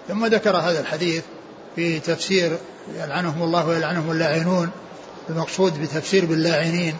ثم 0.08 0.26
ذكر 0.26 0.58
هذا 0.58 0.80
الحديث 0.80 1.24
في 1.76 2.00
تفسير 2.00 2.58
يلعنهم 2.96 3.44
الله 3.44 3.68
ويلعنهم 3.68 4.12
اللاعنون 4.12 4.70
المقصود 5.30 5.82
بتفسير 5.82 6.26
باللاعنين. 6.26 6.98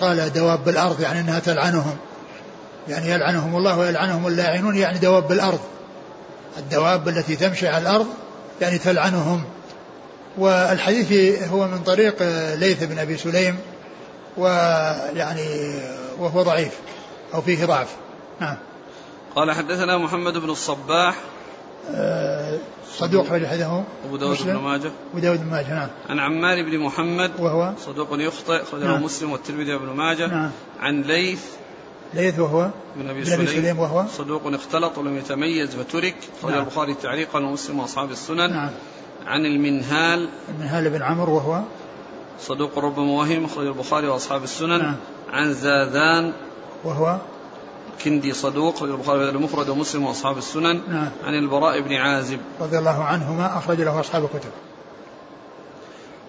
قال 0.00 0.32
دواب 0.32 0.68
الأرض 0.68 1.00
يعني 1.00 1.20
إنها 1.20 1.38
تلعنهم. 1.38 1.96
يعني 2.88 3.10
يلعنهم 3.10 3.56
الله 3.56 3.78
ويلعنهم 3.78 4.26
اللاعنون 4.26 4.76
يعني 4.76 4.98
دواب 4.98 5.32
الأرض. 5.32 5.60
الدواب 6.58 7.08
التي 7.08 7.36
تمشي 7.36 7.68
على 7.68 7.82
الأرض 7.82 8.06
يعني 8.60 8.78
تلعنهم. 8.78 9.44
والحديث 10.38 11.42
هو 11.42 11.68
من 11.68 11.78
طريق 11.78 12.22
ليث 12.54 12.84
بن 12.84 12.98
أبي 12.98 13.16
سليم 13.16 13.56
ويعني 14.36 15.74
وهو 16.18 16.42
ضعيف 16.42 16.78
أو 17.34 17.40
فيه 17.40 17.64
ضعف. 17.64 17.96
نعم. 18.40 18.56
قال 19.36 19.52
حدثنا 19.52 19.98
محمد 19.98 20.38
بن 20.38 20.50
الصباح. 20.50 21.16
صدوق 22.98 23.26
أخرج 23.26 23.46
حديثه. 23.46 23.84
أبو 24.06 24.16
داود 24.16 24.38
بن 24.44 24.54
ماجه. 24.54 24.90
أبو 25.12 25.18
داود 25.18 25.40
بن 25.40 25.50
ماجه 25.50 25.74
نعم. 25.74 25.88
عن 26.08 26.18
عمار 26.18 26.62
بن 26.62 26.78
محمد. 26.78 27.30
وهو؟ 27.38 27.72
صدوق 27.86 28.08
يخطئ 28.12 28.62
أخرجه 28.62 28.84
نعم. 28.84 29.02
مسلم 29.02 29.32
والترمذي 29.32 29.74
وابن 29.74 29.96
ماجه. 29.96 30.26
نعم. 30.26 30.50
عن 30.80 31.02
ليث. 31.02 31.44
ليث 32.14 32.38
وهو؟ 32.38 32.70
بن 32.96 33.10
أبي 33.10 33.24
سليم, 33.24 33.46
سليم 33.46 33.78
وهو؟ 33.78 34.04
صدوق 34.18 34.46
اختلط 34.46 34.98
ولم 34.98 35.16
يتميز 35.16 35.76
فترك 35.76 36.14
أخرج 36.38 36.52
نعم. 36.52 36.60
البخاري 36.60 36.94
تعليقا 36.94 37.38
ومسلم 37.38 37.78
وأصحاب 37.78 38.10
السنن. 38.10 38.52
نعم. 38.52 38.70
عن 39.26 39.46
المنهال. 39.46 40.28
المنهال 40.48 40.90
بن 40.90 41.02
عمرو 41.02 41.34
وهو 41.34 41.62
صدوق 42.40 42.78
ربما 42.78 43.12
وهم 43.12 43.44
أخرج 43.44 43.66
البخاري 43.66 44.08
وأصحاب 44.08 44.42
السنن. 44.42 44.78
نعم. 44.78 44.96
عن 45.32 45.54
زاذان 45.54 46.32
وهو 46.84 47.18
كندي 48.04 48.32
صدوق 48.32 48.82
البخاري 48.82 49.28
المفرد 49.28 49.68
ومسلم 49.68 50.04
وأصحاب 50.04 50.38
السنن. 50.38 50.80
نعم. 50.88 51.10
عن 51.24 51.34
البراء 51.34 51.80
بن 51.80 51.92
عازب. 51.92 52.40
رضي 52.60 52.78
الله 52.78 53.04
عنهما 53.04 53.58
أخرج 53.58 53.80
له 53.80 54.00
أصحاب 54.00 54.24
الكتب. 54.24 54.50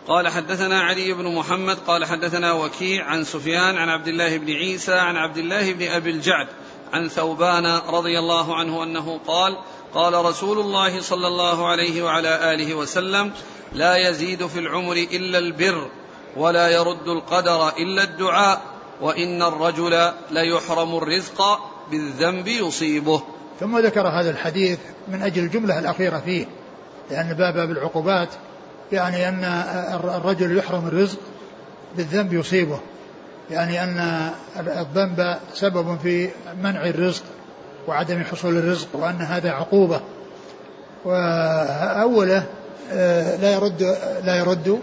قال 0.07 0.27
حدثنا 0.27 0.81
علي 0.81 1.13
بن 1.13 1.35
محمد 1.35 1.77
قال 1.87 2.05
حدثنا 2.05 2.53
وكيع 2.53 3.05
عن 3.05 3.23
سفيان 3.23 3.77
عن 3.77 3.89
عبد 3.89 4.07
الله 4.07 4.37
بن 4.37 4.51
عيسى 4.51 4.93
عن 4.93 5.17
عبد 5.17 5.37
الله 5.37 5.73
بن 5.73 5.87
أبي 5.87 6.09
الجعد 6.09 6.47
عن 6.93 7.07
ثوبان 7.07 7.65
رضي 7.89 8.19
الله 8.19 8.55
عنه 8.55 8.83
أنه 8.83 9.19
قال 9.27 9.57
قال 9.93 10.25
رسول 10.25 10.59
الله 10.59 11.01
صلى 11.01 11.27
الله 11.27 11.67
عليه 11.67 12.03
وعلى 12.03 12.53
آله 12.53 12.75
وسلم 12.75 13.31
لا 13.73 14.09
يزيد 14.09 14.47
في 14.47 14.59
العمر 14.59 14.93
إلا 14.93 15.37
البر 15.37 15.87
ولا 16.37 16.69
يرد 16.69 17.07
القدر 17.07 17.69
إلا 17.69 18.03
الدعاء 18.03 18.61
وإن 19.01 19.41
الرجل 19.41 20.11
ليحرم 20.31 20.95
الرزق 20.95 21.59
بالذنب 21.91 22.47
يصيبه. 22.47 23.21
ثم 23.59 23.77
ذكر 23.79 24.07
هذا 24.07 24.29
الحديث 24.29 24.79
من 25.07 25.21
أجل 25.21 25.43
الجملة 25.43 25.79
الأخيرة 25.79 26.19
فيه 26.19 26.45
لأن 27.11 27.33
باب 27.33 27.67
بالعقوبات 27.67 28.29
يعني 28.91 29.29
أن 29.29 29.43
الرجل 30.03 30.57
يحرم 30.57 30.87
الرزق 30.87 31.19
بالذنب 31.97 32.33
يصيبه 32.33 32.79
يعني 33.51 33.83
أن 33.83 34.29
الذنب 34.57 35.37
سبب 35.53 35.99
في 36.03 36.29
منع 36.63 36.85
الرزق. 36.85 37.23
وعدم 37.87 38.23
حصول 38.23 38.57
الرزق 38.57 38.87
وأن 38.93 39.21
هذا 39.21 39.51
عقوبة. 39.51 40.01
وأوله 41.05 42.45
آه، 42.91 43.35
لا 43.35 43.53
يرد 43.53 43.97
لا 44.23 44.35
يرد. 44.35 44.79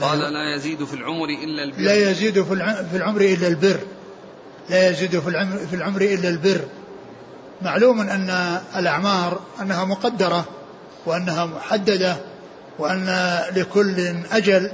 قال 0.00 0.18
لا 0.18 0.56
يزيد 0.56 0.84
في 0.84 0.94
العمر 0.94 1.28
إلا 1.28 1.64
البر. 1.64 1.80
لا 1.82 2.10
يزيد 2.10 2.42
في 2.42 2.96
العمر 2.96 3.20
إلا 3.20 3.46
البر. 3.48 3.80
لا 4.70 4.88
يزيد 4.88 5.18
في 5.18 5.28
العمر, 5.28 5.56
في 5.56 5.76
العمر 5.76 6.02
إلا 6.02 6.28
البر. 6.28 6.60
معلوم 7.62 8.00
أن 8.00 8.58
الأعمار 8.76 9.40
أنها 9.60 9.84
مقدرة 9.84 10.44
وأنها 11.06 11.46
محددة 11.46 12.16
وأن 12.78 13.38
لكل 13.56 14.14
أجل 14.32 14.70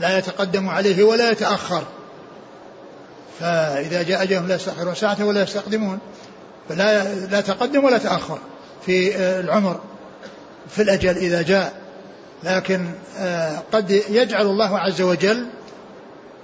لا 0.00 0.18
يتقدم 0.18 0.68
عليه 0.68 1.04
ولا 1.04 1.30
يتأخر. 1.30 1.84
فإذا 3.40 4.02
جاء 4.02 4.22
أجلهم 4.22 4.48
لا 4.48 4.54
يستأخرون 4.54 4.94
ساعة 4.94 5.24
ولا 5.24 5.42
يستقدمون 5.42 5.98
فلا 6.68 7.14
لا 7.14 7.40
تقدم 7.40 7.84
ولا 7.84 7.98
تأخر 7.98 8.38
في 8.86 9.16
العمر 9.40 9.80
في 10.68 10.82
الأجل 10.82 11.16
إذا 11.16 11.42
جاء. 11.42 11.72
لكن 12.44 12.86
آه، 13.18 13.62
قد 13.72 13.90
يجعل 13.90 14.46
الله 14.46 14.78
عز 14.78 15.00
وجل 15.00 15.46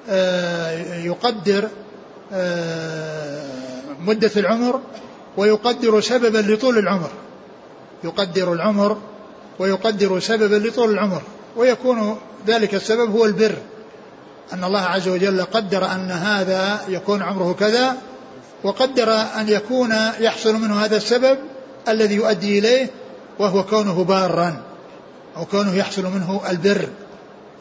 آه، 0.09 0.97
يقدر 0.97 1.69
آه، 2.33 3.45
مدة 4.01 4.31
العمر 4.37 4.81
ويقدر 5.37 6.01
سببا 6.01 6.39
لطول 6.39 6.79
العمر. 6.79 7.11
يقدر 8.05 8.53
العمر 8.53 8.99
ويقدر 9.59 10.21
سببا 10.21 10.69
لطول 10.69 10.91
العمر 10.91 11.23
ويكون 11.57 12.19
ذلك 12.47 12.75
السبب 12.75 13.11
هو 13.11 13.25
البر. 13.25 13.55
أن 14.53 14.65
الله 14.65 14.81
عز 14.81 15.09
وجل 15.09 15.43
قدر 15.43 15.85
أن 15.85 16.11
هذا 16.11 16.81
يكون 16.89 17.23
عمره 17.23 17.53
كذا 17.53 17.97
وقدر 18.65 19.13
أن 19.13 19.49
يكون 19.49 19.95
يحصل 20.21 20.55
منه 20.55 20.85
هذا 20.85 20.97
السبب 20.97 21.39
الذي 21.89 22.15
يؤدي 22.15 22.59
إليه 22.59 22.91
وهو 23.39 23.65
كونه 23.65 24.05
بارا 24.05 24.63
أو 25.37 25.45
كونه 25.45 25.75
يحصل 25.75 26.03
منه 26.03 26.41
البر. 26.51 26.89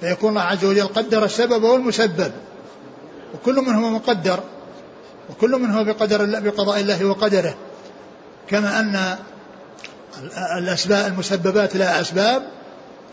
فيكون 0.02 0.30
الله 0.30 0.42
عز 0.42 0.66
وجل 0.66 0.88
قدر 0.88 1.26
السبب 1.26 1.64
والمسبب 1.64 2.32
وكل 3.34 3.56
منهما 3.56 3.90
مقدر 3.90 4.40
وكل 5.30 5.52
منهما 5.52 5.84
بقدر 5.84 6.40
بقضاء 6.40 6.80
الله 6.80 7.06
وقدره. 7.06 7.56
كما 8.48 8.80
أن 8.80 9.16
الأسباب 10.58 11.12
المسببات 11.14 11.76
لها 11.76 12.02
أسباب 12.02 12.44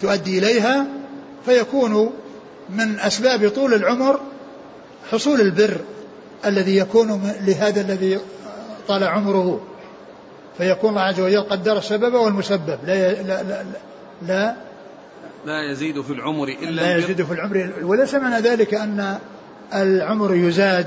تؤدي 0.01 0.39
إليها 0.39 0.87
فيكون 1.47 2.12
من 2.71 3.01
أسباب 3.01 3.49
طول 3.49 3.75
العمر 3.75 4.21
حصول 5.12 5.41
البر 5.41 5.81
الذي 6.47 6.77
يكون 6.77 7.33
لهذا 7.41 7.81
الذي 7.81 8.19
طال 8.89 9.05
عمره. 9.05 9.61
فيكون 10.59 10.91
الله 10.91 11.03
عز 11.03 11.21
وجل 11.21 11.41
قدر 11.41 11.79
السبب 11.79 12.14
والمسبب. 12.14 12.79
لا, 12.87 13.23
لا, 13.23 13.43
لا, 13.43 13.64
لا 14.23 14.55
لا 15.47 15.73
يزيد 15.73 16.01
في 16.01 16.12
العمر 16.12 16.49
إلا 16.49 16.71
لا 16.71 16.97
يزيد 16.97 17.23
في 17.23 17.33
العمر 17.33 17.73
وليس 17.83 18.14
معنى 18.14 18.41
ذلك 18.41 18.75
أن 18.75 19.19
العمر 19.75 20.35
يزاد 20.35 20.87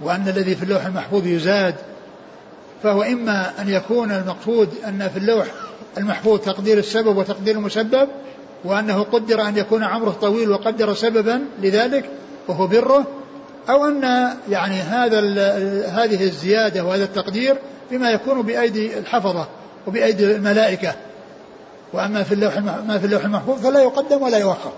وأن 0.00 0.28
الذي 0.28 0.54
في 0.54 0.62
اللوح 0.62 0.86
المحفوظ 0.86 1.26
يزاد. 1.26 1.74
فهو 2.82 3.02
إما 3.02 3.62
أن 3.62 3.68
يكون 3.68 4.12
المقصود 4.12 4.68
أن 4.86 5.08
في 5.08 5.18
اللوح 5.18 5.46
المحفوظ 5.98 6.40
تقدير 6.40 6.78
السبب 6.78 7.16
وتقدير 7.16 7.54
المسبب 7.54 8.08
وأنه 8.64 9.02
قدر 9.02 9.42
أن 9.48 9.58
يكون 9.58 9.84
عمره 9.84 10.10
طويل 10.10 10.50
وقدر 10.50 10.94
سببا 10.94 11.44
لذلك 11.62 12.10
وهو 12.48 12.66
بره 12.66 13.06
أو 13.70 13.86
أن 13.86 14.02
يعني 14.48 14.74
هذا 14.74 15.20
هذه 15.88 16.22
الزيادة 16.24 16.84
وهذا 16.84 17.04
التقدير 17.04 17.56
بما 17.90 18.10
يكون 18.10 18.42
بأيدي 18.42 18.98
الحفظة 18.98 19.46
وبأيدي 19.86 20.36
الملائكة. 20.36 20.94
وأما 21.92 22.22
في 22.22 22.34
اللوح 22.34 22.58
ما 22.58 22.98
في 22.98 23.06
اللوح 23.06 23.24
المحفوظ 23.24 23.66
فلا 23.66 23.82
يقدم 23.82 24.22
ولا 24.22 24.38
يؤخر. 24.38 24.72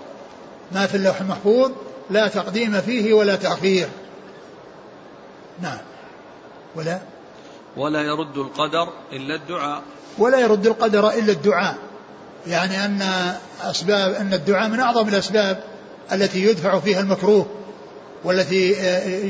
ما 0.71 0.85
في 0.85 0.95
اللوح 0.95 1.21
المحفوظ 1.21 1.71
لا 2.09 2.27
تقديم 2.27 2.81
فيه 2.81 3.13
ولا 3.13 3.35
تأخير. 3.35 3.87
نعم. 5.61 5.77
ولا؟ 6.75 6.99
ولا 7.77 8.01
يرد 8.01 8.37
القدر 8.37 8.87
إلا 9.13 9.35
الدعاء. 9.35 9.81
ولا 10.17 10.39
يرد 10.39 10.67
القدر 10.67 11.09
إلا 11.09 11.31
الدعاء. 11.31 11.75
يعني 12.47 12.85
أن 12.85 13.01
أسباب 13.61 14.13
أن 14.13 14.33
الدعاء 14.33 14.69
من 14.69 14.79
أعظم 14.79 15.07
الأسباب 15.07 15.63
التي 16.11 16.43
يدفع 16.45 16.79
فيها 16.79 16.99
المكروه 16.99 17.45
والتي 18.23 18.71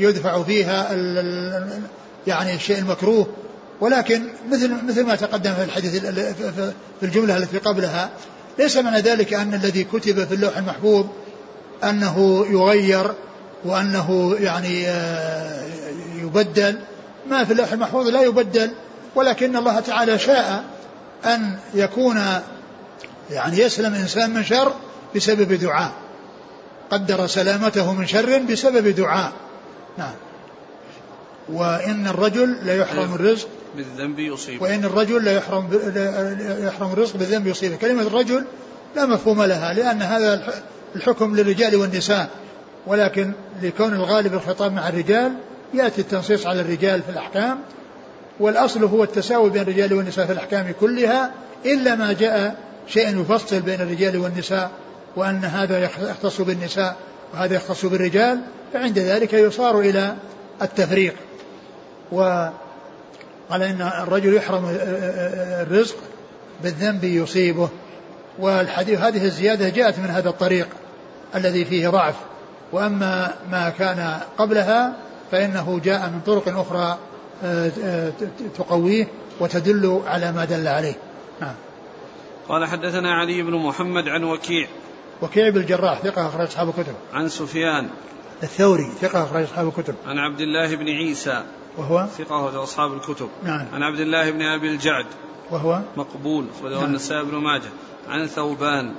يدفع 0.02 0.42
فيها 0.42 0.92
يعني 2.26 2.54
الشيء 2.54 2.78
المكروه. 2.78 3.26
ولكن 3.80 4.22
مثل 4.50 4.84
مثل 4.88 5.04
ما 5.04 5.14
تقدم 5.14 5.54
في 5.54 5.64
الحديث 5.64 5.96
في 7.00 7.02
الجملة 7.02 7.36
التي 7.36 7.58
قبلها 7.58 8.10
ليس 8.58 8.76
معنى 8.76 9.00
ذلك 9.00 9.34
أن 9.34 9.54
الذي 9.54 9.84
كتب 9.84 10.24
في 10.24 10.34
اللوح 10.34 10.56
المحفوظ 10.56 11.06
أنه 11.84 12.46
يغير 12.50 13.12
وأنه 13.64 14.36
يعني 14.40 14.88
آه، 14.88 15.62
يبدل. 16.22 16.78
ما 17.30 17.44
في 17.44 17.52
اللوح 17.52 17.72
المحفوظ 17.72 18.08
لا 18.08 18.22
يبدل 18.22 18.70
ولكن 19.14 19.56
الله 19.56 19.80
تعالى 19.80 20.18
شاء 20.18 20.64
أن 21.24 21.58
يكون 21.74 22.20
يعني 23.30 23.58
يسلم 23.58 23.94
الإنسان 23.94 24.34
من 24.34 24.44
شر 24.44 24.72
بسبب 25.16 25.52
دعاء. 25.52 25.92
قدر 26.90 27.26
سلامته 27.26 27.92
من 27.92 28.06
شر 28.06 28.38
بسبب 28.38 28.88
دعاء. 28.88 29.32
نعم. 29.98 30.14
وإن 31.48 32.06
الرجل 32.06 32.56
لا 32.62 32.76
يحرم 32.76 33.14
الرزق. 33.14 33.48
بالذنب 33.76 34.18
يصيبه. 34.18 34.62
وإن 34.62 34.84
الرجل 34.84 35.24
لا 35.24 35.32
يحرم 35.32 35.68
يحرم 36.66 36.92
الرزق 36.92 37.16
بالذنب 37.16 37.46
يصيبه. 37.46 37.76
كلمة 37.76 38.02
الرجل 38.02 38.44
لا 38.96 39.06
مفهوم 39.06 39.42
لها 39.42 39.74
لأن 39.74 40.02
هذا 40.02 40.52
الحكم 40.96 41.36
للرجال 41.36 41.76
والنساء. 41.76 42.28
ولكن 42.86 43.32
لكون 43.62 43.94
الغالب 43.94 44.34
الخطاب 44.34 44.72
مع 44.72 44.88
الرجال 44.88 45.32
يأتي 45.74 46.00
التنصيص 46.00 46.46
على 46.46 46.60
الرجال 46.60 47.02
في 47.02 47.10
الأحكام. 47.10 47.58
والأصل 48.40 48.84
هو 48.84 49.04
التساوي 49.04 49.50
بين 49.50 49.62
الرجال 49.62 49.94
والنساء 49.94 50.26
في 50.26 50.32
الأحكام 50.32 50.74
كلها 50.80 51.30
إلا 51.66 51.94
ما 51.94 52.12
جاء 52.12 52.56
شيء 52.86 53.20
يفصل 53.20 53.60
بين 53.60 53.80
الرجال 53.80 54.16
والنساء 54.16 54.70
وأن 55.16 55.44
هذا 55.44 55.78
يختص 56.10 56.40
بالنساء 56.40 56.96
وهذا 57.34 57.54
يختص 57.54 57.84
بالرجال 57.84 58.40
فعند 58.72 58.98
ذلك 58.98 59.32
يصار 59.32 59.80
إلى 59.80 60.16
التفريق. 60.62 61.14
وقال 62.12 62.52
إن 63.50 63.82
الرجل 64.02 64.34
يحرم 64.34 64.76
الرزق 65.60 65.96
بالذنب 66.62 67.04
يصيبه. 67.04 67.68
والحديث 68.38 69.00
هذه 69.00 69.24
الزيادة 69.24 69.68
جاءت 69.68 69.98
من 69.98 70.10
هذا 70.10 70.28
الطريق 70.28 70.68
الذي 71.34 71.64
فيه 71.64 71.88
ضعف. 71.88 72.14
وأما 72.72 73.34
ما 73.50 73.70
كان 73.70 74.20
قبلها 74.38 74.92
فإنه 75.30 75.80
جاء 75.84 76.10
من 76.10 76.20
طرق 76.26 76.58
أخرى 76.58 76.98
تقويه 78.58 79.06
وتدل 79.40 80.02
على 80.06 80.32
ما 80.32 80.44
دل 80.44 80.68
عليه. 80.68 80.94
نعم. 81.40 81.54
قال 82.48 82.66
حدثنا 82.66 83.14
علي 83.14 83.42
بن 83.42 83.52
محمد 83.52 84.08
عن 84.08 84.24
وكيع 84.24 84.68
وكيع 85.22 85.48
بن 85.48 85.60
الجراح 85.60 86.00
ثقة 86.02 86.28
أخرج 86.28 86.46
أصحاب 86.46 86.68
الكتب. 86.68 86.94
عن 87.12 87.28
سفيان 87.28 87.88
الثوري 88.42 88.90
ثقة 89.00 89.24
أخرج 89.24 89.42
أصحاب 89.42 89.68
الكتب. 89.68 89.94
عن 90.06 90.18
عبد 90.18 90.40
الله 90.40 90.76
بن 90.76 90.88
عيسى 90.88 91.42
وهو 91.76 92.06
ثقة 92.18 92.48
أخرج 92.48 92.54
أصحاب 92.54 92.92
الكتب. 92.92 93.28
نعم. 93.44 93.66
عن 93.72 93.82
عبد 93.82 94.00
الله 94.00 94.30
بن 94.30 94.42
أبي 94.42 94.68
الجعد 94.68 95.06
وهو 95.50 95.80
مقبول 95.96 96.46
أخرجه 96.58 96.74
نعم. 96.74 96.84
النسائي 96.84 97.24
بن 97.24 97.36
ماجه. 97.36 97.70
عن 98.08 98.26
ثوبان 98.26 98.94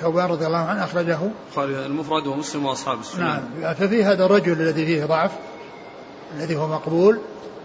ثوبان 0.00 0.30
رضي 0.30 0.46
الله 0.46 0.58
عنه 0.58 0.84
أخرجه 0.84 1.18
المفرد 1.58 2.26
ومسلم 2.26 2.66
وأصحاب 2.66 3.00
السنة. 3.00 3.24
نعم 3.24 3.74
ففي 3.74 4.04
هذا 4.04 4.24
الرجل 4.24 4.52
الذي 4.52 4.86
فيه 4.86 5.04
ضعف 5.04 5.30
الذي 6.36 6.56
هو 6.56 6.68
مقبول 6.68 7.18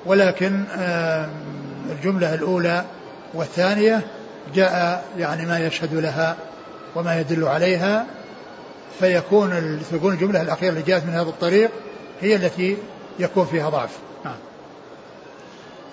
ولكن 0.06 0.64
الجملة 1.92 2.34
الأولى 2.34 2.86
والثانية 3.34 4.08
جاء 4.54 5.06
يعني 5.18 5.46
ما 5.46 5.60
يشهد 5.60 5.94
لها 5.94 6.38
وما 6.96 7.20
يدل 7.20 7.48
عليها 7.48 8.06
فيكون 9.00 9.80
تكون 9.92 10.14
الجملة 10.14 10.42
الأخيرة 10.42 10.70
اللي 10.70 10.82
جاءت 10.82 11.04
من 11.04 11.14
هذا 11.14 11.30
الطريق 11.30 11.72
هي 12.22 12.36
التي 12.36 12.78
يكون 13.20 13.46
فيها 13.46 13.70
ضعف 13.70 13.98
نعم. 14.26 14.38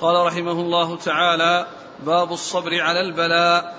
قال 0.00 0.26
رحمه 0.26 0.53
الله 0.53 0.96
تعالى 0.96 1.66
باب 2.07 2.32
الصبر 2.32 2.80
على 2.80 3.00
البلاء 3.00 3.74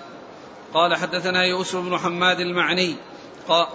قال 0.73 0.95
حدثنا 0.95 1.43
يوسف 1.43 1.79
بن 1.79 1.97
حماد 1.97 2.39
المعني 2.39 2.95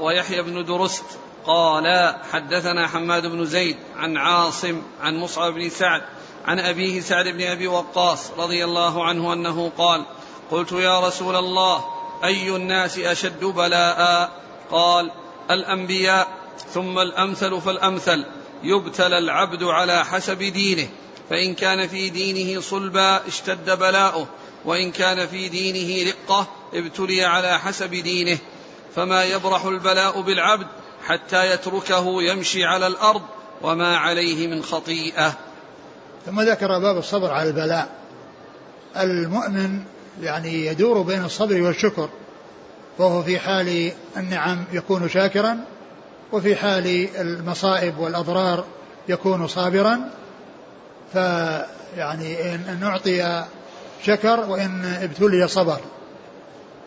ويحيى 0.01 0.42
بن 0.42 0.64
درست 0.64 1.05
قال 1.46 2.14
حدثنا 2.32 2.86
حماد 2.86 3.26
بن 3.26 3.44
زيد 3.44 3.76
عن 3.96 4.16
عاصم 4.16 4.82
عن 5.01 5.16
مصعب 5.16 5.53
بن 5.53 5.68
سعد 5.68 6.03
عن 6.46 6.59
أبيه 6.59 7.01
سعد 7.01 7.28
بن 7.28 7.42
أبي 7.42 7.66
وقاص 7.66 8.30
رضي 8.38 8.64
الله 8.64 9.05
عنه 9.05 9.32
أنه 9.32 9.72
قال 9.78 10.05
قلت 10.51 10.72
يا 10.72 11.01
رسول 11.01 11.36
الله 11.36 11.84
أي 12.24 12.57
الناس 12.57 12.99
أشد 12.99 13.44
بلاء؟ 13.44 14.30
قال 14.70 15.11
الأنبياء 15.51 16.28
ثم 16.74 16.99
الأمثل 16.99 17.61
فالأمثل. 17.61 18.24
يبتلى 18.62 19.18
العبد 19.18 19.62
على 19.62 20.05
حسب 20.05 20.38
دينه 20.38 20.88
فإن 21.30 21.55
كان 21.55 21.88
في 21.88 22.11
دينه 22.11 22.61
صلبا 22.61 23.26
اشتد 23.26 23.78
بلاؤه 23.78 24.26
وإن 24.64 24.92
كان 24.92 25.26
في 25.26 25.49
دينه 25.49 26.11
رقة 26.12 26.46
ابتلي 26.74 27.24
على 27.24 27.59
حسب 27.59 27.90
دينه. 27.90 28.38
فما 28.96 29.24
يبرح 29.24 29.64
البلاء 29.64 30.20
بالعبد 30.20 30.66
حتى 31.07 31.53
يتركه 31.53 32.22
يمشي 32.22 32.64
على 32.64 32.86
الأرض 32.86 33.22
وما 33.62 33.96
عليه 33.96 34.46
من 34.46 34.62
خطيئة. 34.62 35.36
ثم 36.26 36.40
ذكر 36.40 36.78
باب 36.78 36.99
الصبر 36.99 37.30
على 37.30 37.49
البلاء. 37.49 37.88
المؤمن 38.96 39.84
يعني 40.22 40.66
يدور 40.66 41.02
بين 41.02 41.24
الصبر 41.24 41.62
والشكر 41.62 42.08
وهو 42.98 43.22
في 43.22 43.38
حال 43.38 43.92
النعم 44.16 44.64
يكون 44.72 45.08
شاكرا 45.08 45.58
وفي 46.32 46.56
حال 46.56 47.08
المصائب 47.20 47.98
والأضرار 47.98 48.64
يكون 49.08 49.46
صابرا. 49.46 50.00
فيعني 51.12 52.54
إن 52.54 52.80
أعطي 52.82 53.44
شكر 54.02 54.40
وإن 54.40 54.98
ابتلي 55.02 55.48
صبر. 55.48 55.80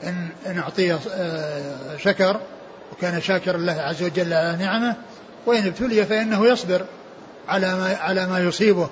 إن 0.04 0.30
إن 0.46 0.58
أعطي 0.60 0.94
آه، 0.94 1.98
شكر 1.98 2.40
وكان 2.92 3.22
شاكر 3.22 3.56
الله 3.56 3.74
عز 3.74 4.04
وجل 4.04 4.34
على 4.34 4.58
نعمه 4.60 4.96
وإن 5.46 5.66
ابتلي 5.66 6.06
فإنه 6.06 6.48
يصبر 6.48 6.86
على 7.48 7.76
ما 7.76 7.96
على 7.96 8.28
ما 8.28 8.40
يصيبه. 8.40 8.90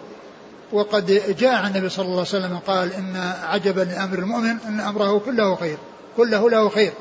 وقد 0.71 1.35
جاء 1.39 1.53
عن 1.55 1.71
النبي 1.71 1.89
صلى 1.89 2.05
الله 2.05 2.17
عليه 2.17 2.21
وسلم 2.21 2.59
قال 2.67 2.93
إن 2.93 3.33
عجبا 3.43 3.81
لأمر 3.81 4.19
المؤمن 4.19 4.57
أن 4.67 4.79
أمره 4.79 5.19
كله 5.19 5.55
خير 5.55 5.77
كله 6.17 6.49
له 6.49 6.69
خير. 6.69 6.93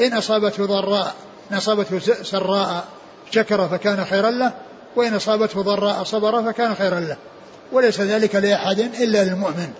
إن 0.00 0.12
أصابته 0.12 0.66
ضراء 0.66 1.14
إن 1.50 1.56
أصابته 1.56 1.98
سراء 2.22 2.84
شكر 3.30 3.68
فكان 3.68 4.04
خيرا 4.04 4.30
له 4.30 4.52
وإن 4.96 5.14
أصابته 5.14 5.62
ضراء 5.62 6.04
صبر 6.04 6.42
فكان 6.42 6.74
خيرا 6.74 7.00
له. 7.00 7.16
وليس 7.72 8.00
ذلك 8.00 8.34
لأحد 8.34 8.78
إلا 8.78 9.24
للمؤمن. 9.24 9.72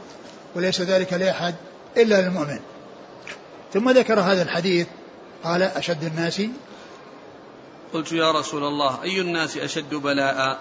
وليس 0.55 0.80
ذلك 0.80 1.12
لأحد 1.12 1.55
إلا 1.97 2.20
للمؤمن. 2.20 2.59
ثم 3.72 3.91
ذكر 3.91 4.20
هذا 4.20 4.43
الحديث 4.43 4.86
قال 5.45 5.62
أشد 5.62 6.05
الناس؟ 6.05 6.43
قلت 7.95 8.12
يا 8.12 8.30
رسول 8.30 8.64
الله 8.64 9.03
أي 9.03 9.20
الناس 9.20 9.57
أشد 9.57 9.95
بلاء؟ 9.95 10.59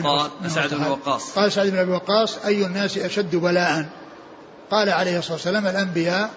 قال 0.00 0.50
سعد 0.50 0.74
بن 0.74 0.84
وقاص. 0.84 1.38
قال 1.38 1.52
سعد 1.52 1.66
بن 1.66 1.78
أبي 1.78 1.92
وقاص 1.92 2.38
أي 2.44 2.66
الناس 2.66 2.98
أشد 2.98 3.36
بلاء؟ 3.36 3.86
قال 4.70 4.90
عليه 4.90 5.18
الصلاة 5.18 5.34
والسلام 5.34 5.66
الأنبياء. 5.66 6.30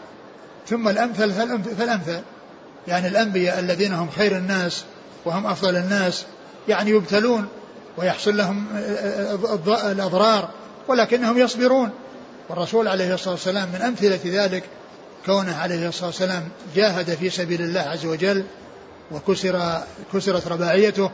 ثم 0.68 0.88
الأمثل 0.88 1.32
فالأمثل. 1.78 2.22
يعني 2.88 3.08
الأنبياء 3.08 3.60
الذين 3.60 3.94
هم 3.94 4.10
خير 4.10 4.38
الناس 4.38 4.84
وهم 5.26 5.48
أفضل 5.48 5.76
الناس 5.76 6.26
يعني 6.68 6.92
يبتلون 6.92 7.48
ويحصل 7.98 8.38
لهم 8.38 8.66
الأضرار 9.68 10.50
ولكنهم 10.88 11.38
يصبرون. 11.38 11.90
والرسول 12.50 12.88
عليه 12.88 13.14
الصلاة 13.14 13.34
والسلام 13.34 13.70
من 13.70 13.82
أمثلة 13.82 14.20
ذلك 14.26 14.64
كونه 15.26 15.56
عليه 15.56 15.88
الصلاة 15.88 16.08
والسلام 16.08 16.44
جاهد 16.76 17.16
في 17.16 17.30
سبيل 17.30 17.62
الله 17.62 17.82
عز 17.82 18.06
وجل 18.06 18.44
وكسر 19.12 19.82
كسرت 20.14 20.48
رباعيته 20.48 21.12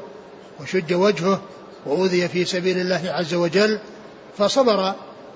وشج 0.60 0.94
وجهه 0.94 1.42
وأوذي 1.86 2.28
في 2.28 2.46
سبيل 2.46 2.78
الله 2.78 3.02
عز 3.06 3.34
وجل 3.34 3.80
فصبر 4.38 4.94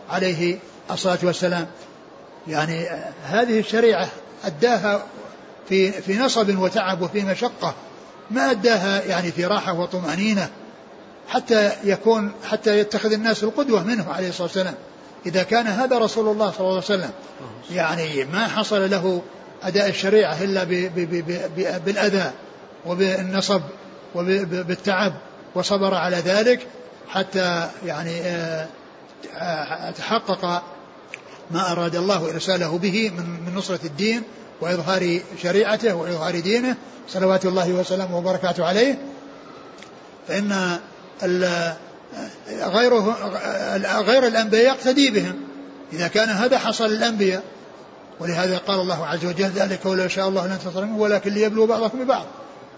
عليه 0.10 0.58
الصلاة 0.92 1.20
والسلام. 1.24 1.68
يعني 2.48 2.88
هذه 3.24 3.60
الشريعة 3.60 4.08
أداها 4.46 5.06
في 5.70 5.92
في 5.92 6.18
نصب 6.18 6.60
وتعب 6.60 7.02
وفي 7.02 7.22
مشقة 7.24 7.76
ما 8.32 8.52
أداها 8.52 9.04
يعني 9.04 9.32
في 9.32 9.46
راحة 9.46 9.74
وطمأنينة 9.80 10.50
حتى 11.30 11.72
يكون 11.84 12.32
حتى 12.50 12.80
يتخذ 12.80 13.12
الناس 13.12 13.44
القدوة 13.44 13.84
منه 13.84 14.14
عليه 14.14 14.30
الصلاة 14.30 14.48
والسلام. 14.48 14.76
إذا 15.26 15.44
كان 15.44 15.68
هذا 15.68 15.98
رسول 15.98 16.28
الله 16.28 16.52
صلى 16.52 16.60
الله 16.60 16.70
عليه 16.72 16.78
وسلم 16.78 17.12
يعني 17.72 18.24
ما 18.26 18.48
حصل 18.48 18.90
له 18.90 19.22
أداء 19.64 19.90
الشريعة 19.90 20.44
إلا 20.44 20.64
بالأذى 21.86 22.32
وبالنصب 22.86 23.62
وبالتعب. 24.16 25.14
وصبر 25.56 25.94
على 25.94 26.18
ذلك 26.18 26.68
حتى 27.10 27.70
يعني 27.86 28.22
آه، 28.22 28.68
آه، 29.36 29.92
تحقق 29.92 30.64
ما 31.52 31.72
أراد 31.72 31.96
الله 31.96 32.30
إرساله 32.30 32.78
به 32.78 33.10
من 33.46 33.56
نصرة 33.56 33.80
الدين 33.84 34.24
وإظهار 34.62 35.20
شريعته 35.42 35.94
وإظهار 35.94 36.40
دينه. 36.40 36.76
صلوات 37.10 37.46
الله 37.46 37.74
وسلامه 37.74 38.18
وبركاته 38.18 38.66
عليه. 38.66 38.98
فإن 40.28 40.80
غيره 42.50 43.16
غير 44.02 44.28
الأنبياء 44.28 44.64
يقتدي 44.64 45.12
بهم. 45.12 45.36
إذا 45.94 46.08
كان 46.08 46.30
هذا 46.30 46.58
حصل 46.58 46.90
للأنبياء. 46.90 47.44
ولهذا 48.20 48.58
قال 48.58 48.80
الله 48.80 49.06
عز 49.06 49.26
وجل 49.26 49.50
ذلك 49.50 49.86
ولو 49.86 50.08
شاء 50.08 50.28
الله 50.28 50.48
لانتصر 50.48 50.86
منه 50.86 50.98
ولكن 50.98 51.32
ليبلو 51.32 51.66
بعضكم 51.66 52.04
ببعض. 52.04 52.26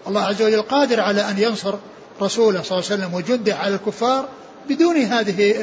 الله 0.06 0.24
عز 0.24 0.42
وجل 0.42 0.62
قادر 0.62 1.00
على 1.00 1.30
أن 1.30 1.38
ينصر 1.38 1.74
رسوله 2.22 2.62
صلى 2.62 2.78
الله 2.78 2.90
عليه 2.90 3.02
وسلم 3.02 3.14
وجنده 3.14 3.56
على 3.56 3.74
الكفار 3.74 4.28
بدون 4.68 4.96
هذه 4.96 5.54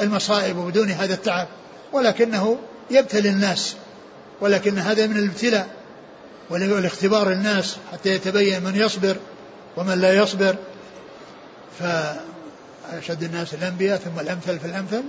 المصائب 0.00 0.56
وبدون 0.56 0.90
هذا 0.90 1.14
التعب 1.14 1.48
ولكنه 1.92 2.58
يبتلي 2.90 3.28
الناس 3.28 3.76
ولكن 4.40 4.78
هذا 4.78 5.06
من 5.06 5.16
الابتلاء 5.16 5.68
والاختبار 6.50 7.32
الناس 7.32 7.76
حتى 7.92 8.08
يتبين 8.08 8.62
من 8.62 8.76
يصبر 8.76 9.16
ومن 9.76 10.00
لا 10.00 10.14
يصبر. 10.14 10.56
فأشد 11.78 13.22
الناس 13.22 13.54
الأنبياء 13.54 13.98
ثم 13.98 14.20
الأمثل 14.20 14.58
فالأمثل 14.58 15.02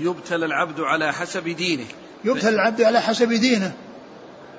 يبتلى 0.00 0.46
العبد 0.46 0.80
على 0.80 1.12
حسب 1.12 1.48
دينه. 1.48 1.86
يبتلى 2.24 2.50
العبد 2.50 2.82
على 2.82 3.00
حسب 3.00 3.32
دينه 3.32 3.72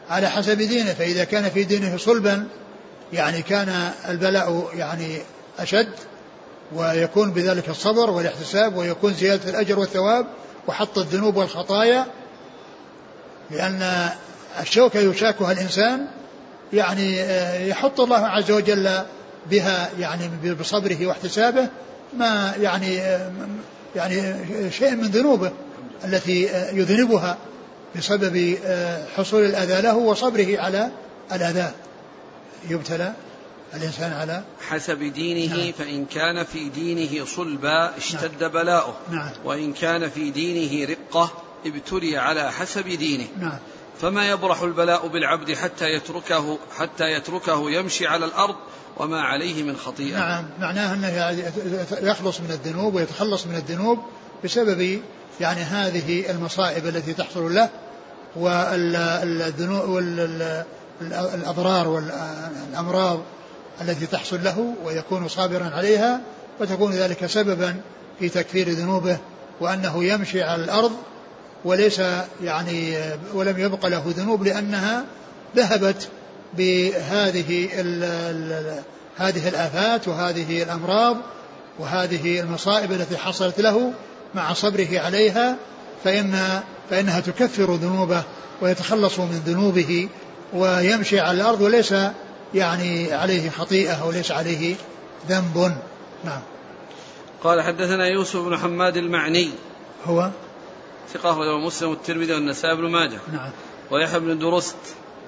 على 0.09 0.29
حسب 0.29 0.57
دينه 0.57 0.93
فإذا 0.93 1.23
كان 1.23 1.49
في 1.49 1.63
دينه 1.63 1.97
صلبا 1.97 2.47
يعني 3.13 3.41
كان 3.41 3.91
البلاء 4.09 4.69
يعني 4.73 5.17
أشد 5.59 5.89
ويكون 6.75 7.31
بذلك 7.31 7.69
الصبر 7.69 8.09
والاحتساب 8.09 8.75
ويكون 8.75 9.13
زيادة 9.13 9.49
الأجر 9.49 9.79
والثواب 9.79 10.25
وحط 10.67 10.97
الذنوب 10.97 11.35
والخطايا 11.35 12.05
لأن 13.51 14.09
الشوكة 14.61 14.99
يشاكها 14.99 15.51
الإنسان 15.51 16.07
يعني 16.73 17.21
آه، 17.21 17.65
يحط 17.65 17.99
الله 17.99 18.27
عز 18.27 18.51
وجل 18.51 18.89
بها 19.49 19.89
يعني 19.99 20.53
بصبره 20.59 21.07
واحتسابه 21.07 21.67
ما 22.17 22.53
يعني 22.61 22.99
آه، 23.01 23.31
يعني 23.95 24.33
شيء 24.71 24.91
من 24.91 25.07
ذنوبه 25.07 25.51
التي 26.05 26.43
يذنبها 26.73 27.37
بسبب 27.95 28.57
آه، 28.65 29.05
حصول 29.17 29.45
الأذى 29.45 29.81
له 29.81 29.95
وصبره 29.95 30.59
على 30.59 30.89
الأذى. 31.31 31.71
يبتلى 32.70 33.13
الإنسان 33.74 34.13
على 34.13 34.43
حسب 34.70 34.99
دينه 34.99 35.55
نعم. 35.55 35.72
فإن 35.72 36.05
كان 36.05 36.43
في 36.43 36.70
دينه 36.70 37.26
صلبا 37.26 37.97
اشتد 37.97 38.41
نعم. 38.43 38.51
بلاؤه 38.51 38.93
نعم. 39.11 39.32
وإن 39.45 39.74
كان 39.74 40.09
في 40.09 40.32
دينه 40.32 40.89
رقة 40.89 41.32
ابتلي 41.66 42.18
على 42.18 42.51
حسب 42.51 42.88
دينه 42.88 43.28
نعم. 43.39 43.57
فما 44.01 44.30
يبرح 44.30 44.61
البلاء 44.61 45.07
بالعبد 45.07 45.53
حتى 45.53 45.86
يتركه 45.86 46.59
حتى 46.78 47.11
يتركه 47.11 47.72
يمشي 47.72 48.07
على 48.07 48.26
الأرض 48.26 48.55
وما 48.97 49.22
عليه 49.22 49.63
من 49.63 49.78
خطيئة 49.78 50.18
نعم 50.18 50.45
معناه 50.59 50.93
أنه 50.93 51.07
يخلص 52.01 52.39
من 52.39 52.51
الذنوب 52.51 52.95
ويتخلص 52.95 53.47
من 53.47 53.55
الذنوب 53.55 53.99
بسبب 54.43 55.01
يعني 55.39 55.61
هذه 55.61 56.32
المصائب 56.32 56.88
التي 56.88 57.13
تحصل 57.13 57.55
له 57.55 57.70
والذنوب 58.36 60.01
والأضرار 61.01 61.87
والأمراض 61.87 63.19
التي 63.81 64.05
تحصل 64.05 64.43
له 64.43 64.73
ويكون 64.85 65.27
صابرا 65.27 65.71
عليها 65.75 66.21
وتكون 66.59 66.91
ذلك 66.91 67.25
سببا 67.25 67.75
في 68.19 68.29
تكفير 68.29 68.69
ذنوبه 68.69 69.17
وأنه 69.61 70.03
يمشي 70.03 70.43
على 70.43 70.63
الأرض 70.63 70.91
وليس 71.65 72.01
يعني 72.43 72.97
ولم 73.33 73.59
يبق 73.59 73.85
له 73.85 74.03
ذنوب 74.07 74.43
لأنها 74.43 75.03
ذهبت 75.55 76.07
بهذه 76.57 77.69
هذه 79.17 79.47
الآفات 79.47 80.07
وهذه 80.07 80.63
الأمراض 80.63 81.17
وهذه 81.79 82.39
المصائب 82.39 82.91
التي 82.91 83.17
حصلت 83.17 83.61
له 83.61 83.93
مع 84.35 84.53
صبره 84.53 84.99
عليها 84.99 85.55
فإن 86.03 86.61
فإنها 86.89 87.19
تكفر 87.19 87.75
ذنوبه 87.75 88.23
ويتخلص 88.61 89.19
من 89.19 89.41
ذنوبه 89.45 90.09
ويمشي 90.53 91.19
على 91.19 91.41
الأرض 91.41 91.61
وليس 91.61 91.93
يعني 92.53 93.13
عليه 93.13 93.49
خطيئة 93.49 94.05
وليس 94.05 94.31
عليه 94.31 94.75
ذنب. 95.29 95.75
نعم. 96.23 96.41
قال 97.43 97.61
حدثنا 97.61 98.07
يوسف 98.07 98.39
بن 98.39 98.57
حماد 98.57 98.97
المعني. 98.97 99.49
هو؟ 100.05 100.29
ثقة 101.13 101.31
أخرجه 101.31 101.57
مسلم 101.57 101.89
والترمذي 101.89 102.33
والنسائي 102.33 102.75
بن 102.75 102.89
ماجه. 102.89 103.19
نعم. 103.33 103.51
ويحيى 103.91 104.19
بن 104.19 104.39
درست. 104.39 104.77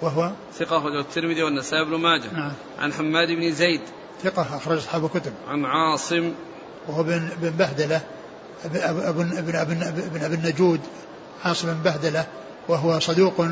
وهو؟ 0.01 0.32
ثقة 0.59 0.78
أخرجه 0.78 0.99
الترمذي 0.99 1.43
والنسائي 1.43 1.86
بن 1.86 1.95
ماجه. 1.95 2.34
نعم. 2.34 2.53
عن 2.80 2.93
حماد 2.93 3.28
بن 3.28 3.51
زيد. 3.51 3.82
ثقة 4.24 4.57
أخرج 4.57 4.78
أصحاب 4.78 5.05
الكتب. 5.05 5.34
عن 5.47 5.65
عاصم. 5.65 6.34
وهو 6.88 7.03
بن 7.03 7.30
بن 7.41 7.49
بهدلة. 7.49 8.01
ابن 8.65 8.78
ابن 8.78 9.38
ابن 9.38 9.55
ابن, 9.55 9.84
ابن, 9.84 10.24
أبن 10.24 10.34
النجود 10.34 10.80
عاصم 11.45 11.68
بن 11.68 11.82
بهدلة. 11.84 12.28
وهو 12.68 12.99
صدوق 12.99 13.45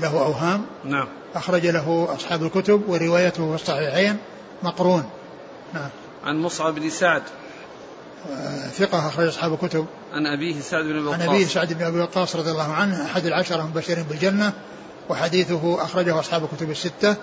له 0.00 0.08
أوهام. 0.08 0.66
نعم. 0.84 1.08
أخرج 1.34 1.66
له 1.66 2.08
أصحاب 2.16 2.42
الكتب 2.42 2.82
وروايته 2.88 3.56
في 3.56 3.62
الصحيحين. 3.62 4.16
مقرون. 4.62 5.04
نعم. 5.74 5.88
عن 6.24 6.38
مصعب 6.38 6.74
بن 6.74 6.90
سعد. 6.90 7.22
ثقة 8.78 9.08
أخرج 9.08 9.26
أصحاب 9.26 9.52
الكتب. 9.52 9.86
عن 10.12 10.26
أبيه 10.26 10.60
سعد 10.60 10.84
بن 10.84 10.96
أبي 10.96 11.06
وقاص. 11.06 11.20
عن 11.20 11.28
أبيه 11.28 11.46
سعد 11.46 11.72
بن 11.72 11.84
أبي 11.84 12.00
وقاص 12.00 12.36
رضي 12.36 12.50
الله 12.50 12.72
عنه 12.72 13.04
أحد 13.04 13.26
العشرة 13.26 13.62
المبشرين 13.62 14.04
بالجنة 14.04 14.52
وحديثه 15.08 15.84
أخرجه 15.84 16.20
أصحاب 16.20 16.44
الكتب 16.44 16.70
الستة. 16.70 17.16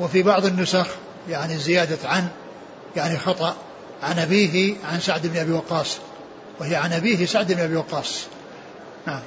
وفي 0.00 0.22
بعض 0.22 0.46
النسخ 0.46 0.86
يعني 1.28 1.58
زيادة 1.58 2.08
عن 2.08 2.28
يعني 2.96 3.18
خطأ 3.18 3.56
عن 4.02 4.18
أبيه 4.18 4.74
عن 4.92 5.00
سعد 5.00 5.26
بن 5.26 5.36
أبي 5.36 5.52
وقاص. 5.52 5.98
وهي 6.60 6.76
عن 6.76 6.92
أبيه 6.92 7.26
سعد 7.26 7.52
بن 7.52 7.60
أبي 7.60 7.76
وقاص. 7.76 8.26
نعم. 9.06 9.20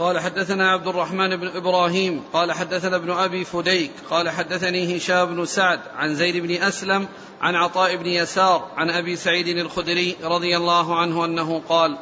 قال 0.00 0.18
حدثنا 0.20 0.70
عبد 0.70 0.88
الرحمن 0.88 1.36
بن 1.36 1.48
إبراهيم 1.56 2.24
قال 2.32 2.52
حدثنا 2.52 2.96
ابن 2.96 3.10
أبي 3.10 3.44
فديك 3.44 3.90
قال 4.10 4.30
حدثني 4.30 4.96
هشام 4.96 5.34
بن 5.34 5.44
سعد 5.44 5.80
عن 5.96 6.14
زيد 6.14 6.36
بن 6.36 6.62
أسلم 6.62 7.08
عن 7.40 7.54
عطاء 7.54 7.96
بن 7.96 8.06
يسار 8.06 8.70
عن 8.76 8.90
أبي 8.90 9.16
سعيد 9.16 9.48
الخدري 9.48 10.16
رضي 10.22 10.56
الله 10.56 11.00
عنه 11.00 11.24
أنه 11.24 11.62
قال 11.68 11.98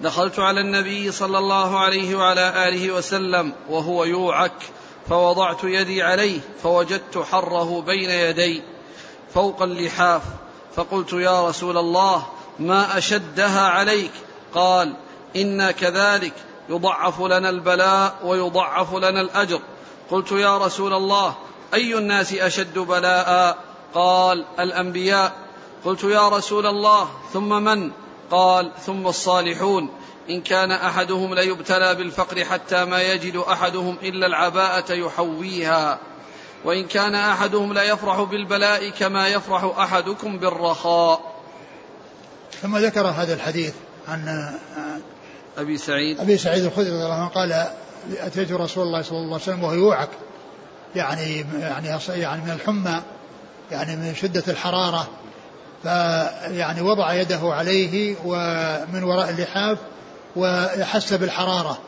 دخلت 0.00 0.38
على 0.38 0.60
النبي 0.60 1.12
صلى 1.12 1.38
الله 1.38 1.78
عليه 1.78 2.14
وعلى 2.16 2.68
آله 2.68 2.92
وسلم 2.92 3.52
وهو 3.68 4.04
يوعك 4.04 4.62
فوضعت 5.08 5.64
يدي 5.64 6.02
عليه 6.02 6.40
فوجدت 6.62 7.18
حره 7.18 7.80
بين 7.80 8.10
يدي 8.10 8.62
فوق 9.34 9.62
اللحاف 9.62 10.22
فقلت 10.74 11.12
يا 11.12 11.48
رسول 11.48 11.76
الله 11.76 12.26
ما 12.58 12.98
أشدها 12.98 13.68
عليك؟ 13.68 14.12
قال 14.54 14.94
أنا 15.36 15.70
كذلك 15.70 16.34
يضعف 16.72 17.20
لنا 17.20 17.50
البلاء 17.50 18.14
ويضعف 18.24 18.94
لنا 18.94 19.20
الأجر. 19.20 19.60
قلت 20.10 20.32
يا 20.32 20.58
رسول 20.58 20.92
الله 20.92 21.34
أي 21.74 21.98
الناس 21.98 22.32
أشد 22.32 22.78
بلاء؟ 22.78 23.58
قال 23.94 24.44
الأنبياء. 24.60 25.32
قلت 25.84 26.04
يا 26.04 26.28
رسول 26.28 26.66
الله 26.66 27.08
ثم 27.32 27.48
من؟ 27.64 27.90
قال 28.30 28.72
ثم 28.86 29.06
الصالحون. 29.06 29.90
إن 30.30 30.40
كان 30.40 30.72
أحدهم 30.72 31.34
ليبتلى 31.34 31.94
بالفقر 31.94 32.44
حتى 32.44 32.84
ما 32.84 33.02
يجد 33.02 33.36
أحدهم 33.36 33.96
إلا 34.02 34.26
العباءة 34.26 34.92
يحويها. 34.92 35.98
وإن 36.64 36.86
كان 36.86 37.14
أحدهم 37.14 37.72
ليفرح 37.72 38.20
بالبلاء 38.20 38.88
كما 38.88 39.28
يفرح 39.28 39.64
أحدكم 39.78 40.38
بالرخاء. 40.38 41.32
ثم 42.62 42.76
ذكر 42.76 43.06
هذا 43.06 43.34
الحديث 43.34 43.74
عن 44.08 44.52
أبي 45.58 45.78
سعيد. 45.78 46.20
أبي 46.20 46.38
سعيد 46.38 46.64
الخدري 46.64 46.88
رضي 46.88 47.04
الله 47.04 47.14
عنه 47.14 47.28
قال 47.28 47.66
أتيت 48.20 48.52
رسول 48.52 48.86
الله 48.86 49.02
صلى 49.02 49.18
الله 49.18 49.32
عليه 49.32 49.42
وسلم 49.42 49.64
وهو 49.64 49.72
يوعك. 49.72 50.08
يعني 50.96 51.46
يعني 51.60 51.98
يعني 52.08 52.42
من 52.42 52.50
الحمى 52.50 53.02
يعني 53.70 53.96
من 53.96 54.14
شدة 54.14 54.42
الحرارة. 54.48 55.08
فيعني 55.82 56.80
وضع 56.80 57.12
يده 57.12 57.40
عليه 57.42 58.16
ومن 58.24 59.02
وراء 59.02 59.30
اللحاف 59.30 59.78
ويحس 60.36 61.12
بالحرارة. 61.12 61.78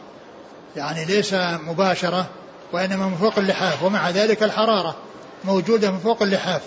يعني 0.77 1.05
ليس 1.05 1.35
مباشرة 1.67 2.27
وإنما 2.73 3.07
من 3.07 3.17
فوق 3.17 3.39
اللحاف 3.39 3.83
ومع 3.83 4.11
ذلك 4.11 4.43
الحرارة 4.43 4.97
موجودة 5.45 5.91
من 5.91 5.99
فوق 5.99 6.23
اللحاف. 6.23 6.63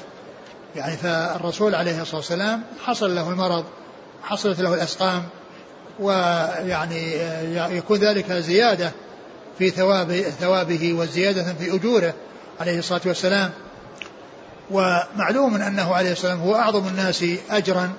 يعني 0.76 0.98
فالرسول 0.98 1.76
عليه 1.76 2.02
الصلاة 2.02 2.18
والسلام 2.18 2.64
حصل 2.86 3.16
له 3.16 3.30
المرض 3.30 3.66
حصلت 4.24 4.62
له 4.62 4.74
الأسقام 4.74 5.24
ويعني 6.00 7.14
يكون 7.78 7.98
ذلك 7.98 8.32
زيادة 8.32 8.92
في 9.58 9.70
ثواب 9.70 10.12
ثوابه 10.40 10.94
وزيادة 10.94 11.54
في 11.60 11.76
أجوره 11.76 12.14
عليه 12.60 12.80
الصلاة 12.80 13.02
والسلام. 13.06 13.52
ومعلوم 14.72 15.56
أنه 15.56 15.96
عليه 15.96 16.12
السلام 16.12 16.40
هو 16.40 16.56
أعظم 16.56 16.88
الناس 16.88 17.26
أجرا 17.50 17.94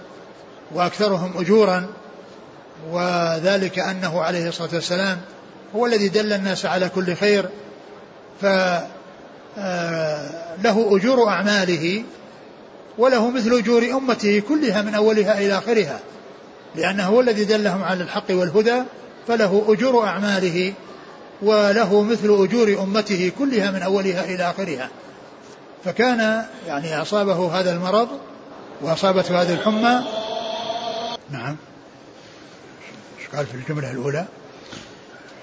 وأكثرهم 0.74 1.38
أجورا 1.38 1.86
وذلك 2.90 3.78
أنه 3.78 4.22
عليه 4.22 4.48
الصلاة 4.48 4.70
والسلام 4.74 5.20
هو 5.76 5.86
الذي 5.86 6.08
دل 6.08 6.32
الناس 6.32 6.66
على 6.66 6.88
كل 6.88 7.14
خير. 7.14 7.48
فله 8.40 8.86
أجور 10.66 11.28
أعماله 11.28 12.02
وله 12.98 13.30
مثل 13.30 13.52
أجور 13.52 13.84
أمته 13.84 14.42
كلها 14.48 14.82
من 14.82 14.94
أولها 14.94 15.38
إلى 15.38 15.58
آخرها. 15.58 16.00
لأنه 16.74 17.06
هو 17.06 17.20
الذي 17.20 17.44
دلهم 17.44 17.82
على 17.82 18.02
الحق 18.02 18.30
والهدى 18.30 18.82
فله 19.28 19.64
أجور 19.68 20.04
أعماله 20.04 20.72
وله 21.42 22.02
مثل 22.02 22.44
أجور 22.44 22.82
أمته 22.82 23.32
كلها 23.38 23.70
من 23.70 23.82
أولها 23.82 24.24
إلى 24.24 24.50
آخرها. 24.50 24.88
فكان 25.84 26.44
يعني 26.66 27.02
أصابه 27.02 27.60
هذا 27.60 27.72
المرض 27.72 28.08
وأصابته 28.82 29.42
هذه 29.42 29.54
الحمى. 29.54 30.04
نعم. 31.30 31.56
قال 33.34 33.46
في 33.46 33.54
الجملة 33.54 33.90
الأولى؟ 33.90 34.24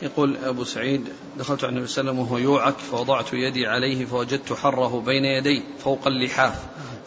يقول 0.01 0.38
أبو 0.43 0.63
سعيد 0.63 1.07
دخلت 1.38 1.63
على 1.63 1.71
النبي 1.71 1.88
صلى 1.88 2.01
الله 2.01 2.11
عليه 2.11 2.21
وسلم 2.21 2.38
وهو 2.38 2.38
يوعك 2.38 2.76
فوضعت 2.91 3.34
يدي 3.34 3.67
عليه 3.67 4.05
فوجدت 4.05 4.53
حره 4.53 5.01
بين 5.05 5.26
يدي 5.26 5.63
فوق 5.84 6.07
اللحاف. 6.07 6.55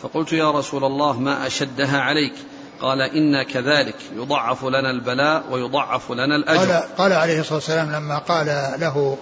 فقلت 0.03 0.33
يا 0.33 0.51
رسول 0.51 0.85
الله 0.85 1.21
ما 1.21 1.47
أشدها 1.47 2.01
عليك؟ 2.01 2.35
قال 2.81 3.03
إنا 3.03 3.43
كذلك 3.43 3.97
يضعف 4.17 4.65
لنا 4.65 4.91
البلاء 4.91 5.45
ويضعف 5.51 6.11
لنا 6.11 6.37
الأجر. 6.37 6.73
قال, 6.73 6.97
قال 6.99 7.13
عليه 7.13 7.41
الصلاة 7.41 7.55
والسلام 7.55 7.93
لما 7.93 8.19
قال 8.19 8.47
له 8.81 9.19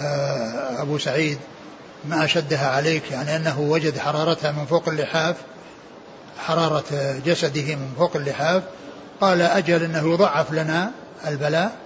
آه، 0.00 0.82
أبو 0.82 0.98
سعيد 0.98 1.38
ما 2.08 2.24
أشدها 2.24 2.70
عليك 2.70 3.10
يعني 3.10 3.36
أنه 3.36 3.60
وجد 3.60 3.98
حرارتها 3.98 4.52
من 4.52 4.64
فوق 4.64 4.88
اللحاف 4.88 5.36
حرارة 6.38 7.20
جسده 7.26 7.74
من 7.74 7.92
فوق 7.98 8.16
اللحاف 8.16 8.62
قال 9.20 9.40
أجل 9.40 9.82
أنه 9.82 10.12
يضعف 10.12 10.52
لنا 10.52 10.90
البلاء 11.26 11.76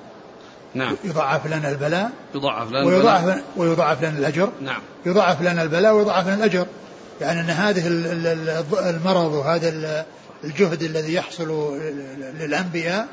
نعم. 0.75 0.97
يضعف 1.05 1.47
لنا 1.47 1.71
البلاء 1.71 2.11
يضعف 2.35 2.71
لنا 2.71 2.85
ويضعف 2.85 3.21
البلاء. 3.21 3.43
ويضعف 3.57 4.03
لنا 4.03 4.19
الأجر. 4.19 4.51
نعم. 4.61 4.81
يضعف 5.07 5.43
لنا 5.43 5.63
البلاء 5.63 5.95
ويضعف 5.95 6.27
لنا 6.27 6.35
الأجر. 6.35 6.67
يعني 7.21 7.41
أن 7.41 7.51
هذه 7.51 7.87
المرض 8.91 9.33
وهذا 9.33 10.05
الجهد 10.45 10.83
الذي 10.83 11.15
يحصل 11.15 11.79
للأنبياء 12.41 13.07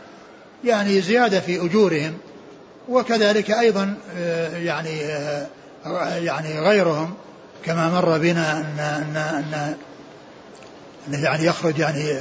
يعني 0.64 1.02
زيادة 1.02 1.40
في 1.40 1.66
أجورهم 1.66 2.14
وكذلك 2.90 3.52
أيضا 3.52 3.96
آه، 4.18 4.58
يعني 4.58 5.04
آه، 5.06 5.48
يعني 6.18 6.60
غيرهم 6.60 7.14
كما 7.66 7.90
مر 7.90 8.18
بنا 8.18 8.58
أن 8.58 8.80
أن 8.80 9.18
أن 9.18 9.76
أنه 11.08 11.24
يعني 11.24 11.46
يخرج 11.46 11.80
يعني 11.80 12.20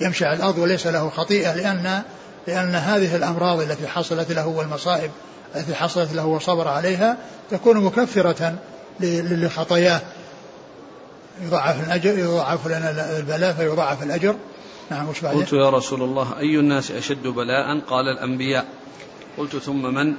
يمشي 0.00 0.24
على 0.24 0.36
الأرض 0.36 0.58
وليس 0.58 0.86
له 0.86 1.10
خطيئة 1.10 1.54
لأن 1.54 2.02
لأن 2.46 2.74
هذه 2.74 3.16
الأمراض 3.16 3.60
التي 3.60 3.88
حصلت 3.88 4.32
له 4.32 4.46
والمصائب 4.46 5.10
التي 5.56 5.74
حصلت 5.74 6.12
له 6.12 6.26
وصبر 6.26 6.68
عليها 6.68 7.16
تكون 7.50 7.76
مكفرة 7.76 8.54
لخطاياه. 9.00 10.00
يضاعف 11.42 11.86
الأجر 11.86 12.18
يضاعف 12.18 12.66
لنا 12.66 13.18
البلاء 13.18 13.52
فيضاعف 13.52 14.02
الأجر. 14.02 14.36
نعم 14.90 15.08
وش 15.08 15.20
بعدين؟ 15.20 15.40
قلت 15.40 15.52
يا 15.52 15.70
رسول 15.70 16.02
الله 16.02 16.38
أي 16.38 16.56
الناس 16.56 16.90
أشد 16.90 17.22
بلاء؟ 17.22 17.80
قال 17.80 18.08
الأنبياء. 18.08 18.66
قلت 19.38 19.56
ثم 19.56 19.94
من؟ 19.94 20.14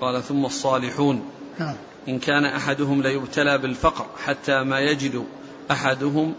قال 0.00 0.22
ثم 0.22 0.44
الصالحون. 0.44 1.24
نعم. 1.58 1.74
إن 2.08 2.18
كان 2.18 2.44
أحدهم 2.44 3.02
ليبتلى 3.02 3.58
بالفقر 3.58 4.06
حتى 4.24 4.62
ما 4.62 4.80
يجد 4.80 5.24
أحدهم 5.70 6.34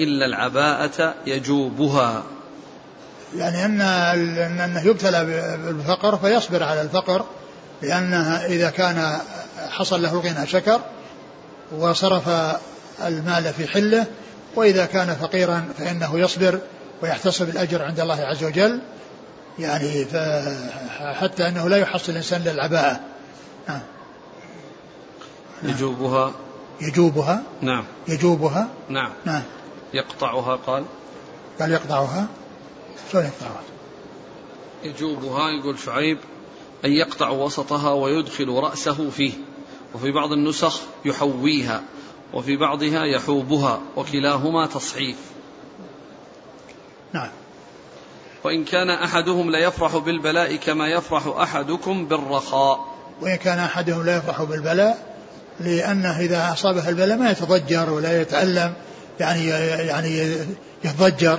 إلا 0.00 0.26
العباءة 0.26 1.14
يجوبها. 1.26 2.22
يعني 3.36 3.64
أن 3.64 3.80
أنه 4.60 4.86
يبتلى 4.86 5.24
بالفقر 5.56 6.16
فيصبر 6.16 6.62
على 6.62 6.82
الفقر 6.82 7.24
لأنه 7.82 8.36
إذا 8.36 8.70
كان 8.70 9.18
حصل 9.70 10.02
له 10.02 10.12
الغنى 10.12 10.46
شكر 10.46 10.80
وصرف 11.78 12.28
المال 13.04 13.52
في 13.52 13.66
حله 13.66 14.06
وإذا 14.54 14.86
كان 14.86 15.14
فقيرا 15.14 15.68
فإنه 15.78 16.18
يصبر 16.18 16.60
ويحتسب 17.02 17.48
الأجر 17.48 17.82
عند 17.82 18.00
الله 18.00 18.20
عز 18.20 18.44
وجل. 18.44 18.80
يعني 19.58 20.06
حتى 20.98 21.48
أنه 21.48 21.68
لا 21.68 21.76
يحصل 21.76 22.12
الإنسان 22.12 22.42
للعباءة. 22.42 23.00
نعم. 23.68 23.80
يجوبها. 25.62 26.32
يجوبها. 26.80 27.42
نعم. 27.62 27.84
يجوبها. 28.08 28.68
نعم. 28.88 29.12
نعم. 29.24 29.42
يقطعها 29.94 30.56
قال. 30.56 30.84
قال 31.60 31.72
يقطعها. 31.72 32.26
شلون 33.12 33.24
يقطعها؟ 33.24 33.62
يجوبها 34.84 35.50
يقول 35.50 35.78
شعيب 35.78 36.18
أن 36.84 36.90
يقطع 36.90 37.30
وسطها 37.30 37.92
ويدخل 37.92 38.48
رأسه 38.48 39.10
فيه. 39.10 39.32
وفي 39.94 40.12
بعض 40.12 40.32
النسخ 40.32 40.80
يحويها. 41.04 41.82
وفي 42.36 42.56
بعضها 42.56 43.04
يحوبها 43.04 43.80
وكلاهما 43.96 44.66
تصحيف. 44.66 45.16
نعم. 47.12 47.28
وإن 48.44 48.64
كان 48.64 48.90
أحدهم 48.90 49.50
ليفرح 49.50 49.96
بالبلاء 49.96 50.56
كما 50.56 50.88
يفرح 50.88 51.26
أحدكم 51.26 52.06
بالرخاء. 52.06 52.84
وإن 53.20 53.36
كان 53.36 53.58
أحدهم 53.58 54.06
لا 54.06 54.16
يفرح 54.16 54.42
بالبلاء 54.42 55.16
لأنه 55.60 56.20
إذا 56.20 56.52
أصابه 56.52 56.88
البلاء 56.88 57.18
ما 57.18 57.30
يتضجر 57.30 57.90
ولا 57.90 58.20
يتألم 58.20 58.72
يعني 59.20 59.48
يعني 59.48 60.36
يتضجر. 60.84 61.38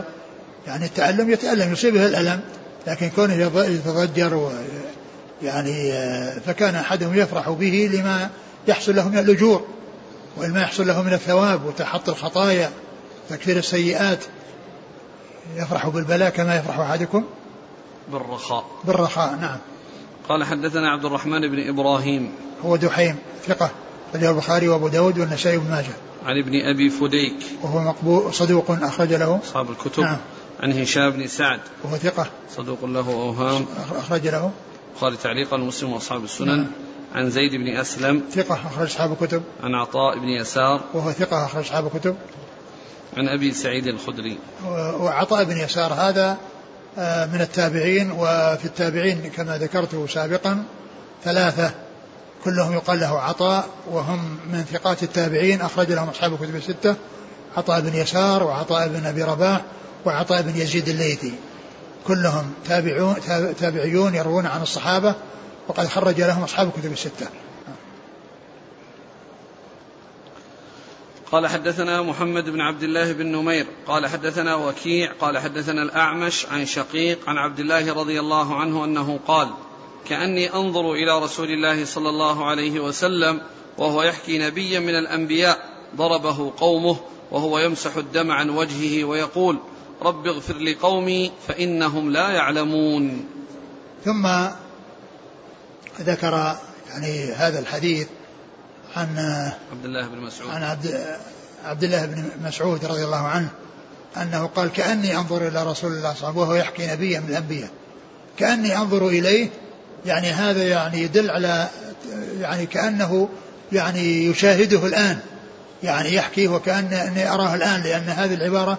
يعني 0.68 0.86
التألم 0.86 1.32
يتألم 1.32 1.74
يصيبه 1.74 2.06
الألم 2.06 2.42
لكن 2.88 3.10
كونه 3.10 3.34
يتضجر 3.64 4.52
يعني 5.44 5.92
فكان 6.46 6.76
أحدهم 6.76 7.16
يفرح 7.16 7.50
به 7.50 7.90
لما 7.94 8.30
يحصل 8.68 8.96
له 8.96 9.10
من 9.10 9.18
الأجور. 9.18 9.77
ولما 10.38 10.62
يحصل 10.62 10.88
له 10.88 11.02
من 11.02 11.14
الثواب 11.14 11.66
وتحط 11.66 12.10
الخطايا 12.10 12.72
تكفير 13.30 13.58
السيئات 13.58 14.26
يفرح 15.56 15.88
بالبلاء 15.88 16.30
كما 16.30 16.56
يفرح 16.56 16.80
أحدكم؟ 16.80 17.24
بالرخاء. 18.12 18.66
بالرخاء 18.84 19.36
نعم. 19.36 19.58
قال 20.30 20.44
حدثنا 20.44 20.92
عبد 20.92 21.06
الرحمن 21.06 21.42
بن 21.42 21.70
إبراهيم. 21.70 22.32
هو 22.66 22.76
دحيم 22.76 23.16
ثقة 23.48 23.70
رجل 24.16 24.30
البخاري 24.30 24.68
وأبو 24.68 24.88
داود 24.88 25.20
والنسائي 25.20 25.58
بن 25.58 25.70
ماجه. 25.70 25.94
عن 26.26 26.38
ابن 26.38 26.62
أبي 26.62 26.90
فديك. 26.90 27.36
وهو 27.64 27.80
مقبول 27.80 28.34
صدوق 28.34 28.72
أخرج 28.72 29.14
له. 29.14 29.40
أصحاب 29.44 29.70
الكتب. 29.72 30.04
نعم. 30.04 30.18
عن 30.60 30.82
هشام 30.82 31.10
بن 31.10 31.28
سعد. 31.28 31.60
وهو 31.84 31.98
ثقة. 31.98 32.28
صدوق 32.56 32.86
له 32.86 33.14
أوهام 33.14 33.66
أخرج 33.96 34.28
له. 34.28 34.52
البخاري 34.94 35.18
تعليقا 35.18 35.58
مسلم 35.58 35.94
وأصحاب 35.94 36.24
السنن. 36.24 36.58
نعم. 36.58 36.68
عن 37.16 37.30
زيد 37.30 37.52
بن 37.52 37.78
أسلم. 37.78 38.24
ثقة 38.32 38.56
أخرج 38.56 38.86
أصحاب 38.86 39.12
الكتب. 39.12 39.44
عن 39.64 39.76
عطاء 39.76 40.20
بن 40.20 40.30
يسار. 40.30 40.82
وهو 40.94 41.12
ثقة 41.12 41.46
أخرج 41.46 41.64
أصحاب 41.64 41.88
الكتب. 41.88 42.16
عن 43.18 43.28
أبي 43.28 43.52
سعيد 43.52 43.88
الخدري. 43.88 44.38
وعطاء 45.00 45.44
بن 45.44 45.58
يسار 45.58 45.94
هذا 45.94 46.38
آه، 47.00 47.26
من 47.26 47.42
التابعين 47.42 48.12
وفي 48.12 48.66
التابعين 48.66 49.32
كما 49.36 49.58
ذكرت 49.58 50.10
سابقا 50.10 50.64
ثلاثة 51.24 51.72
كلهم 52.44 52.74
يقال 52.74 53.00
له 53.00 53.20
عطاء 53.20 53.68
وهم 53.92 54.38
من 54.52 54.64
ثقات 54.64 55.04
التابعين 55.04 55.62
أخرج 55.62 55.92
لهم 55.92 56.10
أصحاب 56.10 56.34
الكتب 56.34 56.56
الستة. 56.56 56.96
عطاء 57.58 57.82
بن 57.82 57.96
يسار 57.96 58.44
وعطاء 58.44 58.88
بن 58.88 59.06
أبي 59.06 59.24
رباح 59.24 59.62
وعطاء 60.06 60.42
بن 60.42 60.62
يزيد 60.62 60.90
الليثي. 60.90 61.34
كلهم 62.08 62.54
تابعون 62.68 63.16
تابعيون 63.60 64.16
يروون 64.16 64.46
عن 64.46 64.62
الصحابة 64.62 65.16
وقد 65.68 65.88
خرج 65.88 66.22
لهم 66.22 66.44
أصحاب 66.44 66.68
الكتب 66.68 66.92
الستة. 66.92 67.28
قال 71.32 71.48
حدثنا 71.48 72.02
محمد 72.02 72.50
بن 72.50 72.62
عبد 72.62 72.84
الله 72.84 73.14
بن 73.14 73.26
نمير. 73.26 73.68
قال 73.88 74.08
حدثنا 74.08 74.56
وكيع. 74.56 75.14
قال 75.22 75.38
حدثنا 75.38 75.82
الأعمش 75.82 76.46
عن 76.46 76.66
شقيق 76.66 77.30
عن 77.30 77.38
عبد 77.38 77.60
الله 77.60 77.94
رضي 77.94 78.20
الله 78.20 78.56
عنه 78.56 78.86
أنه 78.86 79.20
قال 79.28 79.50
كأني 80.10 80.54
أنظر 80.54 80.94
إلى 80.94 81.20
رسول 81.20 81.48
الله 81.48 81.86
صلى 81.86 82.10
الله 82.10 82.46
عليه 82.46 82.80
وسلم 82.80 83.42
وهو 83.78 84.04
يحكي 84.04 84.38
نبيا 84.38 84.80
من 84.80 84.96
الأنبياء 84.96 85.58
ضربه 85.96 86.54
قومه 86.58 86.98
وهو 87.32 87.60
يمسح 87.60 87.96
الدم 87.96 88.32
عن 88.32 88.50
وجهه 88.50 89.04
ويقول 89.04 89.58
رب 90.02 90.28
اغفر 90.28 90.58
لقومي 90.58 91.32
فإنهم 91.48 92.12
لا 92.12 92.30
يعلمون. 92.30 93.26
ثم 94.06 94.28
ذكر 96.02 96.58
يعني 96.90 97.32
هذا 97.32 97.60
الحديث 97.60 98.08
عن 98.96 99.18
عبد 99.72 99.86
الله 99.86 100.08
بن 100.08 100.18
مسعود. 100.18 100.52
عن 100.52 100.64
عبد 100.64 101.06
عبد 101.66 101.84
الله 101.84 102.06
بن 102.06 102.30
مسعود 102.44 102.86
رضي 102.86 103.04
الله 103.04 103.28
عنه 103.28 103.50
أنه 104.18 104.46
قال 104.46 104.72
كأني 104.72 105.18
أنظر 105.18 105.48
إلى 105.48 105.64
رسول 105.64 105.92
الله 105.92 106.14
صلى 106.14 106.30
الله 106.30 106.30
عليه 106.30 106.30
وسلم 106.30 106.38
وهو 106.38 106.56
يحكي 106.56 106.88
نبيا 106.88 107.20
من 107.20 107.30
الأنبياء. 107.30 107.70
كأني 108.38 108.78
أنظر 108.78 109.08
إليه 109.08 109.50
يعني 110.06 110.32
هذا 110.32 110.64
يعني 110.64 111.02
يدل 111.02 111.32
على 111.32 111.68
يعني 112.40 112.66
كأنه 112.66 113.30
يعني 113.72 114.26
يشاهده 114.26 114.86
الآن 114.86 115.20
يعني 115.84 116.14
يحكي 116.14 116.48
وكان 116.48 116.94
أني 116.94 117.34
أراه 117.34 117.56
الآن 117.56 117.82
لأن 117.82 118.10
هذه 118.10 118.34
العبارة 118.34 118.78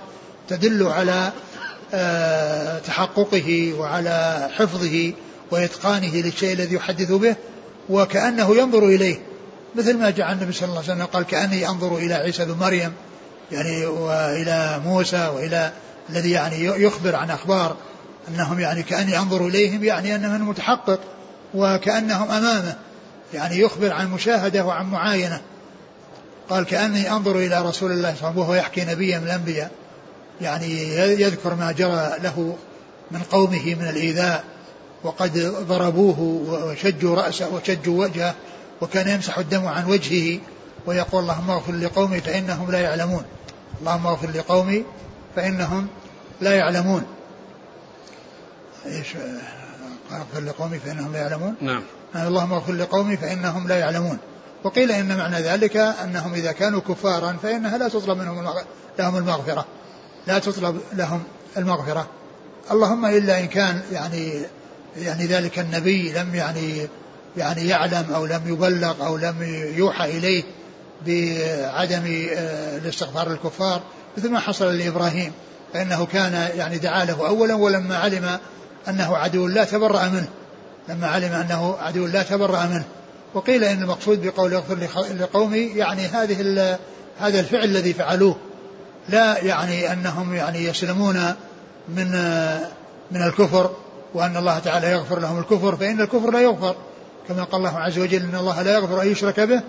تدل 0.48 0.86
على 0.86 1.32
آه، 1.94 2.78
تحققه 2.78 3.72
وعلى 3.78 4.48
حفظه 4.56 5.12
وإتقانه 5.50 6.16
للشيء 6.16 6.52
الذي 6.52 6.74
يحدث 6.74 7.12
به 7.12 7.36
وكأنه 7.90 8.56
ينظر 8.56 8.84
إليه. 8.84 9.18
مثل 9.74 9.96
ما 9.96 10.10
جاء 10.10 10.32
النبي 10.32 10.52
صلى 10.52 10.68
الله 10.68 10.82
عليه 10.82 10.92
وسلم 10.92 11.06
قال 11.06 11.22
كأني 11.22 11.68
أنظر 11.68 11.96
إلى 11.96 12.14
عيسى 12.14 12.44
بن 12.44 12.52
مريم 12.52 12.92
يعني 13.52 13.86
وإلى 13.86 14.80
موسى 14.84 15.28
وإلى 15.34 15.72
الذي 16.10 16.30
يعني 16.30 16.64
يخبر 16.64 17.16
عن 17.16 17.30
أخبار 17.30 17.76
أنهم 18.28 18.60
يعني 18.60 18.82
كأني 18.82 19.18
أنظر 19.18 19.46
إليهم 19.46 19.84
يعني 19.84 20.14
أن 20.14 20.30
من 20.30 20.40
متحقق 20.40 21.00
وكأنهم 21.54 22.30
أمامه 22.30 22.76
يعني 23.34 23.58
يخبر 23.58 23.92
عن 23.92 24.10
مشاهدة 24.10 24.64
وعن 24.64 24.86
معاينة. 24.86 25.40
قال 26.50 26.64
كأني 26.64 27.10
أنظر 27.10 27.36
إلى 27.36 27.62
رسول 27.62 27.62
الله 27.62 27.70
صلى 27.70 27.90
الله 27.90 28.08
عليه 28.10 28.18
وسلم 28.18 28.38
وهو 28.38 28.54
يحكي 28.54 28.84
نبيا 28.84 29.18
من 29.18 29.26
الأنبياء 29.26 29.70
يعني 30.40 30.96
يذكر 30.96 31.54
ما 31.54 31.72
جرى 31.72 32.12
له 32.22 32.56
من 33.10 33.20
قومه 33.20 33.74
من 33.74 33.88
الإيذاء. 33.88 34.44
وقد 35.04 35.38
ضربوه 35.68 36.20
وشجوا 36.20 37.16
رأسه 37.16 37.54
وشجوا 37.54 38.04
وجهه 38.04 38.34
وكان 38.80 39.08
يمسح 39.08 39.38
الدم 39.38 39.66
عن 39.66 39.84
وجهه 39.84 40.40
ويقول 40.86 41.22
اللهم 41.22 41.50
اغفر 41.50 41.72
لقومي 41.72 42.20
فإنهم 42.20 42.70
لا 42.70 42.80
يعلمون. 42.80 43.22
اللهم 43.80 44.06
اغفر 44.06 44.30
لقومي 44.30 44.84
فإنهم 45.36 45.86
لا 46.40 46.54
يعلمون. 46.54 47.02
إيش؟ 48.86 49.06
اغفر 50.12 50.40
لقومي 50.40 50.78
فإنهم 50.78 51.12
لا 51.12 51.18
يعلمون؟ 51.18 51.54
نعم. 51.60 51.82
اللهم 52.16 52.52
اغفر 52.52 52.72
لقومي 52.72 53.16
فإنهم 53.16 53.68
لا 53.68 53.78
يعلمون. 53.78 54.18
وقيل 54.64 54.92
إن 54.92 55.16
معنى 55.16 55.36
ذلك 55.36 55.76
أنهم 55.76 56.34
إذا 56.34 56.52
كانوا 56.52 56.80
كفارا 56.80 57.36
فإنها 57.42 57.78
لا 57.78 57.88
تطلب 57.88 58.18
منهم 58.18 58.54
لهم 58.98 59.16
المغفرة. 59.16 59.64
لا 60.26 60.38
تطلب 60.38 60.80
لهم 60.92 61.22
المغفرة. 61.56 62.06
اللهم 62.70 63.06
إلا 63.06 63.40
إن 63.40 63.46
كان 63.46 63.82
يعني 63.92 64.42
يعني 65.02 65.26
ذلك 65.26 65.58
النبي 65.58 66.12
لم 66.12 66.34
يعني 66.34 66.88
يعني 67.36 67.68
يعلم 67.68 68.06
أو 68.14 68.26
لم 68.26 68.42
يبلغ 68.46 69.06
أو 69.06 69.16
لم 69.16 69.36
يوحى 69.76 70.18
إليه 70.18 70.42
بعدم 71.06 72.28
آه، 72.32 72.78
الاستغفار 72.78 73.28
للكفار 73.28 73.82
مثل 74.16 74.30
ما 74.30 74.40
حصل 74.40 74.78
لإبراهيم. 74.78 75.32
فإنه 75.72 76.06
كان 76.06 76.48
يعني 76.56 76.78
دعا 76.78 77.04
له 77.04 77.28
أولا 77.28 77.54
ولما 77.54 77.96
علم 77.96 78.38
أنه 78.88 79.16
عدو 79.16 79.46
الله 79.46 79.64
تبرأ 79.64 80.08
منه. 80.08 80.28
لما 80.88 81.06
علم 81.06 81.32
أنه 81.32 81.76
عدو 81.78 82.06
الله 82.06 82.22
تبرأ 82.22 82.66
منه. 82.66 82.84
وقيل 83.34 83.64
إن 83.64 83.82
المقصود 83.82 84.26
بقول 84.26 84.54
اغفر 84.54 84.78
لقومي 85.20 85.58
يعني 85.58 86.06
هذه 86.06 86.78
هذا 87.18 87.40
الفعل 87.40 87.64
الذي 87.64 87.92
فعلوه. 87.92 88.36
لا 89.08 89.38
يعني 89.38 89.92
أنهم 89.92 90.34
يعني 90.34 90.64
يسلمون 90.64 91.34
من 91.88 92.10
من 93.10 93.22
الكفر. 93.22 93.70
وأن 94.18 94.36
الله 94.36 94.58
تعالى 94.58 94.90
يغفر 94.90 95.18
لهم 95.18 95.38
الكفر 95.38 95.76
فإن 95.76 96.00
الكفر 96.00 96.30
لا 96.30 96.40
يغفر. 96.40 96.76
كما 97.28 97.44
قال 97.44 97.60
الله 97.60 97.78
عز 97.78 97.98
وجل 97.98 98.22
إن 98.22 98.34
الله 98.34 98.62
لا 98.62 98.74
يغفر 98.74 99.02
أن 99.02 99.08
يشرك 99.08 99.40
به 99.40 99.60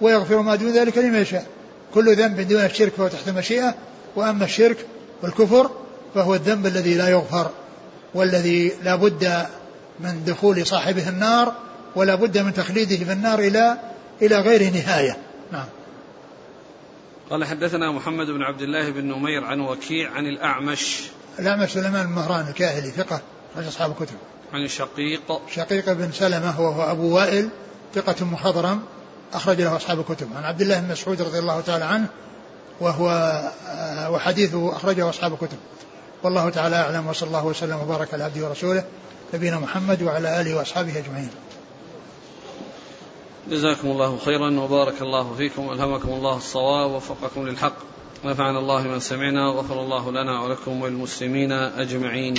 ويغفر 0.00 0.42
ما 0.42 0.54
دون 0.54 0.72
ذلك 0.72 0.98
لمن 0.98 1.22
يشاء. 1.22 1.46
كل 1.94 2.16
ذنب 2.16 2.40
دون 2.40 2.60
الشرك 2.60 2.92
فهو 2.92 3.08
تحت 3.08 3.28
مشيئه 3.28 3.74
وأما 4.16 4.44
الشرك 4.44 4.86
والكفر 5.22 5.70
فهو 6.14 6.34
الذنب 6.34 6.66
الذي 6.66 6.94
لا 6.94 7.08
يغفر 7.08 7.50
والذي 8.14 8.72
لا 8.82 8.94
بد 8.96 9.46
من 10.00 10.24
دخول 10.24 10.66
صاحبه 10.66 11.08
النار 11.08 11.54
ولا 11.96 12.14
بد 12.14 12.38
من 12.38 12.54
تخليده 12.54 13.04
في 13.04 13.12
النار 13.12 13.38
إلى 13.38 13.78
إلى 14.22 14.40
غير 14.40 14.72
نهاية. 14.72 15.16
نعم. 15.52 15.66
قال 17.30 17.44
حدثنا 17.44 17.92
محمد 17.92 18.26
بن 18.26 18.42
عبد 18.42 18.62
الله 18.62 18.90
بن 18.90 19.04
نمير 19.04 19.44
عن 19.44 19.60
وكيع 19.60 20.10
عن 20.10 20.26
الأعمش. 20.26 21.02
الأعمش 21.38 21.70
سليمان 21.70 22.06
المهران 22.06 22.48
الكاهلي 22.48 22.90
ثقة. 22.90 23.20
رجل 23.56 23.68
أصحاب 23.68 23.90
الكتب. 23.90 24.16
عن 24.52 24.64
الشقيق 24.64 25.40
شقيق 25.54 25.92
بن 25.92 26.12
سلمة 26.12 26.60
وهو 26.60 26.90
أبو 26.90 27.16
وائل 27.16 27.48
ثقة 27.94 28.24
مخضرم 28.24 28.82
أخرج 29.32 29.60
له 29.60 29.76
أصحاب 29.76 30.00
الكتب. 30.00 30.28
عن 30.36 30.44
عبد 30.44 30.60
الله 30.62 30.80
بن 30.80 30.88
مسعود 30.88 31.22
رضي 31.22 31.38
الله 31.38 31.60
تعالى 31.60 31.84
عنه 31.84 32.06
وهو 32.80 33.08
آه، 33.68 34.10
وحديثه 34.10 34.76
أخرجه 34.76 35.08
أصحاب 35.08 35.32
الكتب. 35.32 35.58
والله 36.22 36.50
تعالى 36.50 36.76
أعلم 36.76 37.06
وصلى 37.06 37.26
الله 37.26 37.46
وسلم 37.46 37.80
وبارك 37.80 38.14
على 38.14 38.24
عبده 38.24 38.48
ورسوله 38.48 38.84
نبينا 39.34 39.58
محمد 39.58 40.02
وعلى 40.02 40.40
آله 40.40 40.56
وأصحابه 40.56 40.98
أجمعين. 40.98 41.30
جزاكم 43.50 43.88
الله 43.88 44.18
خيرا 44.18 44.60
وبارك 44.60 45.02
الله 45.02 45.34
فيكم 45.34 45.70
ألهمكم 45.72 46.08
الله 46.08 46.36
الصواب 46.36 46.90
ووفقكم 46.90 47.48
للحق. 47.48 47.93
نفعنا 48.24 48.58
الله 48.58 48.82
من 48.82 49.00
سمعنا 49.00 49.48
وغفر 49.48 49.80
الله 49.80 50.10
لنا 50.10 50.40
ولكم 50.40 50.82
وللمسلمين 50.82 51.52
أجمعين. 51.52 52.34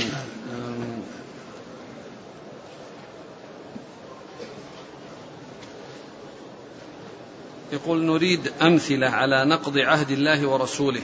يقول 7.73 8.05
نريد 8.05 8.51
أمثلة 8.61 9.07
على 9.07 9.45
نقض 9.45 9.77
عهد 9.77 10.11
الله 10.11 10.47
ورسوله. 10.47 11.01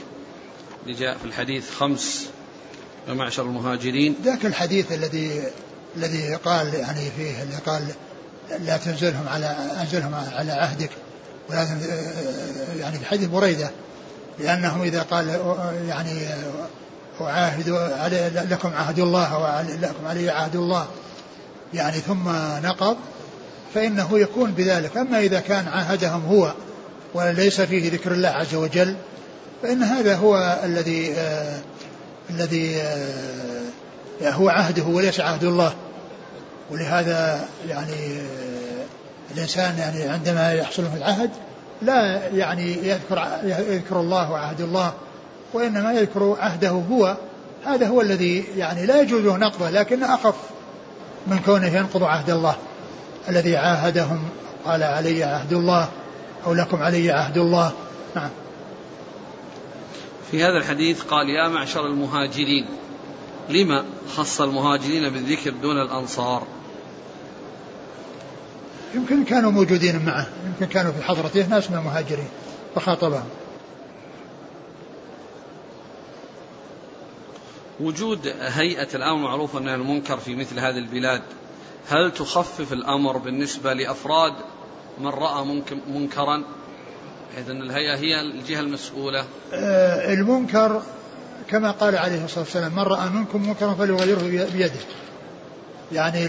اللي 0.82 0.94
جاء 0.94 1.16
في 1.18 1.24
الحديث 1.24 1.70
خمس 1.70 2.28
يا 3.08 3.14
معشر 3.14 3.42
المهاجرين. 3.42 4.16
ذاك 4.24 4.46
الحديث 4.46 4.92
الذي 4.92 5.42
الذي 5.96 6.34
قال 6.34 6.74
يعني 6.74 7.10
فيه 7.16 7.42
اللي 7.42 7.56
قال 7.66 7.88
لا 8.60 8.76
تنزلهم 8.76 9.28
على 9.28 9.46
أنزلهم 9.80 10.14
على 10.14 10.52
عهدك 10.52 10.90
ولا 11.50 11.68
يعني 12.80 12.98
في 12.98 13.06
حديث 13.06 13.28
بريدة. 13.28 13.70
لأنهم 14.42 14.82
إذا 14.82 15.02
قال 15.02 15.28
يعني 15.88 16.10
أعاهد 17.20 17.68
لكم 18.50 18.72
عهد 18.74 18.98
الله 18.98 19.38
ولكم 19.38 20.06
علي 20.06 20.30
عهد 20.30 20.56
الله 20.56 20.86
يعني 21.74 21.96
ثم 21.96 22.28
نقض 22.62 22.96
فإنه 23.74 24.18
يكون 24.18 24.50
بذلك. 24.50 24.96
أما 24.96 25.18
إذا 25.20 25.40
كان 25.40 25.68
عاهدهم 25.68 26.24
هو 26.26 26.52
وليس 27.14 27.60
فيه 27.60 27.92
ذكر 27.92 28.12
الله 28.12 28.28
عز 28.28 28.54
وجل 28.54 28.96
فإن 29.62 29.82
هذا 29.82 30.16
هو 30.16 30.60
الذي 30.64 31.14
آه 31.14 31.58
الذي 32.30 32.76
آه 34.22 34.30
هو 34.30 34.48
عهده 34.48 34.84
وليس 34.84 35.20
عهد 35.20 35.44
الله. 35.44 35.74
ولهذا 36.70 37.48
يعني 37.68 38.20
الإنسان 39.34 39.78
يعني 39.78 40.02
عندما 40.02 40.52
يحصل 40.52 40.82
له 40.82 40.96
العهد 40.96 41.30
لا 41.84 42.28
يعني 42.28 42.72
يذكر 42.72 43.28
يذكر 43.44 44.00
الله 44.00 44.30
وعهد 44.32 44.60
الله 44.60 44.92
وإنما 45.52 45.92
يذكر 45.92 46.36
عهده 46.40 46.68
هو. 46.68 47.16
هذا 47.64 47.88
هو 47.88 48.00
الذي 48.00 48.44
يعني 48.56 48.86
لا 48.86 49.00
يجوز 49.00 49.26
نقضه 49.26 49.70
لكن 49.70 50.02
أخف 50.02 50.34
من 51.26 51.38
كونه 51.38 51.66
ينقض 51.66 52.02
عهد 52.02 52.30
الله. 52.30 52.56
الذي 53.28 53.56
عاهدهم 53.56 54.22
قال 54.64 54.82
علي 54.82 55.24
عهد 55.24 55.52
الله 55.52 55.88
أو 56.46 56.54
لكم 56.54 56.82
علي 56.82 57.10
عهد 57.10 57.38
الله. 57.38 57.72
نعم. 58.16 58.30
في 60.30 60.44
هذا 60.44 60.58
الحديث 60.58 61.02
قال 61.02 61.28
يا 61.28 61.48
معشر 61.48 61.86
المهاجرين 61.86 62.66
لما 63.48 63.84
خص 64.16 64.40
المهاجرين 64.40 65.08
بالذكر 65.10 65.50
دون 65.50 65.82
الأنصار؟ 65.82 66.42
يمكن 68.94 69.24
كانوا 69.24 69.50
موجودين 69.50 70.04
معه. 70.04 70.26
يمكن 70.46 70.66
كانوا 70.66 70.92
في 70.92 71.02
حضرته 71.02 71.46
ناس 71.46 71.70
من 71.70 71.76
المهاجرين. 71.76 72.28
فخاطبهم. 72.74 73.28
وجود 77.80 78.34
هيئة 78.40 78.88
الأمر 78.94 79.16
المعروف 79.16 79.54
والنهي 79.54 79.74
المنكر 79.74 80.16
في 80.16 80.36
مثل 80.36 80.58
هذه 80.58 80.78
البلاد. 80.78 81.22
هل 81.88 82.12
تخفف 82.12 82.72
الأمر 82.72 83.18
بالنسبة 83.18 83.72
لأفراد 83.72 84.32
من 84.98 85.06
رأى 85.06 85.62
منكرا؟ 85.88 86.42
بحيث 87.32 87.50
أن 87.50 87.62
الهيئة 87.62 87.96
هي 87.96 88.20
الجهة 88.20 88.60
المسؤولة. 88.60 89.24
آه 89.52 90.12
المنكر 90.12 90.82
كما 91.48 91.70
قال 91.70 91.96
عليه 91.96 92.24
الصلاة 92.24 92.44
والسلام 92.44 92.72
من 92.72 92.82
رأى 92.82 93.08
منكم 93.08 93.48
منكرا 93.48 93.74
فليغيره 93.74 94.46
بيده. 94.52 94.80
يعني 95.92 96.26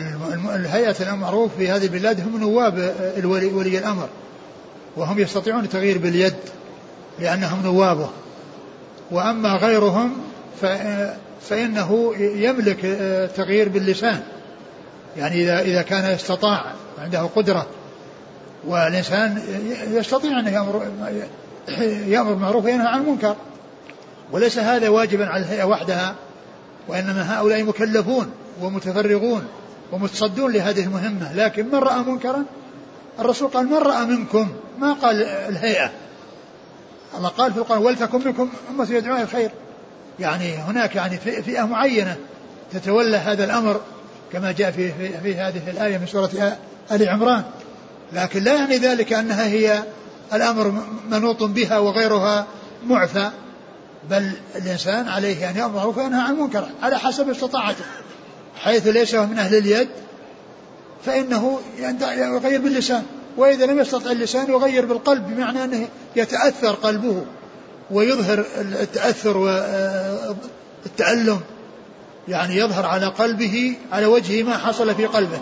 الهيئة 0.55 0.95
المعروف 1.14 1.51
في 1.57 1.70
هذه 1.70 1.84
البلاد 1.84 2.22
هم 2.22 2.41
نواب 2.41 2.93
الولي 3.18 3.45
ولي 3.45 3.78
الأمر. 3.78 4.09
وهم 4.95 5.20
يستطيعون 5.20 5.64
التغيير 5.64 5.97
باليد 5.97 6.36
لأنهم 7.20 7.64
نوابه. 7.64 8.09
وأما 9.11 9.49
غيرهم 9.49 10.14
فإنه 11.41 12.14
يملك 12.18 12.78
التغيير 12.84 13.70
باللسان. 13.70 14.20
يعني 15.18 15.43
إذا 15.43 15.61
إذا 15.61 15.82
كان 15.82 16.05
استطاع 16.05 16.74
عنده 16.99 17.30
قدرة. 17.36 17.68
والإنسان 18.68 19.41
يستطيع 19.91 20.39
أن 20.39 20.47
يأمر 20.47 20.88
يأمر 22.07 22.34
بالمعروف 22.34 22.66
وينهى 22.66 22.88
عن 22.88 22.99
المنكر. 22.99 23.36
وليس 24.32 24.57
هذا 24.57 24.89
واجبا 24.89 25.26
على 25.26 25.43
الهيئة 25.43 25.64
وحدها 25.64 26.16
وإنما 26.88 27.39
هؤلاء 27.39 27.64
مكلفون. 27.64 28.32
ومتفرغون 28.62 29.47
ومتصدون 29.91 30.51
لهذه 30.51 30.84
المهمة. 30.84 31.34
لكن 31.34 31.66
من 31.66 31.76
رأى 31.76 31.99
منكرا؟ 31.99 32.45
الرسول 33.20 33.47
قال 33.47 33.66
من 33.66 33.78
رأى 33.78 34.06
منكم؟ 34.06 34.49
ما 34.80 34.93
قال 34.93 35.24
الهيئة. 35.24 35.91
الله 37.18 37.30
قال 37.30 37.54
في 37.54 37.58
القرآن 37.58 37.82
ولتكن 37.82 38.22
منكم 38.26 38.49
أمة 38.70 38.91
يدعون 38.91 39.22
الخير. 39.22 39.51
يعني 40.20 40.56
هناك 40.56 40.95
يعني 40.95 41.18
فئة 41.18 41.64
معينة 41.64 42.18
تتولى 42.74 43.18
هذا 43.18 43.43
الأمر 43.43 43.82
كما 44.32 44.51
جاء 44.51 44.72
في, 44.72 44.91
في, 44.91 45.18
في 45.24 45.36
هذه 45.36 45.70
الآية 45.70 45.97
من 45.97 46.08
سورة 46.08 46.58
آل 46.91 47.10
عمران. 47.10 47.43
لكن 48.14 48.43
لا 48.43 48.54
يعني 48.54 48.78
ذلك 48.78 49.14
أنها 49.14 49.47
هي 49.47 49.84
الأمر 50.34 50.84
منوط 51.10 51.43
بها 51.43 51.78
وغيرها 51.80 52.47
معفى. 52.88 53.30
بل 54.10 54.32
الإنسان 54.56 55.08
عليه 55.08 55.49
أن 55.49 55.58
يأمر 55.58 55.93
وينهى 55.97 56.22
عن 56.22 56.34
المنكر 56.34 56.70
على 56.84 56.99
حسب 56.99 57.30
استطاعته. 57.30 57.86
حيث 58.56 58.88
ليس 58.88 59.16
من 59.16 59.39
أهل 59.39 59.56
اليد 59.56 59.88
فإنه 61.06 61.60
يغير 62.18 62.62
باللسان. 62.62 63.04
وإذا 63.38 63.66
لم 63.66 63.80
يستطع 63.80 64.12
اللسان 64.12 64.51
يغير 64.51 64.86
بالقلب 64.86 65.28
بمعنى 65.28 65.64
أنه 65.64 65.88
يتأثر 66.16 66.72
قلبه 66.72 67.26
ويظهر 67.91 68.45
التأثر 68.60 69.38
والتألم 70.86 71.39
يعني 72.28 72.58
يظهر 72.58 72.86
على 72.86 73.06
قلبه 73.06 73.78
على 73.91 74.06
وجهه 74.06 74.43
ما 74.43 74.58
حصل 74.58 74.95
في 74.95 75.06
قلبه. 75.06 75.39